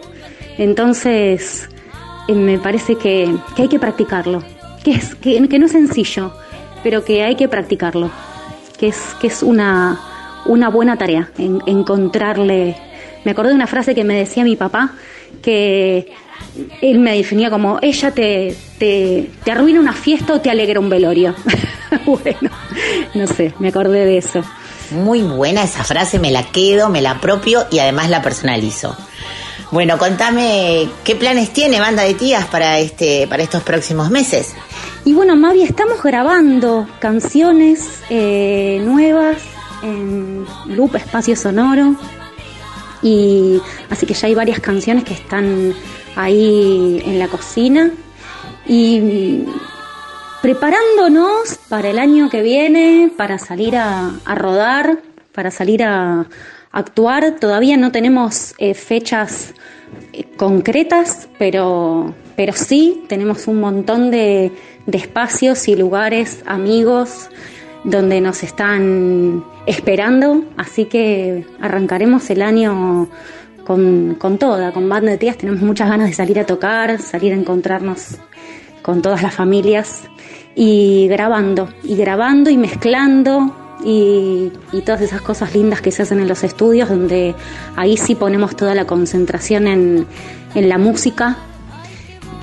Entonces, 0.58 1.70
eh, 2.28 2.34
me 2.34 2.60
parece 2.60 2.96
que, 2.96 3.34
hay 3.58 3.68
que 3.68 3.80
practicarlo, 3.80 4.44
que, 4.84 4.92
es, 4.92 5.16
que, 5.16 5.48
que, 5.48 5.60
no 5.60 5.66
es 5.66 5.72
sencillo, 5.72 6.34
pero 6.84 7.04
que 7.04 7.24
hay 7.24 7.36
que 7.36 7.48
practicarlo, 7.48 8.10
que 8.78 8.88
es, 8.88 9.16
que 9.22 9.28
es 9.28 9.44
una, 9.44 10.00
una 10.46 10.70
buena 10.70 10.98
tarea, 10.98 11.30
en, 11.38 11.62
encontrarle... 11.66 12.76
Me 13.26 13.32
acordé 13.32 13.50
de 13.50 13.56
una 13.56 13.68
frase 13.68 13.94
que 13.94 14.06
me 14.06 14.16
decía 14.18 14.46
mi 14.46 14.56
papá, 14.56 14.94
que 15.42 16.14
él 16.82 17.00
me 17.00 17.16
definía 17.16 17.50
como, 17.50 17.80
ella 17.82 18.12
te, 18.12 18.56
te, 18.78 19.30
te 19.44 19.52
arruina 19.52 19.80
una 19.80 19.94
fiesta 19.94 20.34
o 20.34 20.42
te 20.42 20.50
alegra 20.50 20.80
un 20.80 20.90
velorio. 20.90 21.36
bueno, 22.06 22.50
no 23.14 23.28
sé, 23.28 23.54
me 23.60 23.70
acordé 23.70 24.06
de 24.06 24.18
eso. 24.18 24.44
Muy 24.92 25.22
buena 25.22 25.64
esa 25.64 25.84
frase, 25.84 26.20
me 26.20 26.32
la 26.32 26.44
quedo, 26.44 26.90
me 26.90 27.02
la 27.02 27.12
apropio 27.12 27.66
y 27.72 27.80
además 27.80 28.10
la 28.10 28.22
personalizo. 28.22 28.96
Bueno, 29.72 30.00
contame 30.00 30.90
qué 31.04 31.16
planes 31.16 31.52
tiene 31.52 31.80
Banda 31.80 32.02
de 32.02 32.16
Tías 32.16 32.46
para 32.46 32.80
este 32.80 33.28
para 33.28 33.44
estos 33.44 33.62
próximos 33.62 34.10
meses. 34.10 34.56
Y 35.06 35.14
bueno, 35.14 35.36
Mavi, 35.36 35.62
estamos 35.62 36.02
grabando 36.02 36.88
canciones 37.00 38.02
eh, 38.10 38.82
nuevas 38.84 39.38
en 39.84 40.46
Loop 40.66 40.96
Espacio 40.96 41.36
Sonoro. 41.36 41.96
Y 43.04 43.62
así 43.90 44.08
que 44.08 44.14
ya 44.14 44.28
hay 44.28 44.36
varias 44.36 44.60
canciones 44.60 45.04
que 45.04 45.14
están 45.14 45.74
ahí 46.16 47.02
en 47.06 47.20
la 47.20 47.28
cocina. 47.28 47.92
Y 48.68 49.46
preparándonos 50.42 51.58
para 51.70 51.90
el 51.90 52.00
año 52.00 52.30
que 52.30 52.42
viene, 52.42 53.12
para 53.18 53.38
salir 53.38 53.76
a, 53.76 54.12
a 54.26 54.36
rodar, 54.36 55.00
para 55.34 55.52
salir 55.52 55.84
a, 55.84 56.28
actuar. 56.72 57.40
Todavía 57.40 57.78
no 57.78 57.92
tenemos 57.92 58.54
eh, 58.58 58.74
fechas 58.74 59.54
eh, 60.14 60.26
concretas, 60.38 61.28
pero, 61.38 62.14
pero 62.36 62.54
sí 62.54 63.04
tenemos 63.08 63.48
un 63.48 63.60
montón 63.60 64.12
de, 64.12 64.52
de, 64.86 64.98
espacios 64.98 65.68
y 65.68 65.76
lugares, 65.76 66.44
amigos, 66.46 67.30
donde 67.84 68.22
nos 68.22 68.44
están 68.44 69.44
esperando. 69.66 70.44
Así 70.58 70.86
que 70.86 71.46
arrancaremos 71.60 72.30
el 72.30 72.42
año 72.42 73.10
con, 73.70 74.16
con 74.16 74.40
toda, 74.40 74.72
con 74.72 74.90
Banda 74.90 75.12
de 75.12 75.20
Tías. 75.20 75.38
Tenemos 75.38 75.62
muchas 75.62 75.88
ganas 75.88 76.08
de 76.08 76.16
salir 76.16 76.40
a 76.40 76.46
tocar, 76.48 77.00
salir 77.00 77.34
a 77.34 77.36
encontrarnos 77.36 78.18
con 78.82 79.04
todas 79.04 79.22
las 79.22 79.36
familias 79.36 80.06
y 80.56 81.08
grabando, 81.08 81.70
y 81.84 81.96
grabando 81.96 82.50
y 82.50 82.58
mezclando 82.58 83.56
y, 83.86 84.52
y, 84.72 84.82
todas 84.82 85.02
esas 85.02 85.22
cosas 85.22 85.54
lindas 85.54 85.82
que 85.82 85.92
se 85.92 86.02
hacen 86.02 86.20
en 86.20 86.28
los 86.28 86.44
estudios, 86.44 86.90
donde 86.90 87.36
ahí 87.76 87.96
sí 87.96 88.16
ponemos 88.16 88.56
toda 88.56 88.74
la 88.74 88.86
concentración 88.88 89.68
en, 89.68 90.08
en 90.56 90.68
la 90.68 90.80
música 90.80 91.38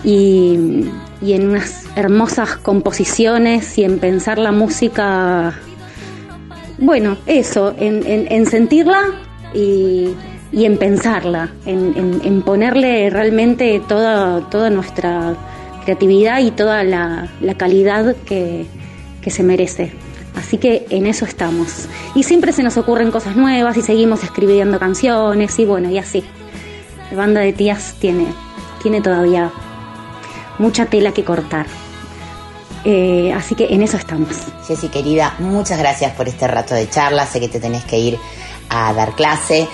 y, 0.04 0.84
y, 1.20 1.32
en 1.32 1.48
unas 1.48 1.86
hermosas 1.96 2.56
composiciones 2.56 3.76
y 3.78 3.82
en 3.82 3.98
pensar 3.98 4.38
la 4.38 4.52
música, 4.52 5.58
bueno, 6.78 7.16
eso, 7.26 7.74
en, 7.76 8.04
en 8.06 8.46
sentirla 8.46 9.00
y, 9.52 10.14
y, 10.52 10.64
en 10.64 10.78
pensarla, 10.78 11.50
en, 11.64 12.20
en 12.22 12.42
ponerle 12.42 13.10
realmente 13.10 13.80
toda, 13.88 14.48
toda 14.50 14.70
nuestra 14.70 15.34
creatividad 15.84 16.40
y 16.40 16.50
toda 16.50 16.84
la, 16.84 17.28
la 17.40 17.54
calidad 17.54 18.16
que, 18.26 18.66
que 19.22 19.30
se 19.30 19.42
merece. 19.42 19.92
Así 20.36 20.58
que 20.58 20.86
en 20.90 21.06
eso 21.06 21.24
estamos. 21.24 21.88
Y 22.14 22.22
siempre 22.22 22.52
se 22.52 22.62
nos 22.62 22.76
ocurren 22.76 23.10
cosas 23.10 23.36
nuevas 23.36 23.76
y 23.76 23.82
seguimos 23.82 24.22
escribiendo 24.22 24.78
canciones 24.78 25.58
y 25.58 25.64
bueno, 25.64 25.90
y 25.90 25.98
así. 25.98 26.22
La 27.10 27.16
banda 27.16 27.40
de 27.40 27.52
tías 27.52 27.94
tiene, 27.98 28.26
tiene 28.82 29.00
todavía 29.00 29.50
mucha 30.58 30.86
tela 30.86 31.12
que 31.12 31.24
cortar. 31.24 31.66
Eh, 32.84 33.32
así 33.32 33.54
que 33.54 33.66
en 33.74 33.82
eso 33.82 33.96
estamos. 33.96 34.36
Ceci, 34.64 34.88
querida, 34.88 35.34
muchas 35.38 35.78
gracias 35.78 36.12
por 36.12 36.28
este 36.28 36.46
rato 36.46 36.74
de 36.74 36.88
charla. 36.88 37.26
Sé 37.26 37.40
que 37.40 37.48
te 37.48 37.58
tenés 37.58 37.84
que 37.84 37.98
ir 37.98 38.18
a 38.68 38.92
dar 38.92 39.14
clase. 39.14 39.66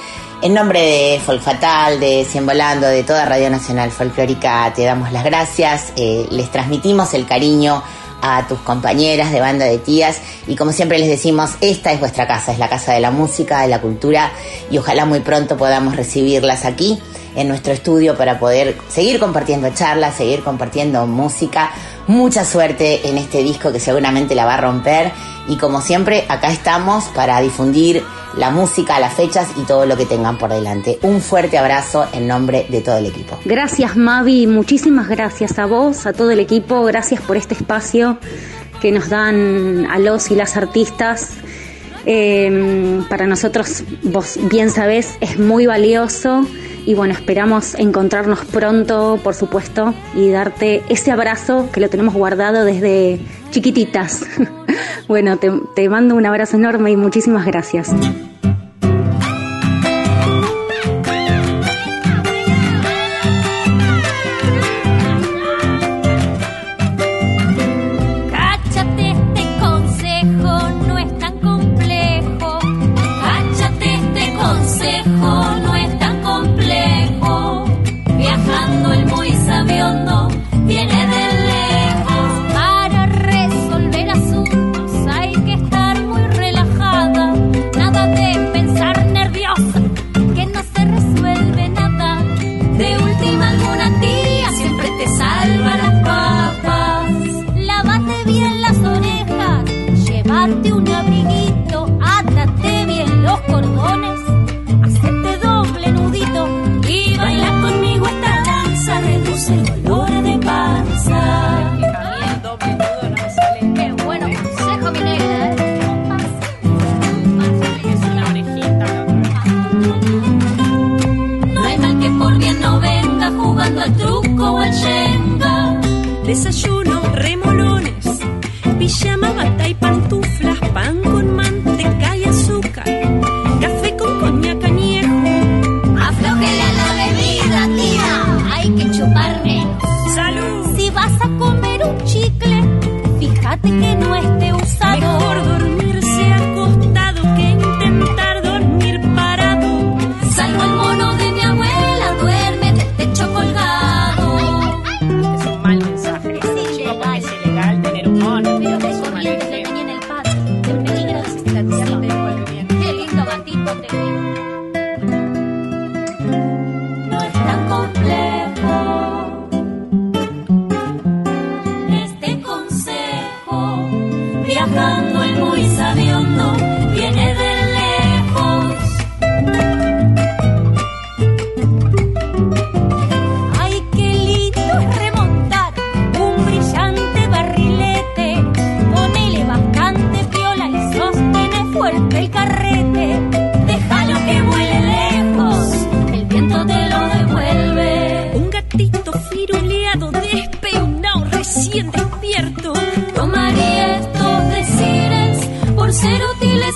En 0.43 0.55
nombre 0.55 0.80
de 0.80 1.20
Folfatal, 1.20 2.01
de 2.01 2.26
Cien 2.28 2.45
Volando, 2.45 2.88
de 2.88 3.05
toda 3.05 3.24
Radio 3.24 3.49
Nacional 3.49 3.93
Folclórica, 3.93 4.72
te 4.74 4.82
damos 4.82 5.12
las 5.12 5.22
gracias. 5.22 5.93
Eh, 5.95 6.26
les 6.32 6.51
transmitimos 6.51 7.14
el 7.14 7.26
cariño 7.26 7.80
a 8.20 8.49
tus 8.49 8.59
compañeras 8.59 9.30
de 9.30 9.38
banda 9.38 9.66
de 9.66 9.78
tías 9.78 10.20
y 10.49 10.57
como 10.57 10.72
siempre 10.72 10.99
les 10.99 11.07
decimos, 11.07 11.51
esta 11.61 11.93
es 11.93 12.01
vuestra 12.01 12.26
casa, 12.26 12.51
es 12.51 12.59
la 12.59 12.68
casa 12.68 12.93
de 12.93 12.99
la 12.99 13.12
música, 13.12 13.62
de 13.62 13.68
la 13.68 13.80
cultura 13.80 14.32
y 14.68 14.78
ojalá 14.78 15.05
muy 15.05 15.20
pronto 15.20 15.57
podamos 15.57 15.95
recibirlas 15.95 16.64
aquí 16.64 17.01
en 17.36 17.47
nuestro 17.47 17.72
estudio 17.72 18.16
para 18.16 18.40
poder 18.40 18.76
seguir 18.88 19.20
compartiendo 19.20 19.70
charlas, 19.72 20.16
seguir 20.16 20.43
compartiendo 20.43 21.07
música. 21.07 21.70
Mucha 22.09 22.45
suerte 22.45 23.09
en 23.09 23.16
este 23.16 23.45
disco 23.45 23.70
que 23.70 23.78
seguramente 23.78 24.34
la 24.34 24.45
va 24.45 24.55
a 24.55 24.61
romper 24.61 25.12
y 25.47 25.57
como 25.57 25.80
siempre 25.80 26.24
acá 26.28 26.51
estamos 26.51 27.05
para 27.14 27.40
difundir 27.40 28.03
la 28.37 28.51
música, 28.51 28.99
las 28.99 29.14
fechas 29.14 29.49
y 29.57 29.62
todo 29.62 29.87
lo 29.87 29.97
que 29.97 30.07
tengan 30.07 30.39
por 30.39 30.51
delante. 30.51 30.99
Un 31.03 31.20
fuerte 31.20 31.59
abrazo 31.59 32.07
en 32.12 32.26
nombre 32.26 32.66
de 32.68 32.80
todo 32.80 32.97
el 32.97 33.07
equipo. 33.07 33.39
Gracias 33.45 33.97
Mavi, 33.97 34.47
muchísimas 34.47 35.09
gracias 35.09 35.59
a 35.59 35.66
vos, 35.66 36.07
a 36.07 36.12
todo 36.12 36.30
el 36.30 36.41
equipo, 36.41 36.83
gracias 36.85 37.20
por 37.20 37.37
este 37.37 37.55
espacio 37.55 38.18
que 38.80 38.91
nos 38.91 39.09
dan 39.09 39.87
a 39.91 39.99
los 39.99 40.30
y 40.30 40.35
las 40.35 40.57
artistas. 40.57 41.35
Eh, 42.05 43.01
para 43.09 43.26
nosotros, 43.26 43.85
vos 44.03 44.39
bien 44.51 44.70
sabés, 44.70 45.14
es 45.20 45.39
muy 45.39 45.66
valioso 45.66 46.45
y 46.85 46.95
bueno, 46.95 47.14
esperamos 47.14 47.74
encontrarnos 47.76 48.41
pronto, 48.47 49.20
por 49.22 49.35
supuesto, 49.35 49.95
y 50.16 50.30
darte 50.30 50.83
ese 50.89 51.12
abrazo 51.12 51.68
que 51.72 51.80
lo 51.80 51.89
tenemos 51.89 52.14
guardado 52.14 52.64
desde 52.64 53.20
chiquititas. 53.51 54.24
bueno, 55.09 55.39
te, 55.39 55.89
mando 55.89 56.14
un 56.14 56.27
abrazo 56.27 56.57
enorme 56.57 56.91
y 56.91 56.97
muchísimas 56.97 57.47
gracias. 57.47 57.93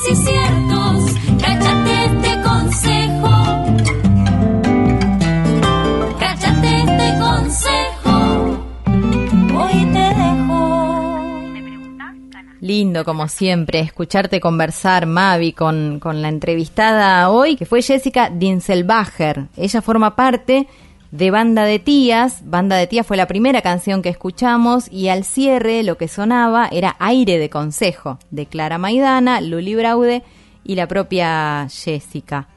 Y 0.08 0.14
ciertos. 0.14 1.16
Este 1.36 2.42
consejo. 2.42 3.30
Cáchate 6.18 6.78
este 6.78 7.18
consejo. 7.18 8.16
Hoy 9.58 9.84
te 9.92 9.98
dejo. 9.98 11.42
Lindo, 12.60 13.04
como 13.04 13.28
siempre, 13.28 13.80
escucharte 13.80 14.40
conversar, 14.40 15.06
Mavi, 15.06 15.52
con, 15.52 15.98
con 15.98 16.22
la 16.22 16.28
entrevistada 16.28 17.28
hoy, 17.30 17.56
que 17.56 17.66
fue 17.66 17.82
Jessica 17.82 18.30
Dinselbacher. 18.30 19.48
Ella 19.56 19.82
forma 19.82 20.14
parte 20.14 20.68
de 21.10 21.30
Banda 21.30 21.64
de 21.64 21.78
Tías. 21.78 22.42
Banda 22.44 22.76
de 22.76 22.86
Tías 22.86 23.06
fue 23.06 23.16
la 23.16 23.26
primera 23.26 23.62
canción 23.62 24.02
que 24.02 24.08
escuchamos 24.08 24.90
y 24.90 25.08
al 25.08 25.24
cierre 25.24 25.82
lo 25.82 25.96
que 25.96 26.08
sonaba 26.08 26.68
era 26.70 26.96
Aire 26.98 27.38
de 27.38 27.50
Consejo, 27.50 28.18
de 28.30 28.46
Clara 28.46 28.78
Maidana, 28.78 29.40
Luli 29.40 29.74
Braude 29.74 30.22
y 30.64 30.74
la 30.74 30.88
propia 30.88 31.68
Jessica. 31.70 32.48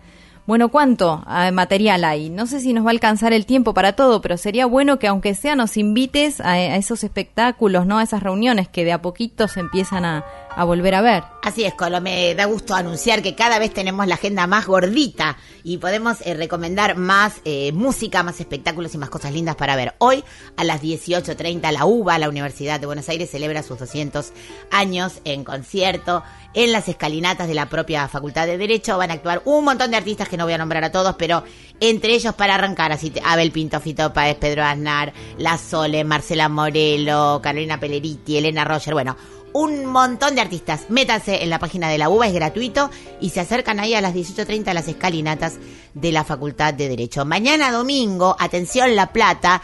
Bueno, 0.49 0.69
¿cuánto 0.69 1.23
eh, 1.29 1.51
material 1.51 2.03
hay? 2.03 2.31
No 2.31 2.47
sé 2.47 2.59
si 2.59 2.73
nos 2.73 2.83
va 2.83 2.89
a 2.89 2.93
alcanzar 2.93 3.33
el 3.33 3.45
tiempo 3.45 3.75
para 3.75 3.93
todo, 3.93 4.19
pero 4.19 4.35
sería 4.35 4.65
bueno 4.65 4.97
que 4.97 5.05
aunque 5.05 5.35
sea 5.35 5.55
nos 5.55 5.77
invites 5.77 6.41
a, 6.41 6.59
esos 6.59 7.03
espectáculos, 7.03 7.85
¿no? 7.85 7.99
A 7.99 8.03
esas 8.03 8.23
reuniones 8.23 8.67
que 8.67 8.83
de 8.83 8.91
a 8.91 8.99
poquito 8.99 9.47
se 9.47 9.59
empiezan 9.59 10.05
a, 10.05 10.25
a 10.55 10.63
volver 10.63 10.95
a 10.95 11.01
ver. 11.01 11.23
Así 11.43 11.63
es, 11.63 11.75
Colo, 11.75 12.01
me 12.01 12.33
da 12.33 12.45
gusto 12.45 12.73
anunciar 12.73 13.21
que 13.21 13.35
cada 13.35 13.59
vez 13.59 13.73
tenemos 13.73 14.07
la 14.07 14.15
agenda 14.15 14.47
más 14.47 14.65
gordita 14.65 15.37
y 15.63 15.77
podemos 15.77 16.17
eh, 16.25 16.33
recomendar 16.33 16.97
más 16.97 17.41
eh, 17.45 17.71
música, 17.71 18.23
más 18.23 18.39
espectáculos 18.39 18.95
y 18.95 18.97
más 18.97 19.09
cosas 19.09 19.31
lindas 19.31 19.55
para 19.55 19.75
ver. 19.75 19.93
Hoy 19.99 20.23
a 20.57 20.63
las 20.63 20.81
18.30 20.81 21.71
la 21.71 21.85
UBA, 21.85 22.17
la 22.17 22.27
Universidad 22.27 22.79
de 22.79 22.87
Buenos 22.87 23.07
Aires, 23.07 23.29
celebra 23.29 23.61
sus 23.61 23.77
200 23.77 24.33
años 24.71 25.21
en 25.25 25.43
concierto. 25.43 26.23
En 26.59 26.73
las 26.73 26.89
escalinatas 26.89 27.47
de 27.47 27.53
la 27.53 27.69
propia 27.69 28.09
Facultad 28.09 28.45
de 28.45 28.57
Derecho 28.57 28.97
van 28.97 29.11
a 29.11 29.13
actuar 29.13 29.41
un 29.45 29.63
montón 29.63 29.91
de 29.91 29.95
artistas 29.95 30.27
que 30.27 30.35
no 30.35 30.43
voy 30.43 30.51
a 30.51 30.57
nombrar 30.57 30.83
a 30.83 30.91
todos, 30.91 31.15
pero 31.17 31.41
entre 31.79 32.13
ellos 32.13 32.35
para 32.35 32.55
arrancar, 32.55 32.91
así 32.91 33.13
Abel 33.23 33.53
Pinto, 33.53 33.79
Fito 33.79 34.11
Páez, 34.11 34.35
Pedro 34.35 34.65
Aznar, 34.65 35.13
La 35.37 35.57
Sole, 35.57 36.03
Marcela 36.03 36.49
Morelo, 36.49 37.39
Carolina 37.41 37.79
Peleriti, 37.79 38.35
Elena 38.35 38.65
Roger, 38.65 38.93
bueno, 38.93 39.15
un 39.53 39.85
montón 39.85 40.35
de 40.35 40.41
artistas. 40.41 40.89
Métanse 40.89 41.43
en 41.43 41.49
la 41.49 41.59
página 41.59 41.87
de 41.87 41.97
la 41.97 42.09
UBA, 42.09 42.27
es 42.27 42.33
gratuito 42.33 42.89
y 43.21 43.29
se 43.29 43.39
acercan 43.39 43.79
ahí 43.79 43.93
a 43.93 44.01
las 44.01 44.13
18.30 44.13 44.67
a 44.67 44.73
las 44.73 44.89
escalinatas 44.89 45.59
de 45.93 46.11
la 46.11 46.25
Facultad 46.25 46.73
de 46.73 46.89
Derecho. 46.89 47.23
Mañana 47.23 47.71
domingo, 47.71 48.35
atención 48.37 48.97
La 48.97 49.13
Plata, 49.13 49.61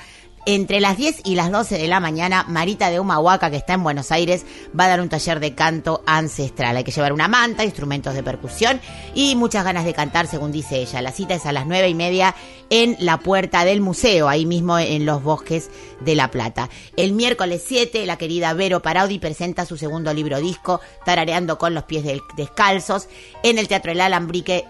Entre 0.47 0.79
las 0.79 0.95
10 0.95 1.21
y 1.23 1.33
las 1.33 1.51
12 1.51 1.79
de 1.79 1.87
la 1.87 1.99
mañana, 1.99 2.45
Marita 2.47 2.91
de 2.91 2.99
Humahuaca, 2.99 3.49
que 3.49 3.57
está 3.57 3.73
en 3.73 3.81
Buenos 3.81 4.11
Aires, 4.11 4.45
va 4.79 4.85
a 4.85 4.89
dar 4.89 5.01
un 5.01 5.09
taller 5.09 5.39
de 5.39 5.55
canto 5.55 6.03
ancestral. 6.05 6.77
Hay 6.77 6.83
que 6.83 6.91
llevar 6.91 7.13
una 7.13 7.27
manta, 7.27 7.63
instrumentos 7.63 8.13
de 8.13 8.21
percusión 8.21 8.79
y 9.15 9.35
muchas 9.35 9.63
ganas 9.63 9.85
de 9.85 9.95
cantar, 9.95 10.27
según 10.27 10.51
dice 10.51 10.75
ella. 10.75 11.01
La 11.01 11.11
cita 11.11 11.33
es 11.33 11.47
a 11.47 11.51
las 11.51 11.65
9 11.65 11.89
y 11.89 11.95
media 11.95 12.35
en 12.69 12.95
la 12.99 13.17
puerta 13.17 13.65
del 13.65 13.81
museo, 13.81 14.29
ahí 14.29 14.45
mismo 14.45 14.77
en 14.77 15.07
los 15.07 15.23
bosques 15.23 15.71
de 16.01 16.13
La 16.13 16.29
Plata. 16.29 16.69
El 16.95 17.13
miércoles 17.13 17.63
7, 17.65 18.05
la 18.05 18.17
querida 18.17 18.53
Vero 18.53 18.83
Paraudi 18.83 19.17
presenta 19.17 19.65
su 19.65 19.77
segundo 19.77 20.13
libro 20.13 20.39
disco, 20.39 20.79
Tarareando 21.05 21.57
con 21.57 21.73
los 21.73 21.85
pies 21.85 22.05
descalzos, 22.37 23.07
en 23.41 23.57
el 23.57 23.67
Teatro 23.67 23.91
El 23.91 24.01
Alambrique 24.01 24.65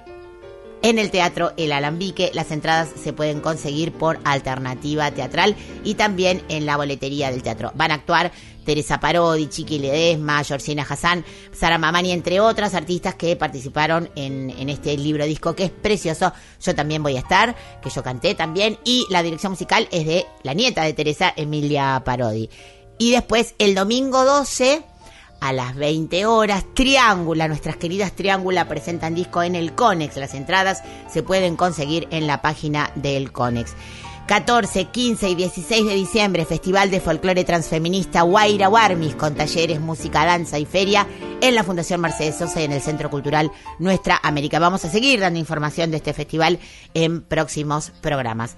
en 0.86 1.00
el 1.00 1.10
Teatro 1.10 1.52
El 1.58 1.72
Alambique. 1.72 2.30
Las 2.36 2.52
entradas 2.52 2.90
se 3.04 3.12
pueden 3.12 3.42
conseguir 3.42 3.92
por 3.92 4.20
alternativa 4.24 5.10
teatral 5.10 5.56
y 5.84 5.96
también 5.96 6.44
en 6.48 6.68
la 6.68 6.78
boletería 6.78 7.32
del 7.32 7.42
teatro. 7.42 7.72
Van 7.74 7.90
a 7.90 7.96
actuar 7.96 8.32
Teresa 8.64 9.00
Parodi, 9.00 9.48
Chiqui 9.48 9.80
Ledesma, 9.80 10.44
Georgina 10.44 10.86
Hassan, 10.88 11.26
Sara 11.52 11.80
Mamani, 11.80 12.12
entre 12.12 12.40
otras 12.40 12.76
artistas 12.76 13.16
que 13.16 13.36
participaron 13.36 14.12
en, 14.16 14.52
en 14.52 14.70
este 14.70 14.96
libro 14.96 15.26
disco 15.26 15.56
que 15.56 15.64
es 15.66 15.72
precioso. 15.72 16.32
Yo 16.62 16.76
también 16.76 17.02
voy 17.02 17.16
a 17.16 17.22
estar, 17.22 17.56
que 17.82 17.90
yo 17.90 18.04
canté 18.04 18.36
también, 18.36 18.78
y 18.84 19.08
la 19.10 19.24
dirección 19.24 19.54
musical 19.54 19.88
es 19.92 20.06
de 20.06 20.28
la 20.44 20.54
nieta 20.54 20.84
de 20.84 20.94
Teresa, 20.94 21.34
Emilia 21.36 22.04
Parodi. 22.06 22.48
Y 23.00 23.12
después, 23.12 23.56
el 23.58 23.74
domingo 23.74 24.24
12, 24.24 24.84
a 25.40 25.54
las 25.54 25.76
20 25.76 26.26
horas. 26.26 26.66
Triángula, 26.74 27.48
nuestras 27.48 27.78
queridas 27.78 28.14
Triángula 28.14 28.68
presentan 28.68 29.16
disco 29.16 29.44
en 29.44 29.56
el 29.56 29.74
Conex. 29.74 30.18
Las 30.18 30.34
entradas 30.34 30.84
se 31.10 31.24
pueden 31.24 31.56
conseguir 31.56 32.08
en 32.12 32.28
la 32.28 32.42
página 32.42 32.92
del 32.96 33.32
Conex. 33.32 33.74
14, 34.28 34.86
15 34.86 35.30
y 35.30 35.36
16 35.36 35.86
de 35.86 35.94
diciembre, 35.94 36.46
Festival 36.46 36.90
de 36.90 37.00
Folclore 37.00 37.44
Transfeminista 37.44 38.24
Guaira 38.24 38.70
Warmis, 38.70 39.14
con 39.14 39.36
talleres, 39.36 39.80
música, 39.80 40.26
danza 40.26 40.58
y 40.58 40.66
feria 40.66 41.06
en 41.42 41.54
la 41.54 41.64
Fundación 41.64 42.02
Mercedes 42.02 42.38
Sosa 42.38 42.62
y 42.62 42.64
en 42.64 42.72
el 42.72 42.82
Centro 42.82 43.12
Cultural 43.12 43.52
Nuestra 43.78 44.20
América. 44.24 44.58
Vamos 44.58 44.84
a 44.84 44.90
seguir 44.90 45.20
dando 45.20 45.38
información 45.38 45.92
de 45.92 45.98
este 45.98 46.14
festival 46.14 46.58
en 46.96 47.22
próximos 47.22 47.92
programas. 48.02 48.56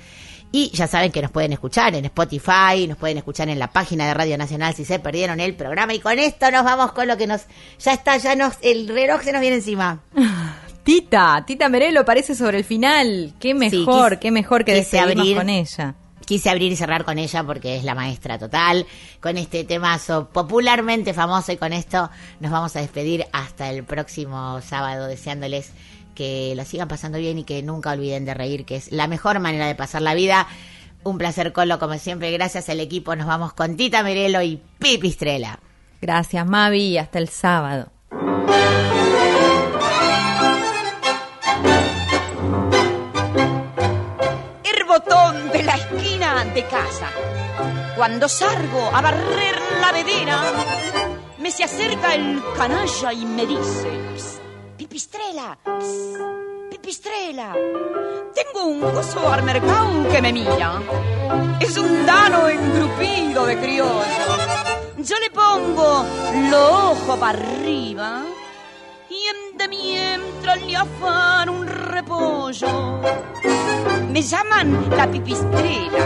Y 0.51 0.71
ya 0.71 0.87
saben 0.87 1.11
que 1.11 1.21
nos 1.21 1.31
pueden 1.31 1.53
escuchar 1.53 1.93
en 1.95 2.05
Spotify, 2.05 2.87
nos 2.87 2.97
pueden 2.97 3.17
escuchar 3.17 3.49
en 3.49 3.59
la 3.59 3.71
página 3.71 4.07
de 4.07 4.13
Radio 4.13 4.37
Nacional 4.37 4.73
si 4.73 4.85
se 4.85 4.99
perdieron 4.99 5.39
el 5.39 5.55
programa. 5.55 5.93
Y 5.93 5.99
con 5.99 6.17
esto 6.19 6.49
nos 6.51 6.63
vamos 6.63 6.93
con 6.93 7.07
lo 7.07 7.17
que 7.17 7.27
nos. 7.27 7.41
Ya 7.79 7.93
está, 7.93 8.17
ya 8.17 8.35
nos. 8.35 8.55
El 8.61 8.87
reloj 8.87 9.21
se 9.23 9.31
nos 9.31 9.41
viene 9.41 9.57
encima. 9.57 9.99
Tita, 10.83 11.43
Tita 11.45 11.67
Merelo 11.67 12.05
parece 12.05 12.33
sobre 12.33 12.59
el 12.59 12.63
final. 12.63 13.33
Qué 13.41 13.53
mejor, 13.53 14.19
qué 14.19 14.31
mejor 14.31 14.63
que 14.63 14.73
despedirnos 14.73 15.33
con 15.33 15.49
ella. 15.49 15.95
Quise 16.25 16.49
abrir 16.49 16.71
y 16.71 16.77
cerrar 16.77 17.03
con 17.03 17.19
ella 17.19 17.43
porque 17.43 17.75
es 17.75 17.83
la 17.83 17.93
maestra 17.93 18.39
total, 18.39 18.85
con 19.21 19.37
este 19.37 19.65
temazo 19.65 20.29
popularmente 20.29 21.13
famoso 21.13 21.51
y 21.51 21.57
con 21.57 21.73
esto 21.73 22.09
nos 22.39 22.51
vamos 22.51 22.75
a 22.77 22.81
despedir 22.81 23.25
hasta 23.33 23.69
el 23.69 23.83
próximo 23.83 24.61
sábado 24.61 25.07
deseándoles 25.07 25.71
que 26.17 26.53
lo 26.55 26.65
sigan 26.65 26.87
pasando 26.87 27.19
bien 27.19 27.37
y 27.37 27.43
que 27.43 27.61
nunca 27.61 27.91
olviden 27.91 28.25
de 28.25 28.33
reír, 28.33 28.65
que 28.65 28.75
es 28.75 28.91
la 28.91 29.07
mejor 29.07 29.39
manera 29.39 29.67
de 29.67 29.75
pasar 29.75 30.01
la 30.01 30.15
vida. 30.15 30.47
Un 31.03 31.19
placer, 31.19 31.53
Colo, 31.53 31.77
como 31.77 31.95
siempre. 31.99 32.31
Gracias 32.31 32.69
al 32.69 32.79
equipo. 32.79 33.15
Nos 33.15 33.27
vamos 33.27 33.53
con 33.53 33.77
Tita 33.77 34.01
Merelo 34.01 34.41
y 34.41 34.59
Pipistrela. 34.79 35.59
Gracias, 36.01 36.43
Mavi, 36.47 36.81
y 36.87 36.97
hasta 36.97 37.19
el 37.19 37.29
sábado. 37.29 37.91
el 44.63 44.83
botón 44.85 45.51
de 45.51 45.61
la 45.63 45.75
esquina 45.75 46.43
de 46.45 46.63
casa. 46.65 47.09
Cuando 47.95 48.27
salgo 48.27 48.89
a 48.91 49.01
barrer 49.01 49.55
la 49.79 49.91
vedera, 49.91 50.41
me 51.37 51.51
se 51.51 51.63
acerca 51.63 52.15
el 52.15 52.41
canalla 52.55 53.13
y 53.13 53.25
me 53.25 53.45
dice, 53.45 53.89
"Ps, 54.15 54.41
pipistrela, 54.87 55.57
ps, 55.63 56.17
pipistrela, 56.71 57.53
tengo 58.33 58.67
un 58.67 58.79
gozo 58.79 59.31
al 59.31 59.43
mercado 59.43 60.07
que 60.09 60.21
me 60.21 60.31
mira. 60.31 60.81
Es 61.59 61.77
un 61.77 62.05
dano 62.05 62.47
engrupido 62.47 63.45
de 63.45 63.57
criollo. 63.57 64.01
Yo 64.97 65.19
le 65.19 65.29
pongo 65.31 66.05
los 66.49 66.71
ojos 66.71 67.19
para 67.19 67.37
arriba 67.37 68.23
y 69.09 69.19
en 69.27 69.57
de 69.57 69.67
mientras 69.67 70.61
le 70.61 70.75
afan 70.77 71.49
un 71.49 71.67
repollo. 71.67 73.01
Me 74.09 74.21
llaman 74.21 74.89
la 74.95 75.11
pipistrela. 75.11 76.05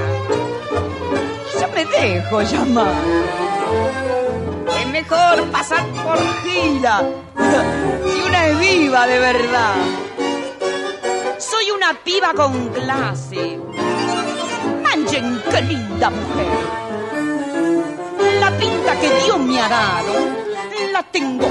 Yo 1.60 1.68
me 1.76 1.86
dejo 1.86 2.42
llamar. 2.42 4.21
Mejor 5.02 5.50
pasar 5.50 5.84
por 6.04 6.20
gila 6.44 7.02
si 8.06 8.22
una 8.22 8.48
es 8.48 8.60
viva 8.60 9.08
de 9.08 9.18
verdad. 9.18 9.76
Soy 11.40 11.72
una 11.72 11.94
piba 12.04 12.34
con 12.36 12.70
clase. 12.70 13.60
Manchen 14.84 15.42
qué 15.50 15.62
linda 15.64 16.12
mujer. 16.12 16.58
La 18.40 18.52
pinta 18.52 19.00
que 19.00 19.10
Dios 19.26 19.40
me 19.40 19.60
ha 19.60 19.70
dado 19.70 20.14
la 20.94 21.02
tengo 21.12 21.48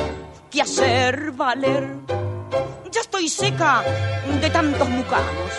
que 0.49 0.63
hacer 0.63 1.33
valer. 1.33 1.97
Ya 2.93 3.01
estoy 3.01 3.29
seca 3.29 3.83
de 4.41 4.51
tantos 4.51 4.89
mucanos 4.89 5.51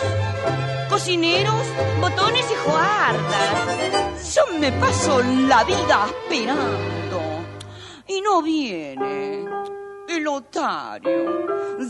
cocineros, 0.88 1.66
botones 2.00 2.46
y 2.50 2.54
joardas. 2.68 4.34
Yo 4.34 4.42
me 4.58 4.70
paso 4.72 5.22
la 5.22 5.64
vida 5.64 6.06
esperando 6.06 7.11
y 8.12 8.20
no 8.20 8.42
viene 8.42 9.44
el 10.08 10.26
otario. 10.28 11.46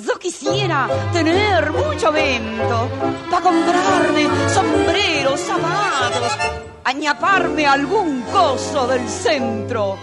Yo 0.06 0.18
quisiera 0.18 0.88
tener 1.12 1.72
mucho 1.72 2.12
vento 2.12 2.88
para 3.30 3.42
comprarme 3.42 4.28
sombreros, 4.48 5.40
zapatos, 5.40 6.38
añaparme 6.84 7.66
algún 7.66 8.22
coso 8.32 8.86
del 8.86 9.08
centro 9.08 9.96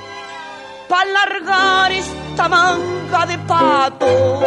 para 0.90 1.10
largar 1.10 1.92
esta 1.92 2.50
manga 2.50 3.26
de 3.26 3.38
patos. 3.40 4.44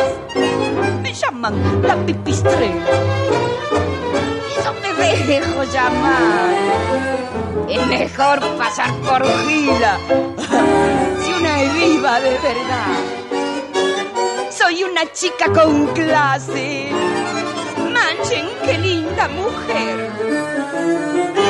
Me 1.00 1.14
llaman 1.14 1.82
la 1.82 1.96
pipistrela 2.04 2.86
yo 4.64 4.72
me 4.74 5.14
dejo 5.26 5.64
llamar. 5.64 6.50
Es 7.68 7.86
mejor 7.86 8.40
pasar 8.58 8.92
por 9.00 9.24
gila 9.46 9.98
viva 11.68 12.20
de 12.20 12.38
verdad. 12.38 12.96
Soy 14.50 14.84
una 14.84 15.10
chica 15.12 15.52
con 15.52 15.86
clase. 15.88 16.90
Manchen, 17.92 18.46
qué 18.64 18.78
linda 18.78 19.28
mujer. 19.28 20.10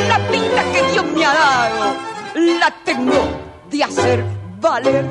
La 0.08 0.18
pinta 0.28 0.62
que 0.72 0.92
Dios 0.92 1.04
me 1.06 1.24
ha 1.24 1.34
dado 1.34 1.96
la 2.34 2.70
tengo 2.84 3.40
de 3.70 3.84
hacer 3.84 4.24
valer. 4.60 5.04